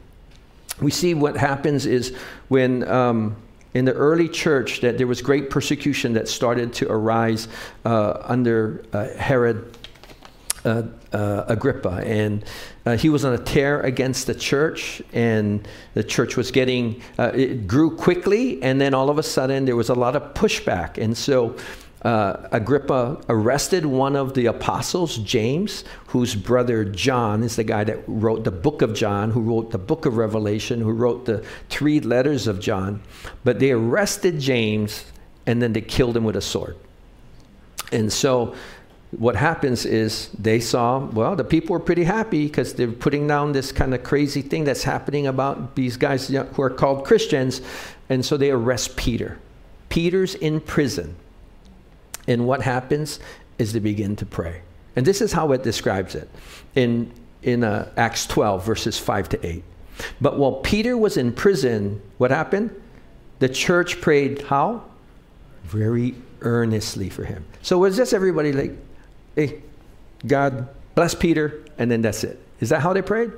We 0.83 0.90
see 0.90 1.14
what 1.14 1.37
happens 1.37 1.87
is 1.87 2.14
when 2.49 2.87
um, 2.88 3.37
in 3.73 3.85
the 3.85 3.92
early 3.92 4.29
church 4.29 4.81
that 4.81 4.99
there 4.99 5.07
was 5.07 5.23
great 5.23 5.49
persecution 5.49 6.14
that 6.14 6.29
started 6.29 6.73
to 6.75 6.90
arise 6.90 7.49
uh, 7.85 8.20
under 8.25 8.85
uh, 8.92 9.09
Herod 9.11 9.77
uh, 10.62 10.83
uh 11.12 11.44
Agrippa, 11.49 12.03
and 12.05 12.44
uh, 12.85 12.94
he 12.94 13.09
was 13.09 13.25
on 13.25 13.33
a 13.33 13.38
tear 13.38 13.81
against 13.81 14.27
the 14.27 14.35
church, 14.35 15.01
and 15.14 15.66
the 15.94 16.05
church 16.05 16.37
was 16.37 16.51
getting 16.51 17.01
uh, 17.18 17.33
it 17.35 17.66
grew 17.66 17.96
quickly, 17.96 18.62
and 18.62 18.79
then 18.79 18.92
all 18.92 19.09
of 19.09 19.16
a 19.16 19.23
sudden 19.23 19.64
there 19.64 19.77
was 19.77 19.88
a 19.88 19.94
lot 19.94 20.14
of 20.16 20.35
pushback, 20.35 20.99
and 20.99 21.16
so 21.16 21.57
uh, 22.03 22.49
Agrippa 22.51 23.21
arrested 23.29 23.85
one 23.85 24.17
of 24.17 24.35
the 24.35 24.47
apostles, 24.47 25.19
James, 25.19 25.85
whose 26.09 26.35
brother 26.35 26.85
John 26.85 27.43
is 27.43 27.57
the 27.57 27.65
guy 27.65 27.85
that 27.85 28.03
wrote 28.07 28.45
the 28.45 28.51
book 28.51 28.81
of 28.81 28.95
John, 28.95 29.31
who 29.31 29.43
wrote 29.43 29.71
the 29.71 29.79
book 29.79 30.07
of 30.07 30.17
Revelation, 30.17 30.81
who 30.81 30.93
wrote 30.93 31.27
the 31.27 31.45
three 31.69 32.01
letters 32.01 32.47
of 32.47 32.59
John. 32.59 33.03
But 33.45 33.59
they 33.59 33.73
arrested 33.73 34.41
James 34.41 35.05
and 35.47 35.61
then 35.61 35.73
they 35.73 35.83
killed 35.83 36.17
him 36.17 36.25
with 36.25 36.37
a 36.37 36.41
sword. 36.41 36.77
And 37.93 38.13
so 38.13 38.55
what 39.11 39.37
happens 39.37 39.85
is 39.85 40.31
they 40.39 40.61
saw, 40.61 40.99
well, 40.99 41.35
the 41.35 41.45
people 41.45 41.75
were 41.75 41.81
pretty 41.81 42.05
happy 42.05 42.47
because 42.47 42.75
they're 42.75 42.93
putting 42.93 43.27
down 43.27 43.53
this 43.53 43.73
kind 43.73 43.93
of 43.93 44.03
crazy 44.03 44.41
thing 44.41 44.65
that's 44.65 44.85
happening 44.85 45.27
about 45.27 45.75
these 45.75 45.97
guys 45.97 46.29
who 46.29 46.63
are 46.63 46.71
called 46.71 47.05
Christians. 47.05 47.61
And 48.09 48.25
so 48.25 48.37
they 48.37 48.51
arrest 48.51 48.97
Peter. 48.97 49.39
Peter's 49.89 50.35
in 50.37 50.61
prison. 50.61 51.17
And 52.31 52.47
what 52.47 52.62
happens 52.62 53.19
is 53.59 53.73
they 53.73 53.81
begin 53.81 54.14
to 54.16 54.25
pray. 54.25 54.62
And 54.95 55.05
this 55.05 55.21
is 55.21 55.33
how 55.33 55.51
it 55.51 55.64
describes 55.64 56.14
it 56.14 56.31
in, 56.77 57.11
in 57.43 57.64
uh, 57.64 57.90
Acts 57.97 58.25
12, 58.29 58.64
verses 58.64 58.99
5 58.99 59.31
to 59.31 59.47
8. 59.47 59.64
But 60.21 60.38
while 60.38 60.53
Peter 60.53 60.97
was 60.97 61.16
in 61.16 61.33
prison, 61.33 62.01
what 62.19 62.31
happened? 62.31 62.81
The 63.40 63.48
church 63.48 64.00
prayed 64.00 64.42
how? 64.42 64.85
Very 65.65 66.15
earnestly 66.42 67.11
for 67.11 67.25
him. 67.25 67.44
So 67.63 67.79
was 67.79 67.96
just 67.96 68.15
everybody 68.15 68.52
like, 68.52 68.77
hey, 69.35 69.61
God 70.25 70.69
bless 70.94 71.17
Peter, 71.17 71.65
and 71.79 71.90
then 71.90 72.00
that's 72.00 72.23
it? 72.23 72.38
Is 72.61 72.69
that 72.69 72.81
how 72.81 72.92
they 72.92 73.02
prayed? 73.02 73.33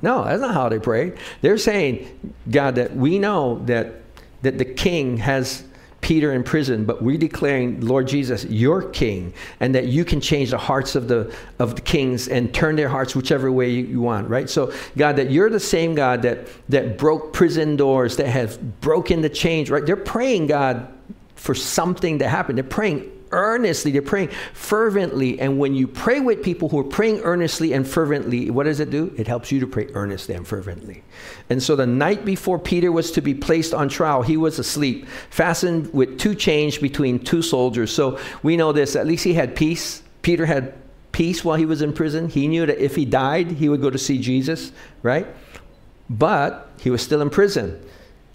No, 0.00 0.24
that's 0.24 0.40
not 0.40 0.54
how 0.54 0.70
they 0.70 0.78
prayed. 0.78 1.18
They're 1.42 1.58
saying, 1.58 2.34
God, 2.50 2.76
that 2.76 2.96
we 2.96 3.18
know 3.18 3.58
that, 3.66 3.96
that 4.40 4.56
the 4.56 4.64
king 4.64 5.18
has 5.18 5.64
Peter 6.00 6.32
in 6.32 6.44
prison, 6.44 6.84
but 6.84 7.02
we're 7.02 7.18
declaring, 7.18 7.80
Lord 7.80 8.06
Jesus, 8.06 8.44
your 8.44 8.82
king, 8.90 9.32
and 9.60 9.74
that 9.74 9.86
you 9.86 10.04
can 10.04 10.20
change 10.20 10.50
the 10.50 10.58
hearts 10.58 10.94
of 10.94 11.08
the 11.08 11.34
of 11.58 11.74
the 11.74 11.80
kings 11.82 12.28
and 12.28 12.54
turn 12.54 12.76
their 12.76 12.88
hearts 12.88 13.16
whichever 13.16 13.50
way 13.50 13.68
you, 13.70 13.84
you, 13.84 14.00
want, 14.00 14.28
right? 14.28 14.48
So, 14.48 14.72
God, 14.96 15.16
that 15.16 15.30
you're 15.30 15.50
the 15.50 15.60
same 15.60 15.94
God 15.94 16.22
that 16.22 16.46
that 16.68 16.98
broke 16.98 17.32
prison 17.32 17.76
doors, 17.76 18.16
that 18.16 18.28
have 18.28 18.80
broken 18.80 19.22
the 19.22 19.28
chains, 19.28 19.70
right? 19.70 19.84
They're 19.84 19.96
praying, 19.96 20.46
God, 20.46 20.88
for 21.34 21.54
something 21.54 22.20
to 22.20 22.28
happen. 22.28 22.54
They're 22.54 22.64
praying 22.64 23.10
earnestly, 23.30 23.90
they're 23.90 24.02
praying 24.02 24.30
fervently. 24.52 25.40
And 25.40 25.58
when 25.58 25.74
you 25.74 25.86
pray 25.86 26.20
with 26.20 26.42
people 26.42 26.68
who 26.68 26.78
are 26.78 26.84
praying 26.84 27.20
earnestly 27.20 27.72
and 27.72 27.86
fervently, 27.86 28.50
what 28.50 28.64
does 28.64 28.80
it 28.80 28.90
do? 28.90 29.12
It 29.16 29.26
helps 29.26 29.52
you 29.52 29.60
to 29.60 29.66
pray 29.66 29.88
earnestly 29.94 30.34
and 30.34 30.46
fervently. 30.46 31.02
And 31.50 31.62
so 31.62 31.76
the 31.76 31.86
night 31.86 32.24
before 32.24 32.58
Peter 32.58 32.92
was 32.92 33.12
to 33.12 33.20
be 33.20 33.34
placed 33.34 33.74
on 33.74 33.88
trial, 33.88 34.22
he 34.22 34.36
was 34.36 34.58
asleep, 34.58 35.06
fastened 35.30 35.92
with 35.92 36.18
two 36.18 36.34
chains 36.34 36.78
between 36.78 37.18
two 37.18 37.42
soldiers. 37.42 37.92
So 37.92 38.18
we 38.42 38.56
know 38.56 38.72
this, 38.72 38.96
at 38.96 39.06
least 39.06 39.24
he 39.24 39.34
had 39.34 39.56
peace. 39.56 40.02
Peter 40.22 40.46
had 40.46 40.74
peace 41.12 41.44
while 41.44 41.56
he 41.56 41.66
was 41.66 41.82
in 41.82 41.92
prison. 41.92 42.28
He 42.28 42.48
knew 42.48 42.66
that 42.66 42.78
if 42.78 42.94
he 42.94 43.04
died, 43.04 43.50
he 43.52 43.68
would 43.68 43.80
go 43.80 43.90
to 43.90 43.98
see 43.98 44.18
Jesus, 44.18 44.72
right? 45.02 45.26
But 46.10 46.70
he 46.80 46.90
was 46.90 47.02
still 47.02 47.22
in 47.22 47.30
prison. 47.30 47.82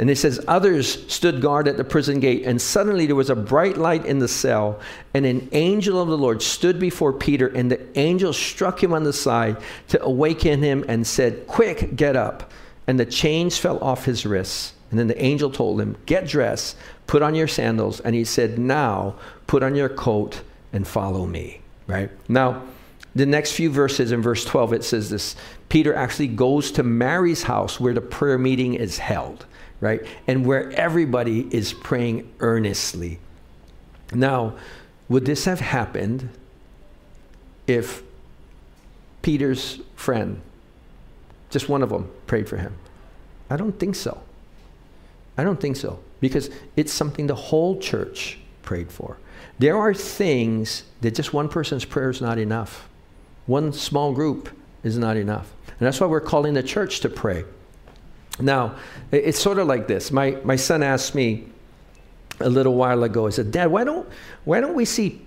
And 0.04 0.10
it 0.10 0.18
says, 0.18 0.44
Others 0.50 1.10
stood 1.10 1.40
guard 1.40 1.66
at 1.66 1.78
the 1.78 1.86
prison 1.86 2.20
gate, 2.20 2.44
and 2.44 2.62
suddenly 2.62 3.06
there 3.06 3.16
was 3.16 3.30
a 3.30 3.38
bright 3.38 3.78
light 3.78 4.06
in 4.06 4.20
the 4.20 4.28
cell, 4.28 4.82
and 5.14 5.26
an 5.26 5.48
angel 5.54 6.02
of 6.02 6.10
the 6.10 6.18
Lord 6.18 6.42
stood 6.42 6.78
before 6.78 7.14
Peter, 7.14 7.48
and 7.48 7.72
the 7.72 7.80
angel 7.98 8.34
struck 8.34 8.84
him 8.84 8.92
on 8.92 9.06
the 9.06 9.14
side 9.14 9.56
to 9.88 10.04
awaken 10.04 10.62
him 10.62 10.84
and 10.90 11.08
said, 11.08 11.48
Quick, 11.48 11.96
get 11.96 12.18
up. 12.18 12.52
And 12.86 13.00
the 13.00 13.06
chains 13.06 13.58
fell 13.58 13.82
off 13.82 14.04
his 14.04 14.26
wrists. 14.26 14.74
And 14.92 15.00
then 15.00 15.08
the 15.08 15.24
angel 15.24 15.50
told 15.50 15.80
him, 15.80 15.96
Get 16.06 16.28
dressed, 16.28 16.76
put 17.08 17.22
on 17.22 17.34
your 17.34 17.48
sandals. 17.48 18.02
And 18.02 18.14
he 18.14 18.26
said, 18.26 18.60
Now 18.60 19.16
put 19.48 19.64
on 19.64 19.74
your 19.74 19.88
coat 19.88 20.42
and 20.74 20.86
follow 20.86 21.26
me. 21.26 21.62
Right? 21.88 22.12
Now, 22.28 22.62
the 23.16 23.26
next 23.26 23.54
few 23.54 23.70
verses 23.70 24.12
in 24.12 24.22
verse 24.22 24.44
12, 24.44 24.74
it 24.74 24.84
says 24.84 25.10
this 25.10 25.38
Peter 25.70 25.96
actually 25.96 26.28
goes 26.28 26.74
to 26.74 26.84
Mary's 26.84 27.44
house 27.44 27.80
where 27.80 27.94
the 27.94 28.02
prayer 28.02 28.38
meeting 28.38 28.74
is 28.74 28.98
held 28.98 29.46
right? 29.84 30.02
And 30.28 30.46
where 30.46 30.72
everybody 30.72 31.46
is 31.54 31.74
praying 31.74 32.32
earnestly. 32.40 33.20
Now, 34.14 34.56
would 35.10 35.26
this 35.26 35.44
have 35.44 35.60
happened 35.60 36.30
if 37.68 38.02
Peter's 39.22 39.82
friend, 39.98 40.40
just 41.50 41.68
one 41.68 41.84
of 41.84 41.90
them, 41.90 42.10
prayed 42.28 42.48
for 42.48 42.56
him? 42.56 42.74
I 43.50 43.58
don't 43.58 43.78
think 43.78 43.96
so. 43.96 44.22
I 45.38 45.44
don't 45.44 45.60
think 45.60 45.76
so. 45.76 46.00
Because 46.22 46.50
it's 46.78 46.94
something 46.94 47.28
the 47.28 47.36
whole 47.36 47.78
church 47.78 48.40
prayed 48.62 48.90
for. 48.90 49.18
There 49.60 49.78
are 49.78 49.94
things 49.94 50.84
that 51.02 51.14
just 51.14 51.34
one 51.34 51.50
person's 51.50 51.84
prayer 51.84 52.10
is 52.10 52.22
not 52.22 52.38
enough. 52.38 52.88
One 53.48 53.74
small 53.74 54.14
group 54.14 54.48
is 54.82 54.98
not 54.98 55.18
enough. 55.18 55.52
And 55.68 55.80
that's 55.82 56.00
why 56.00 56.08
we're 56.08 56.22
calling 56.22 56.54
the 56.54 56.64
church 56.64 57.02
to 57.02 57.10
pray. 57.10 57.44
Now, 58.40 58.76
it's 59.12 59.40
sort 59.40 59.60
of 59.60 59.68
like 59.68 59.88
this. 59.88 60.12
My, 60.12 60.38
my 60.44 60.56
son 60.56 60.82
asked 60.84 61.14
me 61.14 61.46
a 62.40 62.50
little 62.50 62.76
while 62.76 63.04
ago, 63.04 63.28
he 63.28 63.32
said, 63.32 63.52
Dad, 63.52 63.68
why 63.68 63.84
don't, 63.84 64.08
why 64.44 64.60
don't 64.60 64.74
we 64.74 64.86
see 64.86 65.22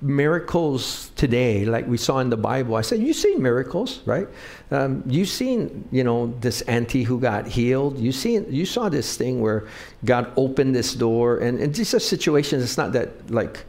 miracles 0.00 1.10
today 1.16 1.64
like 1.64 1.86
we 1.86 1.96
saw 1.96 2.20
in 2.20 2.30
the 2.30 2.36
Bible? 2.36 2.76
I 2.76 2.82
said, 2.82 3.00
You've 3.00 3.16
seen 3.16 3.42
miracles, 3.42 4.00
right? 4.06 4.28
Um, 4.70 5.02
you've 5.06 5.28
seen, 5.28 5.88
you 5.90 6.04
know, 6.04 6.32
this 6.40 6.62
auntie 6.62 7.02
who 7.02 7.18
got 7.18 7.46
healed. 7.46 7.98
You 7.98 8.12
seen, 8.12 8.46
you 8.48 8.66
saw 8.66 8.88
this 8.88 9.16
thing 9.16 9.40
where 9.40 9.66
God 10.04 10.32
opened 10.36 10.76
this 10.76 10.94
door. 10.94 11.38
And, 11.38 11.58
and 11.58 11.74
these 11.74 11.92
are 11.92 12.00
situations, 12.00 12.62
it's 12.62 12.78
not 12.78 12.92
that 12.92 13.30
like 13.30 13.64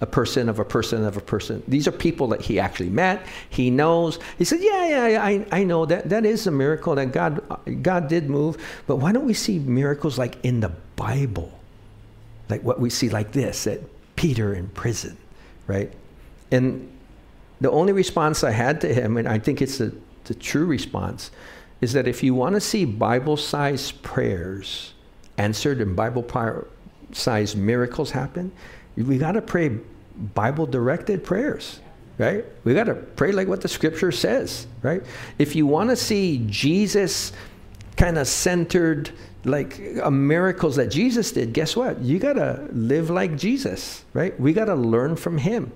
a 0.00 0.06
person 0.06 0.48
of 0.48 0.58
a 0.58 0.64
person 0.64 1.04
of 1.04 1.16
a 1.16 1.20
person. 1.20 1.62
These 1.66 1.88
are 1.88 1.92
people 1.92 2.28
that 2.28 2.40
he 2.40 2.60
actually 2.60 2.90
met. 2.90 3.26
He 3.50 3.70
knows. 3.70 4.18
He 4.38 4.44
said, 4.44 4.60
"Yeah, 4.60 5.08
yeah, 5.08 5.24
I, 5.24 5.46
I 5.50 5.64
know 5.64 5.86
that 5.86 6.08
that 6.08 6.24
is 6.24 6.46
a 6.46 6.50
miracle 6.50 6.94
that 6.94 7.12
God 7.12 7.42
God 7.82 8.08
did 8.08 8.30
move. 8.30 8.56
But 8.86 8.96
why 8.96 9.12
don't 9.12 9.26
we 9.26 9.34
see 9.34 9.58
miracles 9.58 10.18
like 10.18 10.36
in 10.44 10.60
the 10.60 10.72
Bible, 10.96 11.52
like 12.48 12.62
what 12.62 12.80
we 12.80 12.90
see 12.90 13.08
like 13.08 13.32
this 13.32 13.66
at 13.66 13.80
Peter 14.16 14.54
in 14.54 14.68
prison, 14.68 15.16
right?" 15.66 15.92
And 16.50 16.90
the 17.60 17.70
only 17.70 17.92
response 17.92 18.44
I 18.44 18.52
had 18.52 18.80
to 18.82 18.94
him, 18.94 19.16
and 19.16 19.28
I 19.28 19.38
think 19.38 19.60
it's 19.60 19.78
the, 19.78 19.92
the 20.24 20.34
true 20.34 20.64
response, 20.64 21.30
is 21.80 21.92
that 21.92 22.06
if 22.06 22.22
you 22.22 22.34
want 22.34 22.54
to 22.54 22.60
see 22.60 22.84
Bible-sized 22.84 24.02
prayers 24.02 24.94
answered 25.36 25.80
and 25.80 25.96
Bible-sized 25.96 27.56
miracles 27.56 28.12
happen, 28.12 28.52
we 29.04 29.18
got 29.18 29.32
to 29.32 29.42
pray 29.42 29.78
Bible 30.34 30.66
directed 30.66 31.24
prayers, 31.24 31.80
right? 32.18 32.44
We 32.64 32.74
got 32.74 32.84
to 32.84 32.94
pray 32.94 33.32
like 33.32 33.48
what 33.48 33.60
the 33.60 33.68
scripture 33.68 34.12
says, 34.12 34.66
right? 34.82 35.02
If 35.38 35.54
you 35.54 35.66
want 35.66 35.90
to 35.90 35.96
see 35.96 36.44
Jesus 36.48 37.32
kind 37.96 38.18
of 38.18 38.26
centered, 38.26 39.10
like 39.44 39.80
uh, 40.02 40.10
miracles 40.10 40.76
that 40.76 40.88
Jesus 40.88 41.32
did, 41.32 41.52
guess 41.52 41.76
what? 41.76 42.00
You 42.00 42.18
got 42.18 42.34
to 42.34 42.68
live 42.72 43.10
like 43.10 43.36
Jesus, 43.36 44.04
right? 44.12 44.38
We 44.40 44.52
got 44.52 44.66
to 44.66 44.74
learn 44.74 45.16
from 45.16 45.38
him. 45.38 45.72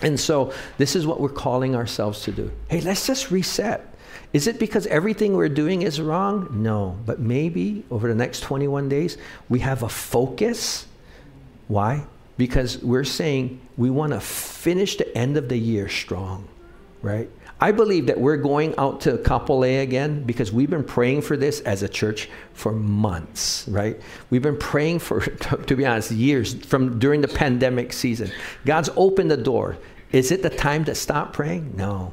And 0.00 0.18
so 0.18 0.52
this 0.78 0.96
is 0.96 1.06
what 1.06 1.20
we're 1.20 1.28
calling 1.28 1.76
ourselves 1.76 2.22
to 2.22 2.32
do. 2.32 2.50
Hey, 2.68 2.80
let's 2.80 3.06
just 3.06 3.30
reset. 3.30 3.88
Is 4.32 4.46
it 4.46 4.58
because 4.58 4.86
everything 4.86 5.34
we're 5.34 5.48
doing 5.48 5.82
is 5.82 6.00
wrong? 6.00 6.48
No. 6.50 6.98
But 7.04 7.20
maybe 7.20 7.84
over 7.90 8.08
the 8.08 8.14
next 8.14 8.40
21 8.40 8.88
days, 8.88 9.18
we 9.48 9.60
have 9.60 9.82
a 9.82 9.88
focus. 9.88 10.86
Why? 11.68 12.04
Because 12.36 12.78
we're 12.78 13.04
saying 13.04 13.60
we 13.76 13.90
want 13.90 14.12
to 14.12 14.20
finish 14.20 14.96
the 14.96 15.16
end 15.16 15.36
of 15.36 15.48
the 15.48 15.58
year 15.58 15.88
strong, 15.88 16.48
right? 17.02 17.28
I 17.60 17.70
believe 17.70 18.06
that 18.06 18.18
we're 18.18 18.38
going 18.38 18.74
out 18.76 19.02
to 19.02 19.18
Kapolei 19.18 19.82
again 19.82 20.24
because 20.24 20.50
we've 20.52 20.68
been 20.68 20.82
praying 20.82 21.22
for 21.22 21.36
this 21.36 21.60
as 21.60 21.84
a 21.84 21.88
church 21.88 22.28
for 22.54 22.72
months, 22.72 23.66
right? 23.68 24.00
We've 24.30 24.42
been 24.42 24.58
praying 24.58 24.98
for, 24.98 25.20
to 25.66 25.76
be 25.76 25.86
honest, 25.86 26.10
years 26.10 26.54
from 26.54 26.98
during 26.98 27.20
the 27.20 27.28
pandemic 27.28 27.92
season. 27.92 28.32
God's 28.64 28.90
opened 28.96 29.30
the 29.30 29.36
door. 29.36 29.78
Is 30.10 30.32
it 30.32 30.42
the 30.42 30.50
time 30.50 30.84
to 30.86 30.94
stop 30.96 31.32
praying? 31.32 31.74
No. 31.76 32.12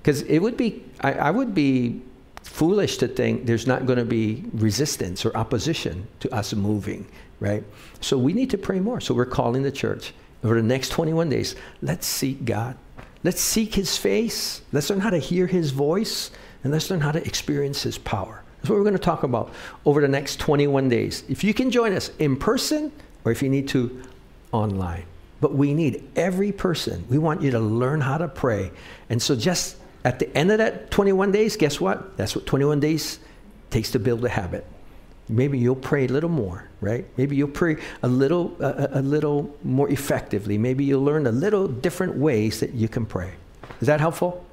Because 0.00 0.22
it 0.22 0.38
would 0.38 0.56
be, 0.56 0.82
I, 1.02 1.12
I 1.12 1.30
would 1.30 1.54
be 1.54 2.00
foolish 2.42 2.96
to 2.96 3.08
think 3.08 3.44
there's 3.44 3.66
not 3.66 3.84
going 3.84 3.98
to 3.98 4.06
be 4.06 4.44
resistance 4.54 5.26
or 5.26 5.36
opposition 5.36 6.08
to 6.20 6.34
us 6.34 6.54
moving 6.54 7.06
right? 7.42 7.64
So 8.00 8.16
we 8.16 8.32
need 8.32 8.50
to 8.50 8.58
pray 8.58 8.78
more. 8.78 9.00
So 9.00 9.14
we're 9.14 9.26
calling 9.26 9.62
the 9.62 9.72
church 9.72 10.14
over 10.44 10.54
the 10.54 10.62
next 10.62 10.90
21 10.90 11.28
days. 11.28 11.56
Let's 11.82 12.06
seek 12.06 12.44
God. 12.44 12.76
Let's 13.24 13.40
seek 13.40 13.74
His 13.74 13.96
face. 13.96 14.62
Let's 14.72 14.88
learn 14.88 15.00
how 15.00 15.10
to 15.10 15.18
hear 15.18 15.46
His 15.46 15.72
voice, 15.72 16.30
and 16.62 16.72
let's 16.72 16.88
learn 16.90 17.00
how 17.00 17.12
to 17.12 17.24
experience 17.26 17.82
His 17.82 17.98
power. 17.98 18.42
That's 18.58 18.70
what 18.70 18.76
we're 18.76 18.84
going 18.84 18.94
to 18.94 19.00
talk 19.00 19.24
about 19.24 19.52
over 19.84 20.00
the 20.00 20.08
next 20.08 20.38
21 20.38 20.88
days. 20.88 21.24
If 21.28 21.42
you 21.42 21.52
can 21.52 21.70
join 21.70 21.92
us 21.92 22.10
in 22.20 22.36
person, 22.36 22.92
or 23.24 23.32
if 23.32 23.42
you 23.42 23.48
need 23.48 23.68
to, 23.68 24.02
online. 24.52 25.04
But 25.40 25.54
we 25.54 25.74
need 25.74 26.08
every 26.14 26.52
person. 26.52 27.04
We 27.08 27.18
want 27.18 27.42
you 27.42 27.50
to 27.50 27.58
learn 27.58 28.00
how 28.00 28.18
to 28.18 28.28
pray. 28.28 28.70
And 29.10 29.20
so, 29.20 29.34
just 29.34 29.76
at 30.04 30.20
the 30.20 30.36
end 30.36 30.52
of 30.52 30.58
that 30.58 30.92
21 30.92 31.32
days, 31.32 31.56
guess 31.56 31.80
what? 31.80 32.16
That's 32.16 32.36
what 32.36 32.46
21 32.46 32.78
days 32.78 33.18
takes 33.70 33.90
to 33.92 33.98
build 33.98 34.24
a 34.24 34.28
habit 34.28 34.64
maybe 35.32 35.58
you'll 35.58 35.74
pray 35.74 36.04
a 36.04 36.08
little 36.08 36.30
more 36.30 36.68
right 36.80 37.06
maybe 37.16 37.36
you'll 37.36 37.48
pray 37.48 37.76
a 38.02 38.08
little 38.08 38.56
uh, 38.60 38.88
a 38.92 39.02
little 39.02 39.54
more 39.64 39.88
effectively 39.90 40.58
maybe 40.58 40.84
you'll 40.84 41.04
learn 41.04 41.26
a 41.26 41.32
little 41.32 41.66
different 41.66 42.16
ways 42.16 42.60
that 42.60 42.72
you 42.72 42.88
can 42.88 43.06
pray 43.06 43.32
is 43.80 43.86
that 43.86 44.00
helpful 44.00 44.44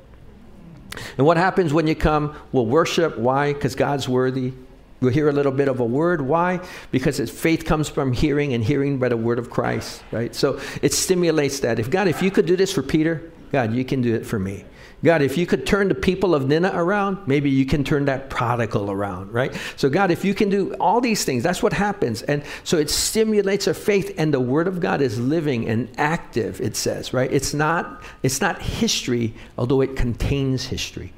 and 1.18 1.26
what 1.26 1.38
happens 1.38 1.74
when 1.74 1.88
you 1.88 1.96
come 1.96 2.36
we'll 2.52 2.66
worship 2.66 3.18
why 3.18 3.54
because 3.54 3.76
god's 3.76 4.08
worthy 4.08 4.54
We'll 5.02 5.14
hear 5.14 5.30
a 5.30 5.32
little 5.32 5.52
bit 5.52 5.68
of 5.70 5.80
a 5.80 5.86
word. 5.86 6.22
Why? 6.22 6.60
Because 6.92 7.20
faith 7.32 7.64
comes 7.64 7.88
from 7.88 8.12
hearing 8.12 8.54
and 8.54 8.64
hearing 8.64 9.00
by 9.00 9.10
the 9.10 9.18
word 9.18 9.40
of 9.40 9.50
Christ, 9.50 10.04
right? 10.12 10.36
So 10.36 10.60
it 10.82 10.94
stimulates 10.94 11.62
that. 11.62 11.80
If 11.80 11.90
God, 11.90 12.08
if 12.08 12.22
you 12.22 12.32
could 12.32 12.46
do 12.46 12.58
this 12.58 12.74
for 12.74 12.84
Peter, 12.84 13.32
God, 13.52 13.74
you 13.74 13.86
can 13.86 14.02
do 14.02 14.14
it 14.14 14.26
for 14.26 14.38
me. 14.38 14.66
God, 15.04 15.22
if 15.22 15.38
you 15.38 15.46
could 15.46 15.66
turn 15.66 15.88
the 15.88 15.96
people 15.96 16.36
of 16.36 16.48
Nineveh 16.48 16.78
around, 16.78 17.26
maybe 17.26 17.50
you 17.50 17.66
can 17.66 17.84
turn 17.84 18.06
that 18.06 18.30
prodigal 18.30 18.92
around, 18.92 19.32
right? 19.32 19.56
So, 19.78 19.90
God, 19.90 20.12
if 20.12 20.26
you 20.26 20.34
can 20.34 20.50
do 20.50 20.74
all 20.74 21.00
these 21.00 21.24
things, 21.24 21.44
that's 21.44 21.64
what 21.64 21.72
happens. 21.72 22.22
And 22.24 22.44
so 22.66 22.78
it 22.78 22.90
stimulates 22.90 23.68
our 23.68 23.74
faith, 23.74 24.14
and 24.18 24.34
the 24.34 24.42
Word 24.42 24.68
of 24.68 24.82
God 24.82 25.02
is 25.02 25.18
living 25.18 25.70
and 25.70 25.90
active, 25.98 26.60
it 26.60 26.76
says, 26.76 27.14
right? 27.14 27.32
It's 27.32 27.54
not, 27.54 28.04
it's 28.24 28.42
not 28.42 28.62
history, 28.62 29.34
although 29.58 29.82
it 29.82 29.96
contains 29.96 30.66
history. 30.66 31.14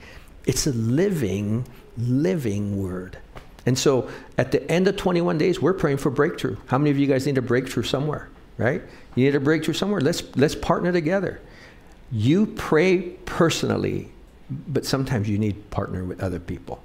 It's 0.45 0.67
a 0.67 0.73
living, 0.73 1.67
living 1.97 2.81
Word. 2.81 3.17
And 3.65 3.77
so 3.77 4.09
at 4.37 4.51
the 4.51 4.69
end 4.71 4.87
of 4.87 4.95
21 4.95 5.37
days, 5.37 5.59
we're 5.59 5.73
praying 5.73 5.97
for 5.97 6.09
breakthrough. 6.09 6.57
How 6.67 6.77
many 6.77 6.91
of 6.91 6.97
you 6.97 7.07
guys 7.07 7.25
need 7.25 7.37
a 7.37 7.43
breakthrough 7.43 7.83
somewhere, 7.83 8.29
right? 8.57 8.81
You 9.15 9.25
need 9.25 9.35
a 9.35 9.39
breakthrough 9.39 9.73
somewhere. 9.73 10.01
Let's, 10.01 10.23
let's 10.35 10.55
partner 10.55 10.91
together. 10.91 11.41
You 12.11 12.45
pray 12.45 13.01
personally, 13.25 14.11
but 14.49 14.85
sometimes 14.85 15.29
you 15.29 15.37
need 15.37 15.69
partner 15.69 16.03
with 16.03 16.21
other 16.21 16.39
people. 16.39 16.83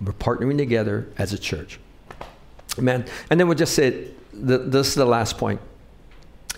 We're 0.00 0.12
partnering 0.12 0.58
together 0.58 1.08
as 1.16 1.32
a 1.32 1.38
church. 1.38 1.80
Amen. 2.78 3.06
And 3.30 3.40
then 3.40 3.48
we'll 3.48 3.56
just 3.56 3.74
say 3.74 4.08
the, 4.32 4.58
this 4.58 4.88
is 4.88 4.94
the 4.94 5.06
last 5.06 5.38
point 5.38 5.60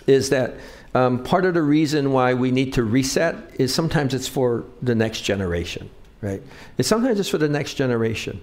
is 0.05 0.29
that 0.29 0.55
um, 0.95 1.23
part 1.23 1.45
of 1.45 1.53
the 1.53 1.61
reason 1.61 2.11
why 2.11 2.33
we 2.33 2.51
need 2.51 2.73
to 2.73 2.83
reset 2.83 3.35
is 3.59 3.73
sometimes 3.73 4.13
it's 4.13 4.27
for 4.27 4.65
the 4.81 4.95
next 4.95 5.21
generation, 5.21 5.89
right? 6.21 6.41
It's 6.77 6.89
sometimes 6.89 7.19
it's 7.19 7.29
for 7.29 7.37
the 7.37 7.47
next 7.47 7.75
generation. 7.75 8.41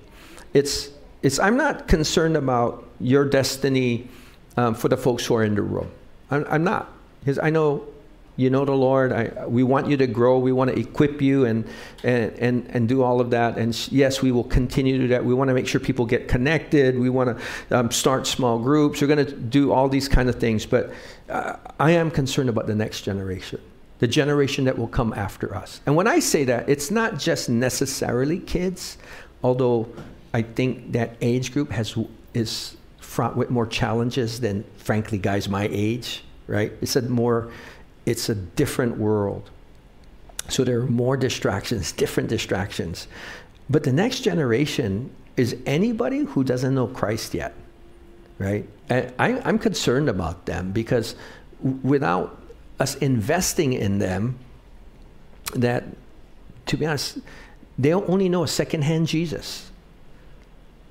It's 0.55 0.91
it's 1.23 1.39
I'm 1.41 1.57
not 1.57 1.89
concerned 1.89 2.37
about 2.37 2.89
your 3.01 3.25
destiny 3.25 4.09
um, 4.57 4.75
for 4.75 4.89
the 4.89 4.97
folks 4.97 5.27
who 5.27 5.35
are 5.35 5.45
in 5.45 5.57
the 5.57 5.63
room. 5.63 5.91
I'm, 6.31 6.47
I'm 6.49 6.65
not 6.65 6.93
because 7.21 7.39
I 7.39 7.51
know 7.51 7.87
you 8.37 8.51
know 8.51 8.65
the 8.65 8.73
Lord. 8.73 9.13
I, 9.13 9.47
we 9.47 9.63
want 9.63 9.89
you 9.89 9.97
to 9.97 10.07
grow. 10.07 10.39
We 10.39 10.53
want 10.53 10.71
to 10.71 10.79
equip 10.79 11.23
you 11.23 11.47
and, 11.47 11.67
and, 12.05 12.33
and, 12.39 12.67
and 12.69 12.89
do 12.89 13.03
all 13.03 13.21
of 13.21 13.31
that. 13.31 13.57
And 13.57 13.75
yes, 13.91 14.21
we 14.21 14.31
will 14.31 14.45
continue 14.45 14.99
to 14.99 15.05
do 15.05 15.09
that. 15.09 15.25
We 15.25 15.35
want 15.35 15.49
to 15.49 15.55
make 15.55 15.67
sure 15.67 15.81
people 15.81 16.05
get 16.05 16.29
connected. 16.29 16.99
We 16.99 17.09
want 17.09 17.39
to 17.39 17.79
um, 17.79 17.91
start 17.91 18.27
small 18.27 18.59
groups. 18.59 19.01
We're 19.01 19.07
going 19.07 19.25
to 19.25 19.33
do 19.33 19.73
all 19.73 19.89
these 19.89 20.09
kind 20.09 20.29
of 20.29 20.37
things. 20.37 20.67
But 20.67 20.93
uh, 21.31 21.57
I 21.81 21.93
am 21.93 22.11
concerned 22.11 22.49
about 22.49 22.67
the 22.67 22.75
next 22.75 23.03
generation, 23.03 23.61
the 23.99 24.09
generation 24.09 24.67
that 24.67 24.77
will 24.77 24.89
come 24.89 25.15
after 25.15 25.55
us. 25.55 25.81
And 25.87 25.97
when 25.97 26.07
I 26.07 26.19
say 26.19 26.45
that, 26.45 26.69
it's 26.69 26.91
not 26.91 27.19
just 27.19 27.49
necessarily 27.49 28.41
kids, 28.41 28.99
although 29.43 29.89
I 30.35 30.43
think 30.43 30.93
that 30.93 31.17
age 31.23 31.53
group 31.53 31.71
has 31.71 31.97
is 32.35 32.77
fraught 33.01 33.35
with 33.35 33.49
more 33.49 33.67
challenges 33.67 34.41
than, 34.41 34.65
frankly, 34.77 35.17
guys 35.17 35.49
my 35.49 35.69
age. 35.73 36.23
Right? 36.49 36.73
It's 36.81 36.95
a 36.95 37.03
more, 37.03 37.51
it's 38.07 38.29
a 38.29 38.35
different 38.35 38.97
world. 38.97 39.51
So 40.49 40.65
there 40.65 40.79
are 40.79 40.87
more 40.87 41.17
distractions, 41.17 41.93
different 41.93 42.29
distractions. 42.29 43.09
But 43.69 43.83
the 43.83 43.93
next 43.93 44.21
generation 44.21 45.11
is 45.37 45.57
anybody 45.67 46.21
who 46.21 46.45
doesn't 46.45 46.75
know 46.75 46.87
Christ 46.87 47.35
yet, 47.35 47.53
right? 48.39 48.67
And 48.89 49.13
I, 49.19 49.41
I'm 49.41 49.59
concerned 49.59 50.09
about 50.09 50.47
them 50.47 50.73
because 50.73 51.17
without 51.83 52.41
us 52.79 52.95
investing 52.97 53.73
in 53.73 53.99
them, 53.99 54.39
that, 55.55 55.85
to 56.67 56.77
be 56.77 56.87
honest, 56.87 57.19
they'll 57.77 58.05
only 58.09 58.29
know 58.29 58.45
a 58.45 58.49
secondhand 58.49 59.09
Jesus 59.09 59.71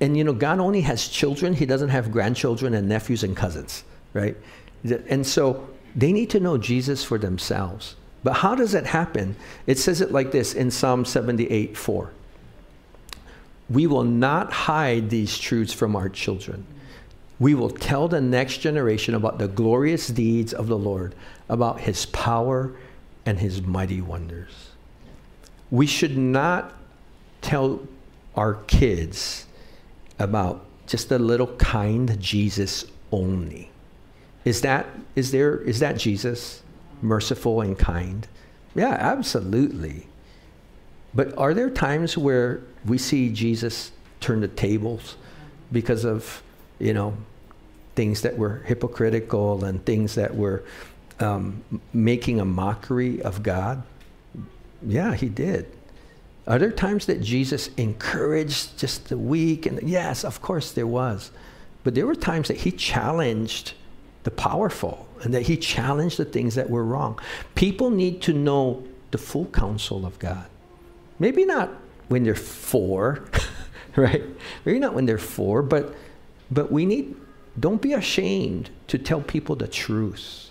and 0.01 0.17
you 0.17 0.23
know, 0.23 0.33
God 0.33 0.59
only 0.59 0.81
has 0.81 1.07
children, 1.07 1.53
He 1.53 1.65
doesn't 1.65 1.89
have 1.89 2.11
grandchildren 2.11 2.73
and 2.73 2.87
nephews 2.87 3.23
and 3.23 3.35
cousins, 3.35 3.83
right? 4.13 4.35
And 5.09 5.25
so 5.25 5.67
they 5.95 6.11
need 6.11 6.29
to 6.31 6.39
know 6.39 6.57
Jesus 6.57 7.03
for 7.03 7.17
themselves. 7.17 7.95
But 8.23 8.33
how 8.33 8.55
does 8.55 8.73
it 8.73 8.87
happen? 8.87 9.35
It 9.67 9.77
says 9.77 10.01
it 10.01 10.11
like 10.11 10.31
this 10.31 10.53
in 10.53 10.71
Psalm 10.71 11.05
78 11.05 11.77
4. 11.77 12.11
We 13.69 13.87
will 13.87 14.03
not 14.03 14.51
hide 14.51 15.09
these 15.09 15.37
truths 15.37 15.73
from 15.73 15.95
our 15.95 16.09
children. 16.09 16.65
We 17.39 17.53
will 17.53 17.69
tell 17.69 18.07
the 18.07 18.21
next 18.21 18.59
generation 18.59 19.15
about 19.15 19.39
the 19.39 19.47
glorious 19.47 20.07
deeds 20.07 20.53
of 20.53 20.67
the 20.67 20.77
Lord, 20.77 21.15
about 21.49 21.81
his 21.81 22.05
power 22.07 22.75
and 23.25 23.39
his 23.39 23.61
mighty 23.61 24.01
wonders. 24.01 24.69
We 25.71 25.87
should 25.87 26.17
not 26.17 26.73
tell 27.41 27.81
our 28.35 28.55
kids 28.67 29.45
about 30.19 30.65
just 30.87 31.11
a 31.11 31.19
little 31.19 31.55
kind 31.57 32.19
Jesus 32.19 32.85
only. 33.11 33.71
Is 34.45 34.61
that 34.61 34.87
is 35.15 35.31
there 35.31 35.57
is 35.57 35.79
that 35.79 35.97
Jesus 35.97 36.61
merciful 37.01 37.61
and 37.61 37.77
kind? 37.77 38.27
Yeah, 38.75 38.93
absolutely. 38.93 40.07
But 41.13 41.35
are 41.37 41.53
there 41.53 41.69
times 41.69 42.17
where 42.17 42.61
we 42.85 42.97
see 42.97 43.29
Jesus 43.29 43.91
turn 44.19 44.41
the 44.41 44.49
tables 44.49 45.15
because 45.71 46.03
of, 46.03 46.43
you 46.77 46.93
know, 46.93 47.15
things 47.95 48.21
that 48.21 48.37
were 48.37 48.61
hypocritical 48.65 49.63
and 49.63 49.83
things 49.85 50.15
that 50.15 50.35
were 50.35 50.63
um, 51.21 51.63
making 51.93 52.41
a 52.41 52.45
mockery 52.45 53.21
of 53.21 53.41
God? 53.43 53.81
Yeah, 54.85 55.15
he 55.15 55.29
did. 55.29 55.71
Are 56.47 56.59
there 56.59 56.71
times 56.71 57.05
that 57.07 57.21
Jesus 57.21 57.69
encouraged 57.77 58.77
just 58.77 59.07
the 59.07 59.17
weak? 59.17 59.65
And 59.65 59.81
yes, 59.81 60.23
of 60.23 60.41
course 60.41 60.71
there 60.71 60.85
was. 60.85 61.31
But 61.83 61.95
there 61.95 62.05
were 62.05 62.15
times 62.15 62.49
that 62.49 62.57
he 62.57 62.71
challenged 62.71 63.73
the 64.25 64.31
powerful 64.31 65.07
and 65.21 65.33
that 65.33 65.43
he 65.43 65.55
challenged 65.55 66.17
the 66.17 66.25
things 66.25 66.55
that 66.55 66.69
were 66.69 66.83
wrong. 66.83 67.17
People 67.53 67.89
need 67.89 68.21
to 68.23 68.33
know 68.33 68.83
the 69.11 69.17
full 69.17 69.45
counsel 69.45 70.05
of 70.05 70.19
God. 70.19 70.45
Maybe 71.19 71.45
not 71.45 71.69
when 72.09 72.23
they're 72.23 72.35
four, 72.35 73.23
right? 73.95 74.23
Maybe 74.65 74.79
not 74.79 74.93
when 74.93 75.05
they're 75.05 75.17
four, 75.17 75.61
but 75.61 75.95
but 76.51 76.71
we 76.71 76.85
need 76.85 77.15
don't 77.59 77.81
be 77.81 77.93
ashamed 77.93 78.69
to 78.87 78.97
tell 78.97 79.21
people 79.21 79.55
the 79.55 79.67
truth. 79.67 80.41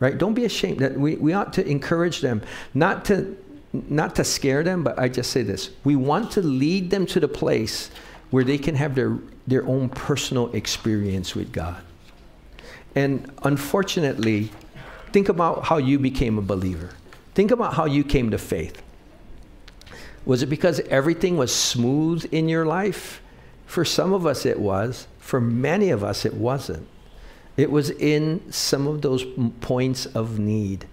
Right? 0.00 0.16
Don't 0.16 0.34
be 0.34 0.44
ashamed 0.44 0.78
that 0.78 0.98
we, 0.98 1.16
we 1.16 1.32
ought 1.32 1.52
to 1.54 1.66
encourage 1.66 2.20
them 2.20 2.42
not 2.72 3.04
to 3.06 3.36
not 3.72 4.14
to 4.16 4.24
scare 4.24 4.62
them, 4.62 4.82
but 4.82 4.98
I 4.98 5.08
just 5.08 5.30
say 5.30 5.42
this. 5.42 5.70
We 5.84 5.96
want 5.96 6.30
to 6.32 6.42
lead 6.42 6.90
them 6.90 7.04
to 7.06 7.20
the 7.20 7.28
place 7.28 7.90
where 8.30 8.44
they 8.44 8.56
can 8.56 8.74
have 8.74 8.94
their, 8.94 9.18
their 9.46 9.66
own 9.66 9.90
personal 9.90 10.50
experience 10.54 11.34
with 11.34 11.52
God. 11.52 11.82
And 12.94 13.30
unfortunately, 13.42 14.50
think 15.12 15.28
about 15.28 15.64
how 15.64 15.78
you 15.78 15.98
became 15.98 16.38
a 16.38 16.42
believer. 16.42 16.90
Think 17.34 17.50
about 17.50 17.74
how 17.74 17.84
you 17.84 18.02
came 18.02 18.30
to 18.30 18.38
faith. 18.38 18.82
Was 20.24 20.42
it 20.42 20.46
because 20.46 20.80
everything 20.90 21.36
was 21.36 21.54
smooth 21.54 22.28
in 22.32 22.48
your 22.48 22.66
life? 22.66 23.22
For 23.66 23.84
some 23.84 24.12
of 24.12 24.26
us, 24.26 24.44
it 24.44 24.58
was. 24.58 25.06
For 25.18 25.40
many 25.40 25.90
of 25.90 26.02
us, 26.02 26.24
it 26.24 26.34
wasn't. 26.34 26.86
It 27.56 27.70
was 27.70 27.90
in 27.90 28.52
some 28.52 28.86
of 28.86 29.02
those 29.02 29.24
points 29.60 30.06
of 30.06 30.38
need. 30.38 30.86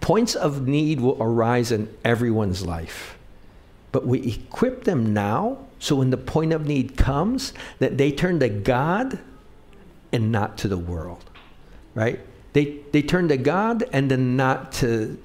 Points 0.00 0.34
of 0.34 0.66
need 0.66 1.00
will 1.00 1.16
arise 1.20 1.72
in 1.72 1.94
everyone's 2.04 2.64
life. 2.64 3.16
But 3.92 4.06
we 4.06 4.20
equip 4.20 4.84
them 4.84 5.12
now 5.12 5.58
so 5.78 5.96
when 5.96 6.10
the 6.10 6.16
point 6.16 6.52
of 6.52 6.66
need 6.66 6.96
comes, 6.96 7.52
that 7.80 7.98
they 7.98 8.12
turn 8.12 8.38
to 8.38 8.48
God 8.48 9.18
and 10.12 10.30
not 10.30 10.56
to 10.58 10.68
the 10.68 10.78
world. 10.78 11.24
Right? 11.94 12.20
They, 12.52 12.78
they 12.92 13.02
turn 13.02 13.28
to 13.28 13.36
God 13.36 13.84
and 13.92 14.10
then 14.10 14.36
not 14.36 14.72
to, 14.72 15.18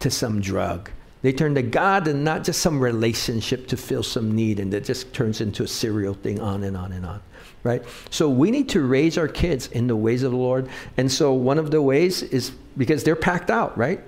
to 0.00 0.10
some 0.10 0.40
drug. 0.40 0.90
They 1.22 1.32
turn 1.32 1.54
to 1.54 1.62
God 1.62 2.06
and 2.08 2.24
not 2.24 2.44
just 2.44 2.60
some 2.60 2.80
relationship 2.80 3.66
to 3.68 3.76
fill 3.76 4.02
some 4.02 4.34
need, 4.34 4.60
and 4.60 4.72
that 4.72 4.84
just 4.84 5.12
turns 5.12 5.40
into 5.40 5.64
a 5.64 5.68
serial 5.68 6.14
thing 6.14 6.40
on 6.40 6.62
and 6.62 6.76
on 6.76 6.92
and 6.92 7.04
on 7.04 7.20
right? 7.66 7.82
So 8.10 8.28
we 8.28 8.52
need 8.52 8.68
to 8.70 8.82
raise 8.82 9.18
our 9.18 9.26
kids 9.26 9.66
in 9.66 9.88
the 9.88 9.96
ways 9.96 10.22
of 10.22 10.30
the 10.30 10.38
Lord. 10.38 10.68
And 10.96 11.10
so 11.10 11.32
one 11.32 11.58
of 11.58 11.72
the 11.72 11.82
ways 11.82 12.22
is 12.22 12.52
because 12.78 13.02
they're 13.02 13.16
packed 13.16 13.50
out, 13.50 13.76
right? 13.76 14.00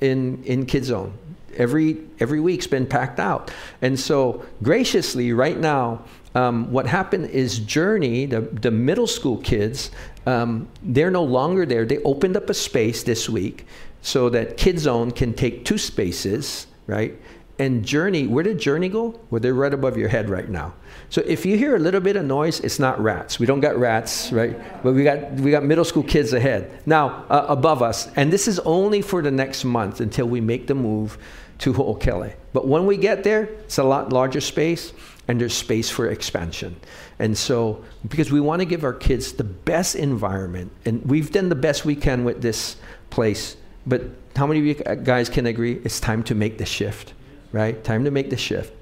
In 0.00 0.42
in 0.44 0.66
Kid 0.66 0.84
Zone. 0.84 1.12
Every 1.56 1.98
every 2.20 2.40
week's 2.40 2.66
been 2.66 2.86
packed 2.86 3.20
out. 3.20 3.50
And 3.82 4.00
so 4.00 4.44
graciously 4.62 5.32
right 5.32 5.58
now, 5.58 6.04
um, 6.34 6.70
what 6.70 6.86
happened 6.86 7.30
is 7.30 7.58
Journey, 7.58 8.26
the, 8.26 8.40
the 8.40 8.70
middle 8.70 9.06
school 9.06 9.38
kids, 9.38 9.90
um, 10.26 10.68
they're 10.82 11.10
no 11.10 11.24
longer 11.24 11.66
there. 11.66 11.84
They 11.84 11.98
opened 11.98 12.36
up 12.36 12.48
a 12.50 12.54
space 12.54 13.02
this 13.02 13.28
week 13.28 13.66
so 14.00 14.28
that 14.30 14.56
Kid 14.56 14.78
Zone 14.78 15.10
can 15.10 15.34
take 15.34 15.64
two 15.64 15.78
spaces, 15.78 16.66
right? 16.86 17.16
and 17.62 17.84
Journey, 17.84 18.26
where 18.26 18.42
did 18.42 18.58
Journey 18.58 18.88
go? 18.88 19.18
Well, 19.30 19.40
they're 19.40 19.54
right 19.54 19.72
above 19.72 19.96
your 19.96 20.08
head 20.08 20.28
right 20.28 20.48
now. 20.48 20.74
So 21.10 21.22
if 21.26 21.44
you 21.44 21.56
hear 21.56 21.76
a 21.76 21.78
little 21.78 22.00
bit 22.00 22.16
of 22.16 22.24
noise, 22.24 22.60
it's 22.60 22.78
not 22.78 23.00
rats. 23.00 23.38
We 23.38 23.46
don't 23.46 23.60
got 23.60 23.78
rats, 23.78 24.32
right? 24.32 24.82
But 24.82 24.94
we 24.94 25.04
got 25.04 25.32
we 25.34 25.50
got 25.50 25.62
middle 25.62 25.84
school 25.84 26.02
kids 26.02 26.32
ahead 26.32 26.82
now 26.86 27.24
uh, 27.28 27.46
above 27.48 27.82
us, 27.82 28.08
and 28.16 28.32
this 28.32 28.48
is 28.48 28.58
only 28.60 29.02
for 29.02 29.22
the 29.22 29.30
next 29.30 29.64
month 29.64 30.00
until 30.00 30.26
we 30.26 30.40
make 30.40 30.66
the 30.66 30.74
move 30.74 31.18
to 31.58 31.72
Ho'okele. 31.72 32.34
But 32.52 32.66
when 32.66 32.86
we 32.86 32.96
get 32.96 33.22
there, 33.22 33.44
it's 33.44 33.78
a 33.78 33.84
lot 33.84 34.12
larger 34.12 34.40
space, 34.40 34.92
and 35.28 35.40
there's 35.40 35.54
space 35.54 35.88
for 35.88 36.08
expansion. 36.08 36.76
And 37.18 37.36
so, 37.38 37.84
because 38.08 38.32
we 38.32 38.40
want 38.40 38.60
to 38.60 38.66
give 38.66 38.84
our 38.84 38.92
kids 38.92 39.32
the 39.32 39.44
best 39.44 39.94
environment, 39.94 40.72
and 40.84 41.04
we've 41.04 41.30
done 41.30 41.48
the 41.48 41.54
best 41.54 41.84
we 41.84 41.94
can 41.94 42.24
with 42.24 42.42
this 42.42 42.76
place, 43.10 43.56
but 43.86 44.02
how 44.36 44.46
many 44.46 44.60
of 44.60 44.66
you 44.66 44.74
guys 45.04 45.28
can 45.28 45.46
agree 45.46 45.80
it's 45.84 46.00
time 46.00 46.22
to 46.24 46.34
make 46.34 46.58
the 46.58 46.66
shift? 46.66 47.12
right? 47.52 47.84
Time 47.84 48.04
to 48.04 48.10
make 48.10 48.30
the 48.30 48.36
shift. 48.36 48.72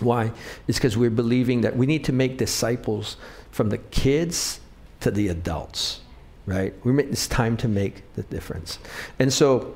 Why? 0.00 0.32
It's 0.66 0.78
because 0.78 0.96
we're 0.96 1.10
believing 1.10 1.60
that 1.60 1.76
we 1.76 1.86
need 1.86 2.04
to 2.04 2.12
make 2.12 2.38
disciples 2.38 3.16
from 3.52 3.68
the 3.68 3.78
kids 3.78 4.60
to 5.00 5.10
the 5.10 5.28
adults, 5.28 6.00
right? 6.46 6.74
We 6.84 6.92
make, 6.92 7.06
it's 7.06 7.28
time 7.28 7.56
to 7.58 7.68
make 7.68 8.02
the 8.14 8.22
difference. 8.24 8.78
And 9.18 9.32
so, 9.32 9.74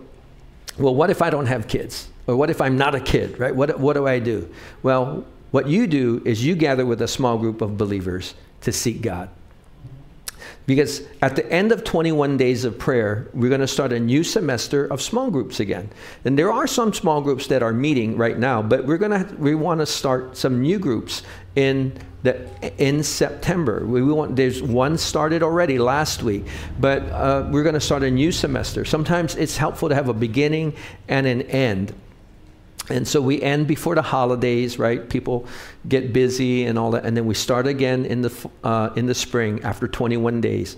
well, 0.77 0.95
what 0.95 1.11
if 1.11 1.23
I 1.23 1.31
don't 1.31 1.47
have 1.47 1.69
kids? 1.69 2.09
Or 2.27 2.37
what 2.37 2.51
if 2.51 2.61
I'm 2.61 2.77
not 2.77 2.95
a 2.95 3.01
kid, 3.01 3.39
right? 3.39 3.55
What, 3.55 3.79
what 3.79 3.95
do 3.95 4.07
I 4.07 4.19
do? 4.19 4.53
Well, 4.83 5.25
what 5.51 5.69
you 5.69 5.87
do 5.87 6.23
is 6.25 6.45
you 6.45 6.55
gather 6.55 6.85
with 6.85 7.03
a 7.03 7.09
small 7.09 7.39
group 7.39 7.61
of 7.61 7.77
believers 7.77 8.35
to 8.63 8.73
seek 8.73 9.03
God. 9.03 9.31
Because 10.69 11.01
at 11.23 11.35
the 11.35 11.51
end 11.51 11.73
of 11.73 11.83
21 11.83 12.37
days 12.37 12.67
of 12.67 12.79
prayer, 12.79 13.31
we're 13.33 13.49
going 13.49 13.63
to 13.63 13.67
start 13.67 13.91
a 13.91 13.99
new 13.99 14.23
semester 14.23 14.85
of 14.85 15.01
small 15.01 15.31
groups 15.31 15.61
again. 15.61 15.89
And 16.27 16.39
there 16.39 16.53
are 16.53 16.67
some 16.67 16.93
small 16.93 17.23
groups 17.23 17.47
that 17.47 17.63
are 17.63 17.73
meeting 17.73 18.19
right 18.19 18.39
now, 18.39 18.61
but 18.61 18.85
we're 18.85 18.99
going 18.99 19.25
to 19.25 19.35
we 19.37 19.55
want 19.55 19.81
to 19.81 19.87
start 19.87 20.37
some 20.37 20.61
new 20.61 20.79
groups 20.79 21.23
in 21.57 21.99
the 22.23 22.47
in 22.77 23.03
September. 23.03 23.87
We, 23.87 24.03
we 24.03 24.13
want 24.13 24.37
there's 24.37 24.63
one 24.63 24.99
started 24.99 25.43
already 25.43 25.79
last 25.79 26.23
week, 26.23 26.45
but 26.79 27.03
uh, 27.13 27.49
we're 27.51 27.63
going 27.63 27.75
to 27.75 27.81
start 27.81 28.03
a 28.03 28.11
new 28.11 28.31
semester. 28.31 28.85
Sometimes 28.85 29.37
it's 29.37 29.57
helpful 29.57 29.89
to 29.89 29.95
have 29.95 30.11
a 30.11 30.15
beginning 30.15 30.75
and 31.09 31.27
an 31.27 31.43
end. 31.43 31.95
And 32.91 33.07
so 33.07 33.21
we 33.21 33.43
end 33.43 33.67
before 33.67 33.95
the 33.95 34.03
holidays, 34.03 34.79
right? 34.79 35.09
People 35.09 35.47
get 35.87 36.13
busy 36.13 36.65
and 36.65 36.79
all 36.79 36.93
that, 36.93 37.05
and 37.05 37.17
then 37.17 37.27
we 37.27 37.35
start 37.35 37.67
again 37.67 38.07
in 38.07 38.23
the 38.23 38.51
uh, 38.65 38.91
in 38.97 39.07
the 39.07 39.15
spring 39.15 39.63
after 39.63 39.87
21 39.87 40.41
days, 40.41 40.77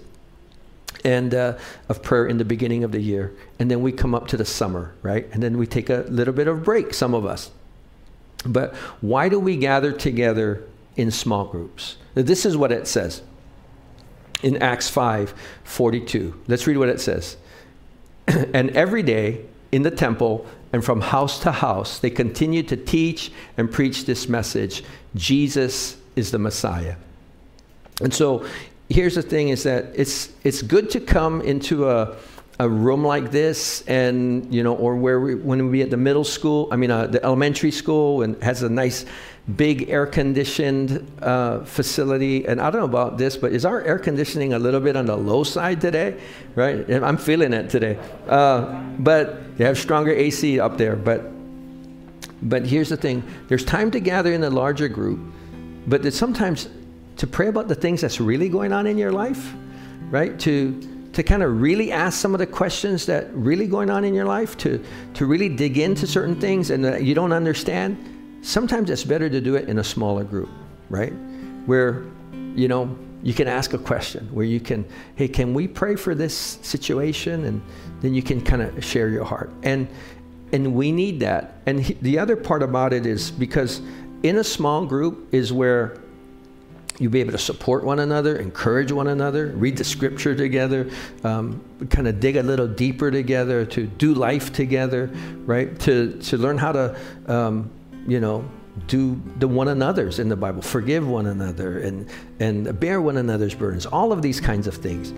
and 1.04 1.34
uh, 1.34 1.56
of 1.88 2.02
prayer 2.02 2.26
in 2.26 2.38
the 2.38 2.44
beginning 2.44 2.84
of 2.84 2.92
the 2.92 3.00
year, 3.00 3.32
and 3.58 3.70
then 3.70 3.80
we 3.80 3.92
come 3.92 4.14
up 4.14 4.26
to 4.28 4.36
the 4.36 4.44
summer, 4.44 4.94
right? 5.02 5.28
And 5.32 5.42
then 5.42 5.56
we 5.56 5.66
take 5.66 5.88
a 5.88 6.04
little 6.08 6.34
bit 6.34 6.48
of 6.48 6.64
break, 6.64 6.94
some 6.94 7.14
of 7.14 7.24
us. 7.24 7.50
But 8.44 8.74
why 9.00 9.28
do 9.28 9.38
we 9.38 9.56
gather 9.56 9.92
together 9.92 10.64
in 10.96 11.10
small 11.10 11.44
groups? 11.44 11.96
This 12.14 12.44
is 12.44 12.56
what 12.56 12.72
it 12.72 12.86
says 12.86 13.22
in 14.42 14.62
Acts 14.62 14.88
5 14.88 15.34
42. 15.64 16.40
Let's 16.48 16.66
read 16.66 16.78
what 16.78 16.88
it 16.88 17.00
says. 17.00 17.36
and 18.26 18.70
every 18.70 19.02
day 19.02 19.44
in 19.72 19.82
the 19.82 19.90
temple 19.90 20.46
and 20.72 20.84
from 20.84 21.00
house 21.00 21.40
to 21.40 21.52
house, 21.52 21.98
they 21.98 22.10
continued 22.10 22.68
to 22.68 22.76
teach 22.76 23.32
and 23.56 23.70
preach 23.70 24.04
this 24.04 24.28
message 24.28 24.84
Jesus 25.14 25.96
is 26.16 26.30
the 26.30 26.38
Messiah. 26.38 26.96
And 28.00 28.14
so 28.14 28.46
here's 28.88 29.14
the 29.14 29.22
thing 29.22 29.48
is 29.48 29.64
that 29.64 29.86
it's, 29.94 30.30
it's 30.44 30.62
good 30.62 30.90
to 30.90 31.00
come 31.00 31.40
into 31.40 31.88
a, 31.88 32.16
a 32.60 32.68
room 32.68 33.04
like 33.04 33.30
this 33.30 33.82
and 33.86 34.52
you 34.54 34.62
know 34.62 34.74
or 34.74 34.94
where 34.94 35.18
we 35.18 35.34
when 35.34 35.64
we 35.64 35.72
be 35.78 35.82
at 35.82 35.88
the 35.88 35.96
middle 35.96 36.24
school 36.24 36.68
i 36.70 36.76
mean 36.76 36.90
uh, 36.90 37.06
the 37.06 37.24
elementary 37.24 37.70
school 37.70 38.20
and 38.20 38.40
has 38.42 38.62
a 38.62 38.68
nice 38.68 39.06
big 39.56 39.88
air 39.88 40.06
conditioned 40.06 41.10
uh, 41.22 41.64
facility. 41.64 42.46
And 42.46 42.60
i 42.60 42.70
don't 42.70 42.80
know 42.80 42.86
about 42.86 43.18
this 43.18 43.36
but 43.36 43.52
is 43.52 43.64
our 43.64 43.82
air 43.82 43.98
conditioning 43.98 44.52
a 44.52 44.58
little 44.58 44.80
bit 44.80 44.96
on 44.96 45.06
the 45.06 45.16
low 45.16 45.44
side 45.44 45.80
today? 45.80 46.20
Right? 46.54 46.88
I'm 46.90 47.16
feeling 47.16 47.52
it 47.52 47.70
today. 47.70 47.98
Uh, 48.28 48.82
but 48.98 49.56
they 49.58 49.64
have 49.64 49.78
stronger 49.78 50.12
ac 50.12 50.60
up 50.60 50.78
there. 50.78 50.96
But 50.96 51.30
but 52.42 52.64
here's 52.64 52.88
the 52.88 52.96
thing. 52.96 53.22
There's 53.48 53.64
time 53.64 53.90
to 53.90 54.00
gather 54.00 54.32
in 54.32 54.42
a 54.44 54.50
larger 54.50 54.88
group 54.88 55.20
but 55.86 56.04
it's 56.04 56.16
sometimes 56.16 56.68
to 57.16 57.26
pray 57.26 57.48
about 57.48 57.68
the 57.68 57.74
things 57.74 58.02
that's 58.02 58.20
really 58.20 58.48
going 58.48 58.72
on 58.72 58.86
in 58.86 58.98
your 58.98 59.12
life 59.12 59.54
right? 60.10 60.38
To 60.40 60.90
to 61.12 61.24
kind 61.24 61.42
of 61.42 61.60
really 61.60 61.90
ask 61.90 62.20
some 62.20 62.34
of 62.34 62.38
the 62.38 62.46
questions 62.46 63.06
that 63.06 63.26
really 63.34 63.66
going 63.66 63.90
on 63.90 64.04
in 64.04 64.14
your 64.14 64.26
life, 64.26 64.56
to, 64.58 64.80
to 65.14 65.26
really 65.26 65.48
dig 65.48 65.76
into 65.76 66.06
certain 66.06 66.40
things 66.40 66.70
and 66.70 66.84
that 66.84 67.02
you 67.02 67.16
don't 67.16 67.32
understand, 67.32 67.98
sometimes 68.42 68.90
it's 68.90 69.04
better 69.04 69.28
to 69.28 69.40
do 69.40 69.56
it 69.56 69.68
in 69.68 69.78
a 69.78 69.84
smaller 69.84 70.24
group, 70.24 70.50
right? 70.88 71.12
Where, 71.66 72.04
you 72.54 72.68
know, 72.68 72.96
you 73.22 73.34
can 73.34 73.48
ask 73.48 73.74
a 73.74 73.78
question, 73.78 74.28
where 74.32 74.46
you 74.46 74.60
can, 74.60 74.84
hey, 75.16 75.28
can 75.28 75.52
we 75.52 75.68
pray 75.68 75.96
for 75.96 76.14
this 76.14 76.34
situation? 76.62 77.44
And 77.44 77.62
then 78.00 78.14
you 78.14 78.22
can 78.22 78.40
kind 78.40 78.62
of 78.62 78.82
share 78.84 79.08
your 79.08 79.24
heart. 79.24 79.52
And, 79.62 79.88
and 80.52 80.74
we 80.74 80.90
need 80.90 81.20
that. 81.20 81.54
And 81.66 81.80
he, 81.80 81.94
the 81.94 82.18
other 82.18 82.36
part 82.36 82.62
about 82.62 82.92
it 82.92 83.04
is 83.06 83.30
because 83.30 83.82
in 84.22 84.38
a 84.38 84.44
small 84.44 84.86
group 84.86 85.34
is 85.34 85.52
where 85.52 85.98
you'll 86.98 87.12
be 87.12 87.20
able 87.20 87.32
to 87.32 87.38
support 87.38 87.82
one 87.82 88.00
another, 88.00 88.36
encourage 88.36 88.92
one 88.92 89.08
another, 89.08 89.48
read 89.48 89.76
the 89.76 89.84
scripture 89.84 90.34
together, 90.34 90.90
um, 91.24 91.62
kind 91.88 92.06
of 92.06 92.20
dig 92.20 92.36
a 92.36 92.42
little 92.42 92.68
deeper 92.68 93.10
together, 93.10 93.64
to 93.64 93.86
do 93.86 94.12
life 94.12 94.52
together, 94.52 95.10
right? 95.46 95.78
To, 95.80 96.18
to 96.20 96.36
learn 96.36 96.58
how 96.58 96.72
to, 96.72 97.00
um, 97.26 97.70
you 98.06 98.20
know, 98.20 98.48
do 98.86 99.20
the 99.38 99.48
one 99.48 99.68
another's 99.68 100.18
in 100.18 100.28
the 100.28 100.36
Bible, 100.36 100.62
forgive 100.62 101.06
one 101.06 101.26
another, 101.26 101.80
and, 101.80 102.08
and 102.38 102.78
bear 102.80 103.00
one 103.00 103.16
another's 103.16 103.54
burdens, 103.54 103.86
all 103.86 104.12
of 104.12 104.22
these 104.22 104.40
kinds 104.40 104.66
of 104.66 104.74
things. 104.74 105.12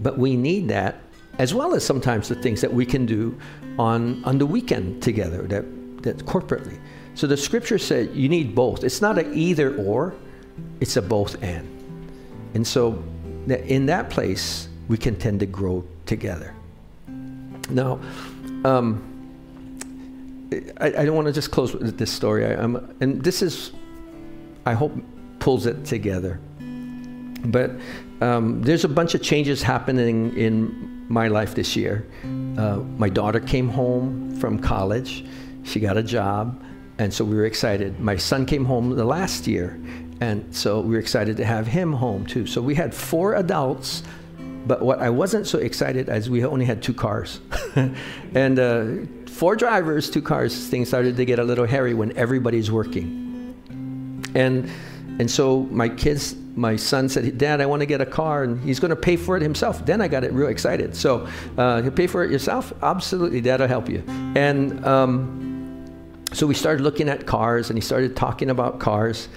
But 0.00 0.18
we 0.18 0.36
need 0.36 0.68
that 0.68 1.00
as 1.38 1.54
well 1.54 1.74
as 1.74 1.84
sometimes 1.84 2.28
the 2.28 2.34
things 2.34 2.60
that 2.60 2.72
we 2.72 2.86
can 2.86 3.06
do 3.06 3.36
on, 3.78 4.22
on 4.24 4.38
the 4.38 4.46
weekend 4.46 5.02
together, 5.02 5.42
that, 5.42 5.64
that 6.02 6.18
corporately. 6.18 6.78
So 7.14 7.26
the 7.26 7.36
scripture 7.36 7.78
said 7.78 8.14
you 8.14 8.28
need 8.28 8.54
both. 8.54 8.84
It's 8.84 9.00
not 9.00 9.18
an 9.18 9.32
either 9.34 9.76
or, 9.76 10.14
it's 10.80 10.96
a 10.96 11.02
both 11.02 11.42
and. 11.42 11.68
And 12.54 12.66
so 12.66 13.02
in 13.48 13.86
that 13.86 14.10
place, 14.10 14.68
we 14.88 14.96
can 14.96 15.16
tend 15.16 15.40
to 15.40 15.46
grow 15.46 15.84
together. 16.06 16.54
Now, 17.70 17.98
um, 18.64 19.13
I, 20.78 20.86
I, 20.86 21.04
don't 21.04 21.14
want 21.14 21.26
to 21.26 21.32
just 21.32 21.50
close 21.50 21.74
with 21.74 21.98
this 21.98 22.12
story. 22.12 22.44
I, 22.46 22.50
and 22.52 23.22
this 23.22 23.42
is, 23.42 23.72
I 24.66 24.74
hope, 24.74 24.92
pulls 25.38 25.66
it 25.66 25.84
together. 25.84 26.40
But 27.46 27.72
um, 28.20 28.62
there's 28.62 28.84
a 28.84 28.88
bunch 28.88 29.14
of 29.14 29.22
changes 29.22 29.62
happening 29.62 30.36
in 30.36 31.06
my 31.08 31.28
life 31.28 31.54
this 31.54 31.76
year. 31.76 32.06
Uh, 32.56 32.78
my 32.96 33.08
daughter 33.08 33.40
came 33.40 33.68
home 33.68 34.34
from 34.36 34.58
college. 34.58 35.24
She 35.62 35.80
got 35.80 35.96
a 35.96 36.02
job. 36.02 36.62
And 36.98 37.12
so 37.12 37.24
we 37.24 37.34
were 37.34 37.44
excited. 37.44 37.98
My 37.98 38.16
son 38.16 38.46
came 38.46 38.64
home 38.64 38.90
the 38.90 39.04
last 39.04 39.46
year, 39.46 39.80
and 40.20 40.54
so 40.54 40.80
we 40.80 40.94
were 40.94 41.00
excited 41.00 41.36
to 41.38 41.44
have 41.44 41.66
him 41.66 41.92
home 41.92 42.24
too. 42.24 42.46
So 42.46 42.62
we 42.62 42.74
had 42.74 42.94
four 42.94 43.34
adults, 43.34 44.04
but 44.66 44.80
what 44.80 45.00
I 45.00 45.10
wasn't 45.10 45.48
so 45.48 45.58
excited 45.58 46.08
as 46.08 46.30
we 46.30 46.44
only 46.44 46.64
had 46.64 46.82
two 46.82 46.94
cars. 46.94 47.40
and 48.34 48.58
uh, 48.58 48.84
four 49.34 49.56
drivers, 49.56 50.08
two 50.08 50.22
cars, 50.22 50.68
things 50.68 50.86
started 50.86 51.16
to 51.16 51.24
get 51.24 51.40
a 51.40 51.44
little 51.44 51.66
hairy 51.66 51.92
when 51.92 52.16
everybody's 52.16 52.70
working. 52.70 53.56
And, 54.36 54.70
and 55.18 55.28
so 55.28 55.62
my 55.64 55.88
kids, 55.88 56.36
my 56.54 56.76
son 56.76 57.08
said, 57.08 57.36
Dad, 57.36 57.60
I 57.60 57.66
want 57.66 57.80
to 57.80 57.86
get 57.86 58.00
a 58.00 58.06
car, 58.06 58.44
and 58.44 58.62
he's 58.62 58.78
going 58.78 58.90
to 58.90 58.96
pay 58.96 59.16
for 59.16 59.36
it 59.36 59.42
himself. 59.42 59.84
Then 59.84 60.00
I 60.00 60.06
got 60.06 60.22
it 60.22 60.32
real 60.32 60.48
excited. 60.48 60.94
So, 60.94 61.28
uh, 61.58 61.82
you 61.84 61.90
pay 61.90 62.06
for 62.06 62.24
it 62.24 62.30
yourself? 62.30 62.72
Absolutely, 62.80 63.40
Dad 63.40 63.58
will 63.58 63.66
help 63.66 63.88
you. 63.88 64.04
And, 64.36 64.84
um, 64.86 65.40
so 66.32 66.46
we 66.46 66.54
started 66.54 66.82
looking 66.82 67.08
at 67.08 67.26
cars 67.26 67.70
and 67.70 67.76
he 67.76 67.80
started 67.80 68.16
talking 68.16 68.50
about 68.50 68.80
cars. 68.80 69.28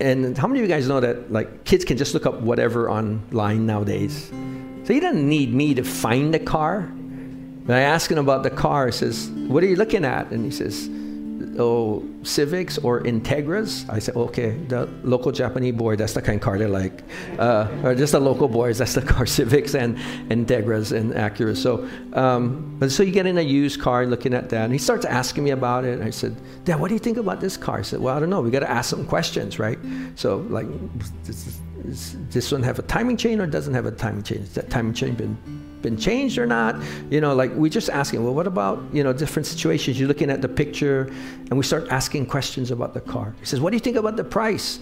And 0.00 0.36
how 0.36 0.48
many 0.48 0.60
of 0.60 0.68
you 0.68 0.74
guys 0.74 0.88
know 0.88 0.98
that 0.98 1.30
like 1.30 1.64
kids 1.64 1.84
can 1.84 1.96
just 1.96 2.12
look 2.12 2.26
up 2.26 2.40
whatever 2.40 2.90
online 2.90 3.66
nowadays? 3.66 4.28
So 4.84 4.94
he 4.94 4.98
doesn't 4.98 5.28
need 5.28 5.54
me 5.54 5.74
to 5.74 5.84
find 5.84 6.34
a 6.34 6.40
car. 6.40 6.92
When 7.64 7.76
I 7.76 7.82
ask 7.82 8.10
him 8.10 8.18
about 8.18 8.42
the 8.42 8.50
car, 8.50 8.86
he 8.86 8.92
says, 8.92 9.28
What 9.30 9.62
are 9.62 9.66
you 9.66 9.76
looking 9.76 10.04
at? 10.04 10.30
And 10.30 10.44
he 10.44 10.50
says, 10.50 10.88
oh, 11.58 12.02
Civics 12.22 12.78
or 12.78 13.02
Integras. 13.02 13.88
I 13.90 13.98
said, 13.98 14.16
okay, 14.16 14.50
the 14.68 14.86
local 15.02 15.32
Japanese 15.32 15.74
boy, 15.74 15.96
that's 15.96 16.14
the 16.14 16.22
kind 16.22 16.36
of 16.36 16.42
car 16.42 16.58
they 16.58 16.66
like. 16.66 17.02
Uh, 17.38 17.68
or 17.82 17.94
just 17.94 18.12
the 18.12 18.20
local 18.20 18.48
boys, 18.48 18.78
that's 18.78 18.94
the 18.94 19.02
car, 19.02 19.26
Civics 19.38 19.74
and 19.74 19.96
Integras 20.30 20.96
and 20.96 21.12
Acura. 21.12 21.56
So, 21.56 21.88
um, 22.18 22.76
but 22.78 22.90
so 22.90 23.02
you 23.02 23.12
get 23.12 23.26
in 23.26 23.38
a 23.38 23.42
used 23.42 23.80
car 23.80 24.06
looking 24.06 24.34
at 24.34 24.50
that, 24.50 24.64
and 24.64 24.72
he 24.72 24.78
starts 24.78 25.04
asking 25.04 25.44
me 25.44 25.50
about 25.50 25.84
it. 25.84 25.94
And 25.94 26.04
I 26.04 26.10
said, 26.10 26.36
Dad, 26.64 26.80
what 26.80 26.88
do 26.88 26.94
you 26.94 27.00
think 27.00 27.18
about 27.18 27.40
this 27.40 27.56
car? 27.56 27.78
I 27.78 27.82
said, 27.82 28.00
well, 28.00 28.16
I 28.16 28.20
don't 28.20 28.30
know. 28.30 28.40
We 28.40 28.50
got 28.50 28.60
to 28.60 28.70
ask 28.70 28.90
some 28.90 29.06
questions, 29.06 29.58
right? 29.58 29.78
So, 30.14 30.38
like, 30.48 30.66
does 31.24 31.60
this 32.30 32.52
one 32.52 32.62
have 32.62 32.78
a 32.78 32.82
timing 32.82 33.16
chain 33.16 33.40
or 33.40 33.46
doesn't 33.46 33.74
have 33.74 33.86
a 33.86 33.90
timing 33.90 34.22
chain? 34.22 34.38
Is 34.38 34.54
that 34.54 34.70
timing 34.70 34.94
chain 34.94 35.14
been 35.14 35.61
been 35.82 35.96
changed 35.96 36.38
or 36.38 36.46
not? 36.46 36.76
You 37.10 37.20
know, 37.20 37.34
like 37.34 37.52
we 37.54 37.68
just 37.68 37.90
asking, 37.90 38.24
well, 38.24 38.34
what 38.34 38.46
about, 38.46 38.82
you 38.92 39.02
know, 39.02 39.12
different 39.12 39.46
situations? 39.46 39.98
You're 39.98 40.08
looking 40.08 40.30
at 40.30 40.40
the 40.40 40.48
picture 40.48 41.12
and 41.50 41.58
we 41.58 41.64
start 41.64 41.88
asking 41.90 42.26
questions 42.26 42.70
about 42.70 42.94
the 42.94 43.00
car. 43.00 43.34
He 43.40 43.46
says, 43.46 43.60
what 43.60 43.70
do 43.70 43.76
you 43.76 43.80
think 43.80 43.96
about 43.96 44.16
the 44.16 44.24
price? 44.24 44.80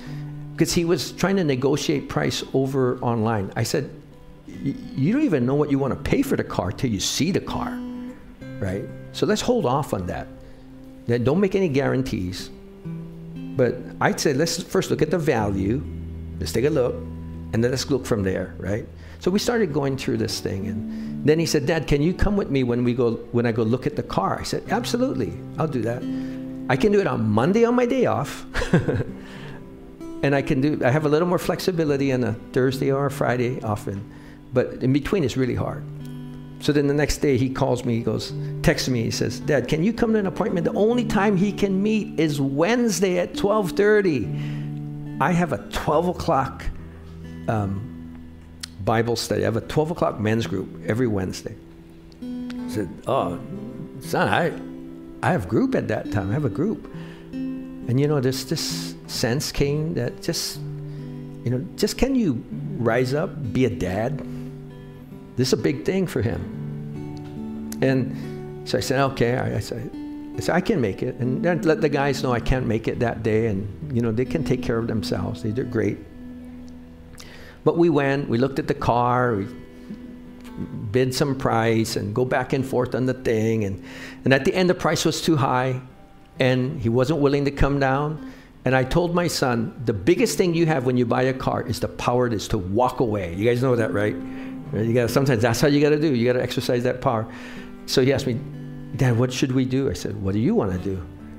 Because 0.53 0.73
he 0.73 0.85
was 0.85 1.13
trying 1.13 1.37
to 1.37 1.45
negotiate 1.45 2.09
price 2.09 2.45
over 2.53 2.99
online. 2.99 3.53
I 3.57 3.63
said, 3.63 3.91
you 4.47 5.13
don't 5.13 5.23
even 5.23 5.47
know 5.47 5.55
what 5.55 5.71
you 5.71 5.79
want 5.79 5.95
to 5.95 6.11
pay 6.11 6.23
for 6.23 6.37
the 6.37 6.45
car 6.45 6.71
till 6.71 6.91
you 6.91 7.01
see 7.01 7.31
the 7.31 7.41
car, 7.41 7.79
right? 8.59 8.85
So 9.13 9.25
let's 9.27 9.41
hold 9.41 9.65
off 9.65 9.95
on 9.95 10.07
that. 10.09 10.27
Then 11.07 11.25
don't 11.25 11.41
make 11.41 11.55
any 11.55 11.69
guarantees. 11.69 12.51
But 13.35 13.77
I'd 14.01 14.21
say 14.21 14.35
let's 14.35 14.63
first 14.63 14.91
look 14.91 15.03
at 15.03 15.11
the 15.11 15.19
value. 15.19 15.83
Let's 16.39 16.53
take 16.53 16.65
a 16.65 16.71
look, 16.71 16.95
and 17.53 17.65
then 17.65 17.71
let's 17.71 17.91
look 17.91 18.07
from 18.07 18.23
there, 18.23 18.55
right? 18.59 18.87
So 19.21 19.31
we 19.31 19.39
started 19.39 19.73
going 19.73 19.97
through 19.97 20.17
this 20.17 20.41
thing, 20.41 20.67
and 20.67 21.25
then 21.27 21.39
he 21.39 21.47
said, 21.47 21.67
"Dad, 21.67 21.87
can 21.87 22.03
you 22.03 22.13
come 22.13 22.37
with 22.37 22.51
me 22.51 22.65
when 22.65 22.85
we 22.85 22.95
go 22.95 23.17
when 23.33 23.47
I 23.47 23.53
go 23.53 23.63
look 23.63 23.87
at 23.87 23.97
the 23.97 24.03
car?" 24.03 24.39
I 24.41 24.43
said, 24.43 24.65
"Absolutely, 24.71 25.33
I'll 25.59 25.69
do 25.69 25.83
that. 25.83 26.03
I 26.69 26.77
can 26.77 26.93
do 26.93 27.01
it 27.01 27.07
on 27.07 27.29
Monday 27.29 27.65
on 27.65 27.75
my 27.75 27.87
day 27.87 28.07
off." 28.07 28.47
and 30.23 30.35
I 30.35 30.43
can 30.43 30.61
do 30.61 30.81
I 30.85 30.91
have 30.91 31.07
a 31.07 31.09
little 31.09 31.29
more 31.29 31.39
flexibility 31.39 32.13
on 32.13 32.25
a 32.25 32.33
Thursday 32.53 32.91
or 32.91 33.07
a 33.07 33.11
Friday 33.11 33.61
often 33.63 34.11
but 34.53 34.83
in 34.83 34.93
between 34.93 35.25
it's 35.25 35.37
really 35.37 35.55
hard. 35.55 35.85
So 36.61 36.73
then 36.73 36.87
the 36.87 36.95
next 36.95 37.19
day 37.19 37.37
he 37.39 37.49
calls 37.49 37.85
me, 37.85 37.97
he 37.97 38.03
goes, 38.03 38.35
texts 38.63 38.89
me, 38.89 39.03
he 39.03 39.11
says, 39.11 39.41
Dad, 39.41 39.67
can 39.67 39.83
you 39.83 39.93
come 39.93 40.13
to 40.13 40.19
an 40.19 40.27
appointment? 40.27 40.65
The 40.65 40.75
only 40.75 41.05
time 41.05 41.37
he 41.37 41.53
can 41.53 41.83
meet 41.83 42.21
is 42.21 42.41
Wednesday 42.41 43.19
at 43.19 43.29
1230. 43.43 45.19
I 45.21 45.33
have 45.33 45.53
a 45.53 45.59
12 45.71 46.09
o'clock 46.09 46.65
um, 47.49 47.90
Bible 48.85 49.17
study. 49.17 49.43
I 49.43 49.45
have 49.45 49.57
a 49.57 49.61
12 49.61 49.93
o'clock 49.93 50.19
men's 50.19 50.47
group 50.47 50.69
every 50.87 51.07
Wednesday. 51.07 51.55
I 52.23 52.69
said, 52.69 52.89
oh, 53.07 53.39
son, 54.01 54.29
I, 54.29 55.27
I 55.27 55.33
have 55.33 55.49
group 55.49 55.75
at 55.75 55.89
that 55.89 56.11
time. 56.13 56.31
I 56.31 56.35
have 56.35 56.45
a 56.45 56.51
group. 56.51 56.91
And 57.33 57.99
you 57.99 58.07
know, 58.07 58.21
this, 58.21 58.45
this 58.45 58.95
sense 59.07 59.53
came 59.53 59.95
that 59.95 60.23
just, 60.23 60.59
you 60.59 61.51
know, 61.51 61.67
just 61.77 61.99
can 61.99 62.15
you 62.15 62.45
rise 62.79 63.15
up, 63.15 63.53
be 63.53 63.65
a 63.65 63.71
dad? 63.71 64.19
This 65.37 65.49
is 65.49 65.53
a 65.55 65.63
big 65.63 65.85
thing 65.85 66.07
for 66.07 66.23
him. 66.23 67.79
And 67.83 68.69
so 68.69 68.79
I 68.79 68.81
said, 68.81 69.01
okay. 69.13 69.37
I, 69.37 69.57
I 69.57 69.61
said, 69.61 69.91
I 70.37 70.41
said, 70.41 70.55
I 70.55 70.61
can 70.61 70.81
make 70.81 71.03
it. 71.03 71.17
And 71.17 71.43
then 71.45 71.63
let 71.63 71.81
the 71.81 71.89
guys 71.89 72.23
know 72.23 72.33
I 72.33 72.41
can't 72.41 72.67
make 72.67 72.89
it 72.89 73.01
that 73.01 73.23
day. 73.23 73.47
And, 73.47 73.95
you 73.95 74.03
know, 74.03 74.13
they 74.13 74.25
can 74.25 74.45
take 74.45 74.63
care 74.63 74.79
of 74.79 74.87
themselves. 74.87 75.43
They 75.43 75.51
did 75.51 75.71
great. 75.71 75.99
But 77.65 77.77
we 77.77 77.91
went, 77.91 78.29
we 78.29 78.39
looked 78.39 78.59
at 78.59 78.69
the 78.69 78.75
car, 78.75 79.37
we 79.37 79.47
bid 80.93 81.15
some 81.15 81.37
price 81.37 81.97
and 81.97 82.15
go 82.15 82.25
back 82.25 82.53
and 82.53 82.67
forth 82.67 82.95
on 82.95 83.07
the 83.07 83.15
thing. 83.15 83.65
And, 83.65 83.83
and 84.25 84.35
at 84.35 84.45
the 84.45 84.55
end, 84.55 84.71
the 84.71 84.75
price 84.75 85.05
was 85.05 85.23
too 85.23 85.37
high 85.37 85.81
and 86.39 86.81
he 86.81 86.89
wasn't 86.89 87.21
willing 87.21 87.45
to 87.45 87.51
come 87.51 87.79
down. 87.79 88.33
And 88.65 88.75
I 88.75 88.85
told 88.85 89.15
my 89.15 89.27
son, 89.27 89.81
the 89.87 89.93
biggest 89.93 90.37
thing 90.37 90.55
you 90.55 90.67
have 90.67 90.85
when 90.85 90.97
you 90.97 91.07
buy 91.07 91.23
a 91.23 91.33
car 91.33 91.63
is 91.63 91.81
the 91.81 91.89
power 91.89 92.29
is 92.29 92.49
to 92.49 92.59
walk 92.59 93.01
away. 93.01 93.35
You 93.35 93.45
guys 93.45 93.63
know 93.63 93.75
that, 93.77 93.93
right? 93.93 94.15
You 94.75 94.93
got 94.93 95.11
sometimes 95.11 95.43
that's 95.43 95.61
how 95.61 95.69
you 95.69 95.81
got 95.81 95.91
to 95.91 96.01
do. 96.01 96.15
You 96.15 96.27
got 96.27 96.35
to 96.35 96.43
exercise 96.43 96.83
that 96.85 97.01
power. 97.01 97.27
So 97.87 98.03
he 98.03 98.13
asked 98.13 98.27
me, 98.27 98.39
Dad, 98.97 99.19
what 99.19 99.33
should 99.33 99.53
we 99.53 99.65
do? 99.65 99.91
I 99.91 99.95
said, 99.95 100.21
What 100.23 100.33
do 100.33 100.41
you 100.41 100.55
want 100.55 100.73
to 100.73 100.79
do? 100.79 100.97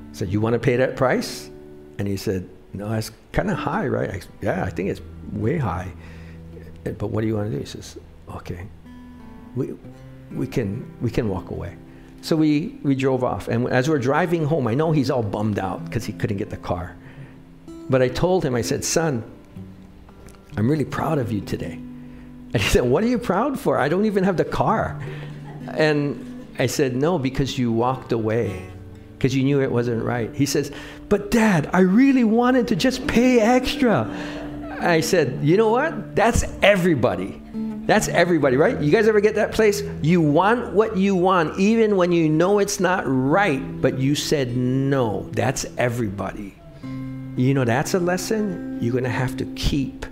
He 0.10 0.16
said, 0.16 0.30
You 0.30 0.42
want 0.42 0.54
to 0.54 0.60
pay 0.60 0.76
that 0.78 0.96
price? 0.96 1.50
And 2.00 2.08
he 2.08 2.18
said, 2.18 2.50
No, 2.74 2.90
that's 2.90 3.12
kind 3.32 3.52
of 3.52 3.58
high, 3.58 3.88
right? 3.88 4.10
I, 4.10 4.22
yeah, 4.42 4.64
I 4.64 4.70
think 4.70 4.90
it's 4.90 5.02
way 5.32 5.58
high. 5.58 5.92
Uh, 6.86 6.92
but 6.92 7.08
what 7.08 7.22
do 7.22 7.28
you 7.28 7.36
want 7.36 7.52
to 7.52 7.54
do? 7.54 7.60
He 7.60 7.66
says, 7.66 7.98
Okay, 8.30 8.66
we 9.56 9.74
we 10.32 10.48
can 10.48 10.90
we 11.02 11.10
can 11.10 11.30
walk 11.30 11.52
away. 11.52 11.76
So 12.22 12.36
we 12.36 12.80
we 12.84 12.96
drove 12.96 13.24
off, 13.24 13.48
and 13.48 13.68
as 13.68 13.90
we're 13.90 14.00
driving 14.00 14.46
home, 14.46 14.68
I 14.68 14.74
know 14.74 14.92
he's 14.92 15.10
all 15.10 15.24
bummed 15.24 15.60
out 15.60 15.84
because 15.86 16.06
he 16.06 16.14
couldn't 16.14 16.38
get 16.38 16.50
the 16.50 16.58
car. 16.58 16.96
But 17.90 18.02
I 18.02 18.08
told 18.08 18.46
him, 18.46 18.56
I 18.56 18.62
said, 18.62 18.86
Son, 18.86 19.24
I'm 20.56 20.70
really 20.70 20.86
proud 20.86 21.18
of 21.18 21.32
you 21.32 21.42
today. 21.42 21.74
And 21.74 22.56
he 22.56 22.70
said, 22.70 22.84
What 22.84 23.04
are 23.04 23.08
you 23.08 23.18
proud 23.18 23.60
for? 23.60 23.78
I 23.78 23.90
don't 23.90 24.06
even 24.06 24.24
have 24.24 24.38
the 24.38 24.46
car. 24.46 25.02
And 25.74 26.46
I 26.60 26.68
said, 26.68 26.96
No, 26.96 27.20
because 27.20 27.58
you 27.58 27.72
walked 27.72 28.12
away, 28.12 28.66
because 29.18 29.36
you 29.36 29.44
knew 29.44 29.62
it 29.62 29.72
wasn't 29.72 30.04
right. 30.04 30.34
He 30.34 30.46
says, 30.46 30.72
But 31.10 31.32
dad, 31.32 31.70
I 31.74 31.80
really 31.80 32.24
wanted 32.24 32.68
to 32.70 32.76
just 32.76 33.06
pay 33.08 33.40
extra. 33.40 34.10
I 34.84 35.02
said, 35.02 35.40
You 35.44 35.58
know 35.58 35.70
what? 35.70 36.16
That's 36.16 36.44
everybody. 36.62 37.42
That's 37.86 38.08
everybody, 38.08 38.58
right? 38.58 38.80
You 38.80 38.92
guys 38.92 39.08
ever 39.08 39.20
get 39.20 39.36
that 39.36 39.52
place? 39.52 39.82
You 40.02 40.22
want 40.22 40.74
what 40.74 40.96
you 40.96 41.16
want, 41.16 41.60
even 41.60 41.98
when 41.98 42.12
you 42.12 42.30
know 42.30 42.60
it's 42.60 42.80
not 42.80 43.04
right, 43.06 43.82
but 43.82 43.98
you 43.98 44.16
said 44.16 44.56
no. 44.56 45.28
That's 45.32 45.66
everybody. 45.78 46.56
You 47.36 47.54
know, 47.54 47.66
that's 47.66 47.94
a 47.94 48.00
lesson 48.00 48.78
you're 48.82 48.92
going 48.92 49.04
to 49.04 49.10
have 49.10 49.36
to 49.38 49.46
keep, 49.56 50.06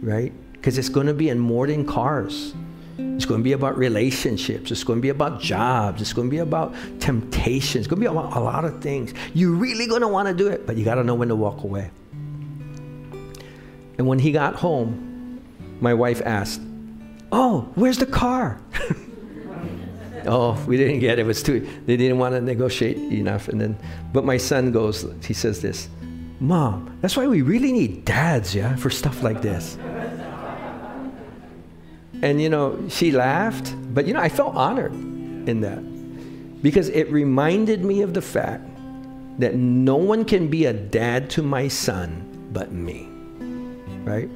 right? 0.00 0.32
because 0.62 0.78
it's 0.78 0.88
going 0.88 1.08
to 1.08 1.14
be 1.14 1.28
in 1.28 1.40
more 1.40 1.66
than 1.66 1.84
cars. 1.84 2.54
It's 2.96 3.24
going 3.24 3.40
to 3.40 3.44
be 3.44 3.52
about 3.52 3.76
relationships. 3.76 4.70
It's 4.70 4.84
going 4.84 4.98
to 4.98 5.02
be 5.02 5.08
about 5.08 5.40
jobs. 5.40 6.00
It's 6.00 6.12
going 6.12 6.28
to 6.28 6.30
be 6.30 6.38
about 6.38 6.72
temptations. 7.00 7.84
It's 7.84 7.86
going 7.88 8.00
to 8.00 8.08
be 8.08 8.12
about 8.12 8.36
a 8.36 8.40
lot 8.40 8.64
of 8.64 8.80
things. 8.80 9.12
You're 9.34 9.56
really 9.56 9.88
going 9.88 10.02
to 10.02 10.08
want 10.08 10.28
to 10.28 10.34
do 10.34 10.46
it, 10.46 10.64
but 10.64 10.76
you 10.76 10.84
got 10.84 10.94
to 10.94 11.04
know 11.04 11.16
when 11.16 11.28
to 11.28 11.34
walk 11.34 11.64
away. 11.64 11.90
And 14.02 14.08
when 14.08 14.18
he 14.18 14.32
got 14.32 14.56
home, 14.56 15.40
my 15.80 15.94
wife 15.94 16.20
asked, 16.26 16.60
Oh, 17.30 17.70
where's 17.76 17.98
the 17.98 18.06
car? 18.06 18.60
oh, 20.26 20.60
we 20.66 20.76
didn't 20.76 20.98
get 20.98 21.20
it. 21.20 21.22
It 21.22 21.24
was 21.24 21.40
too, 21.40 21.60
they 21.86 21.96
didn't 21.96 22.18
want 22.18 22.34
to 22.34 22.40
negotiate 22.40 22.96
enough. 22.96 23.46
And 23.46 23.60
then, 23.60 23.78
but 24.12 24.24
my 24.24 24.38
son 24.38 24.72
goes, 24.72 25.06
he 25.24 25.32
says 25.32 25.62
this, 25.62 25.88
Mom, 26.40 26.98
that's 27.00 27.16
why 27.16 27.28
we 27.28 27.42
really 27.42 27.70
need 27.70 28.04
dads, 28.04 28.56
yeah, 28.56 28.74
for 28.74 28.90
stuff 28.90 29.22
like 29.22 29.40
this. 29.40 29.78
And, 32.22 32.42
you 32.42 32.48
know, 32.48 32.84
she 32.88 33.12
laughed, 33.12 33.72
but, 33.94 34.08
you 34.08 34.14
know, 34.14 34.20
I 34.20 34.28
felt 34.28 34.56
honored 34.56 34.94
in 34.94 35.60
that 35.60 35.80
because 36.60 36.88
it 36.88 37.08
reminded 37.12 37.84
me 37.84 38.02
of 38.02 38.14
the 38.14 38.22
fact 38.22 38.68
that 39.38 39.54
no 39.54 39.94
one 39.94 40.24
can 40.24 40.48
be 40.48 40.64
a 40.64 40.72
dad 40.72 41.30
to 41.30 41.42
my 41.44 41.68
son 41.68 42.50
but 42.52 42.72
me, 42.72 43.11
right? 44.04 44.28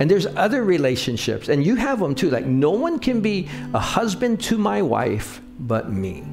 And 0.00 0.10
there's 0.10 0.26
other 0.26 0.64
relationships, 0.64 1.48
and 1.48 1.64
you 1.64 1.74
have 1.74 1.98
them 2.00 2.14
too. 2.14 2.30
Like, 2.30 2.46
no 2.46 2.70
one 2.70 2.98
can 2.98 3.20
be 3.20 3.48
a 3.74 3.78
husband 3.78 4.40
to 4.42 4.58
my 4.58 4.80
wife 4.82 5.40
but 5.60 5.90
me, 5.90 6.24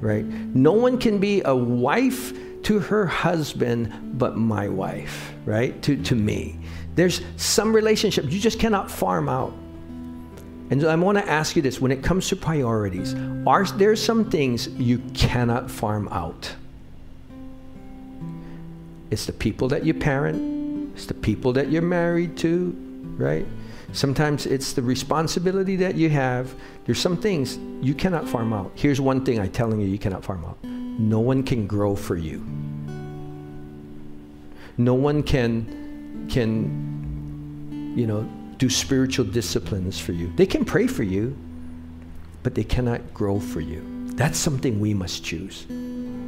right? 0.00 0.24
No 0.24 0.72
one 0.72 0.98
can 0.98 1.18
be 1.18 1.42
a 1.44 1.54
wife 1.54 2.32
to 2.64 2.78
her 2.78 3.06
husband 3.06 4.18
but 4.18 4.36
my 4.36 4.68
wife, 4.68 5.32
right? 5.44 5.80
To, 5.82 6.02
to 6.02 6.14
me. 6.14 6.58
There's 6.94 7.20
some 7.36 7.74
relationships 7.74 8.28
you 8.28 8.40
just 8.40 8.58
cannot 8.58 8.90
farm 8.90 9.28
out. 9.28 9.52
And 10.70 10.82
I 10.84 10.96
want 10.96 11.18
to 11.18 11.28
ask 11.28 11.56
you 11.56 11.62
this 11.62 11.80
when 11.80 11.92
it 11.92 12.02
comes 12.02 12.28
to 12.28 12.36
priorities, 12.36 13.14
are 13.46 13.64
there 13.64 13.94
some 13.96 14.30
things 14.30 14.68
you 14.68 14.98
cannot 15.12 15.70
farm 15.70 16.08
out? 16.08 16.54
It's 19.10 19.26
the 19.26 19.32
people 19.32 19.68
that 19.68 19.84
you 19.84 19.92
parent, 19.92 20.63
it's 20.94 21.06
the 21.06 21.14
people 21.14 21.52
that 21.54 21.70
you're 21.70 21.82
married 21.82 22.36
to, 22.38 22.74
right? 23.16 23.46
Sometimes 23.92 24.46
it's 24.46 24.72
the 24.72 24.82
responsibility 24.82 25.76
that 25.76 25.94
you 25.94 26.08
have. 26.10 26.54
There's 26.84 27.00
some 27.00 27.16
things 27.16 27.58
you 27.80 27.94
cannot 27.94 28.28
farm 28.28 28.52
out. 28.52 28.72
Here's 28.74 29.00
one 29.00 29.24
thing 29.24 29.38
I'm 29.38 29.50
telling 29.50 29.80
you 29.80 29.86
you 29.86 29.98
cannot 29.98 30.24
farm 30.24 30.44
out. 30.44 30.62
No 30.64 31.20
one 31.20 31.42
can 31.42 31.66
grow 31.66 31.94
for 31.94 32.16
you. 32.16 32.44
No 34.76 34.94
one 34.94 35.22
can 35.22 36.26
can 36.28 37.94
you 37.96 38.06
know 38.06 38.22
do 38.58 38.68
spiritual 38.68 39.24
disciplines 39.24 39.98
for 39.98 40.12
you. 40.12 40.32
They 40.34 40.46
can 40.46 40.64
pray 40.64 40.86
for 40.86 41.02
you, 41.02 41.36
but 42.42 42.54
they 42.54 42.64
cannot 42.64 43.14
grow 43.14 43.38
for 43.38 43.60
you. 43.60 43.82
That's 44.14 44.38
something 44.38 44.80
we 44.80 44.94
must 44.94 45.24
choose 45.24 45.66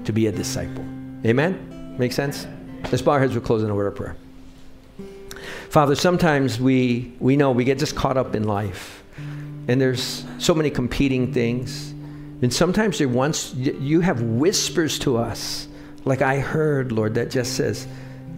to 0.04 0.12
be 0.12 0.26
a 0.26 0.32
disciple. 0.32 0.84
Amen? 1.24 1.96
Make 1.98 2.12
sense? 2.12 2.46
Let's 2.92 3.02
heads. 3.02 3.34
We're 3.34 3.40
closing 3.40 3.70
a 3.70 3.74
word 3.74 3.86
of 3.86 3.96
prayer. 3.96 4.16
Father, 5.70 5.94
sometimes 5.94 6.60
we, 6.60 7.12
we 7.18 7.36
know 7.36 7.50
we 7.50 7.64
get 7.64 7.78
just 7.78 7.96
caught 7.96 8.16
up 8.16 8.34
in 8.34 8.44
life, 8.44 9.02
and 9.68 9.80
there's 9.80 10.24
so 10.38 10.54
many 10.54 10.70
competing 10.70 11.32
things. 11.32 11.92
And 12.42 12.52
sometimes 12.52 12.98
there 12.98 13.08
once 13.08 13.54
you 13.54 14.00
have 14.00 14.20
whispers 14.20 14.98
to 15.00 15.16
us, 15.16 15.68
like 16.04 16.22
I 16.22 16.38
heard, 16.38 16.92
Lord, 16.92 17.14
that 17.14 17.30
just 17.30 17.56
says, 17.56 17.86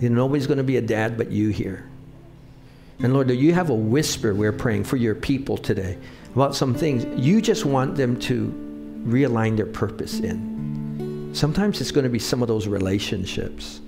you 0.01 0.09
know, 0.09 0.17
nobody's 0.17 0.47
going 0.47 0.59
to 0.59 0.65
be 0.65 0.77
a 0.77 0.83
dad 0.83 1.19
but 1.19 1.31
you 1.31 1.51
here. 1.51 1.89
And 3.01 3.13
Lord, 3.13 3.29
do 3.29 3.35
you 3.35 3.53
have 3.55 3.71
a 3.71 3.75
whisper 3.75 4.35
we're 4.35 4.53
praying 4.53 4.85
for 4.85 4.97
your 4.97 5.15
people 5.15 5.57
today 5.57 5.99
about 6.35 6.55
some 6.55 6.75
things 6.75 7.05
you 7.19 7.41
just 7.41 7.65
want 7.65 7.97
them 7.97 8.19
to 8.21 8.53
realign 9.05 9.57
their 9.57 9.67
purpose 9.67 10.21
in. 10.21 11.31
Sometimes 11.35 11.81
it's 11.81 11.91
going 11.91 12.05
to 12.05 12.11
be 12.11 12.19
some 12.19 12.43
of 12.43 12.49
those 12.49 12.67
relationships. 12.67 13.81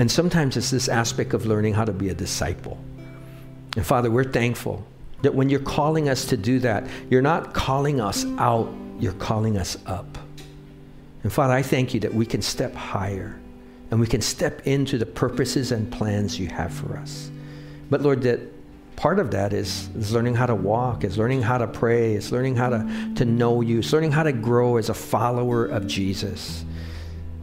And 0.00 0.10
sometimes 0.10 0.56
it's 0.56 0.70
this 0.70 0.88
aspect 0.88 1.34
of 1.34 1.44
learning 1.44 1.74
how 1.74 1.84
to 1.84 1.92
be 1.92 2.08
a 2.08 2.14
disciple. 2.14 2.78
And 3.76 3.84
Father, 3.84 4.10
we're 4.10 4.24
thankful 4.24 4.84
That 5.20 5.34
when 5.34 5.50
you're 5.50 5.60
calling 5.60 6.08
us 6.08 6.24
to 6.26 6.38
do 6.38 6.58
that, 6.60 6.88
you're 7.10 7.20
not 7.20 7.52
calling 7.52 8.00
us 8.00 8.24
out, 8.38 8.72
you're 8.98 9.12
calling 9.12 9.58
us 9.58 9.76
up. 9.84 10.16
And 11.22 11.30
Father, 11.30 11.52
I 11.52 11.60
thank 11.60 11.92
you 11.92 12.00
that 12.00 12.14
we 12.14 12.24
can 12.24 12.40
step 12.40 12.74
higher 12.74 13.38
and 13.90 14.00
we 14.00 14.06
can 14.06 14.22
step 14.22 14.66
into 14.66 14.96
the 14.96 15.04
purposes 15.04 15.70
and 15.70 15.92
plans 15.92 16.38
you 16.38 16.48
have 16.48 16.72
for 16.72 16.96
us. 16.96 17.30
But 17.90 18.00
Lord, 18.00 18.22
that 18.22 18.40
part 18.96 19.18
of 19.18 19.32
that 19.32 19.52
is, 19.52 19.90
is 19.94 20.12
learning 20.12 20.34
how 20.34 20.46
to 20.46 20.54
walk, 20.54 21.04
is 21.04 21.18
learning 21.18 21.42
how 21.42 21.58
to 21.58 21.66
pray, 21.66 22.14
is 22.14 22.32
learning 22.32 22.56
how 22.56 22.70
to, 22.70 23.12
to 23.16 23.26
know 23.26 23.60
you, 23.60 23.80
is 23.80 23.92
learning 23.92 24.12
how 24.12 24.22
to 24.22 24.32
grow 24.32 24.78
as 24.78 24.88
a 24.88 24.94
follower 24.94 25.66
of 25.66 25.86
Jesus. 25.86 26.64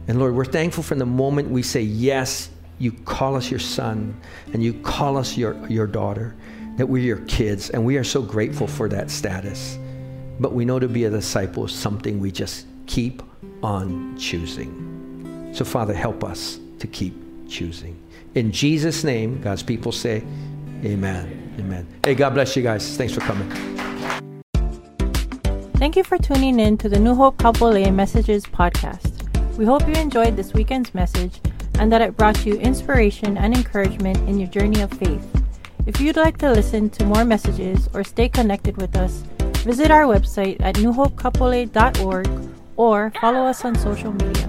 And 0.08 0.18
Lord, 0.18 0.34
we're 0.34 0.46
thankful 0.46 0.82
from 0.82 0.98
the 0.98 1.06
moment 1.06 1.50
we 1.50 1.62
say, 1.62 1.82
Yes, 1.82 2.48
you 2.78 2.92
call 2.92 3.36
us 3.36 3.50
your 3.50 3.60
son 3.60 4.18
and 4.52 4.62
you 4.62 4.72
call 4.72 5.18
us 5.18 5.36
your, 5.36 5.54
your 5.68 5.86
daughter, 5.86 6.34
that 6.76 6.86
we're 6.86 7.02
your 7.02 7.20
kids, 7.26 7.70
and 7.70 7.84
we 7.84 7.98
are 7.98 8.04
so 8.04 8.22
grateful 8.22 8.66
for 8.66 8.88
that 8.88 9.10
status. 9.10 9.78
But 10.40 10.52
we 10.52 10.64
know 10.64 10.78
to 10.78 10.88
be 10.88 11.04
a 11.04 11.10
disciple 11.10 11.66
is 11.66 11.72
something 11.72 12.20
we 12.20 12.30
just 12.30 12.66
keep 12.86 13.22
on 13.62 14.16
choosing. 14.16 15.52
So, 15.52 15.64
Father, 15.64 15.92
help 15.92 16.24
us 16.24 16.58
to 16.78 16.86
keep 16.86 17.14
choosing. 17.48 18.00
In 18.34 18.52
Jesus' 18.52 19.04
name, 19.04 19.40
God's 19.42 19.62
people 19.62 19.92
say, 19.92 20.22
Amen. 20.84 21.56
Amen. 21.58 21.86
Hey, 22.04 22.14
God 22.14 22.34
bless 22.34 22.56
you 22.56 22.62
guys. 22.62 22.96
Thanks 22.96 23.12
for 23.12 23.20
coming. 23.20 23.50
Thank 25.74 25.96
you 25.96 26.04
for 26.04 26.16
tuning 26.18 26.60
in 26.60 26.78
to 26.78 26.88
the 26.88 26.98
New 26.98 27.14
Hope 27.14 27.36
Kapolei 27.36 27.92
Messages 27.92 28.44
podcast. 28.44 29.17
We 29.58 29.64
hope 29.64 29.88
you 29.88 29.94
enjoyed 29.94 30.36
this 30.36 30.54
weekend's 30.54 30.94
message 30.94 31.40
and 31.80 31.90
that 31.90 32.00
it 32.00 32.16
brought 32.16 32.46
you 32.46 32.54
inspiration 32.60 33.36
and 33.36 33.56
encouragement 33.56 34.16
in 34.28 34.38
your 34.38 34.48
journey 34.48 34.80
of 34.82 34.92
faith. 34.92 35.26
If 35.84 36.00
you'd 36.00 36.14
like 36.14 36.38
to 36.38 36.52
listen 36.52 36.90
to 36.90 37.04
more 37.04 37.24
messages 37.24 37.88
or 37.92 38.04
stay 38.04 38.28
connected 38.28 38.76
with 38.76 38.94
us, 38.94 39.24
visit 39.66 39.90
our 39.90 40.04
website 40.04 40.60
at 40.60 40.76
newhopekapolei.org 40.76 42.28
or 42.76 43.12
follow 43.20 43.46
us 43.46 43.64
on 43.64 43.74
social 43.74 44.12
media. 44.12 44.48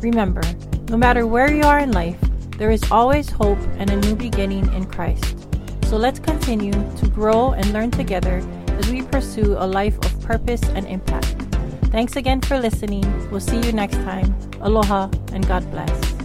Remember, 0.00 0.42
no 0.90 0.96
matter 0.96 1.26
where 1.26 1.52
you 1.52 1.64
are 1.64 1.80
in 1.80 1.90
life, 1.90 2.18
there 2.56 2.70
is 2.70 2.88
always 2.92 3.28
hope 3.28 3.58
and 3.78 3.90
a 3.90 3.96
new 3.96 4.14
beginning 4.14 4.72
in 4.74 4.84
Christ. 4.84 5.48
So 5.86 5.96
let's 5.96 6.20
continue 6.20 6.70
to 6.70 7.08
grow 7.08 7.50
and 7.54 7.72
learn 7.72 7.90
together 7.90 8.46
as 8.78 8.88
we 8.92 9.02
pursue 9.02 9.56
a 9.58 9.66
life 9.66 9.98
of 10.06 10.20
purpose 10.22 10.62
and 10.68 10.86
impact. 10.86 11.45
Thanks 11.90 12.16
again 12.16 12.40
for 12.40 12.58
listening. 12.58 13.04
We'll 13.30 13.40
see 13.40 13.60
you 13.60 13.72
next 13.72 13.96
time. 13.96 14.34
Aloha 14.60 15.08
and 15.32 15.46
God 15.46 15.70
bless. 15.70 16.15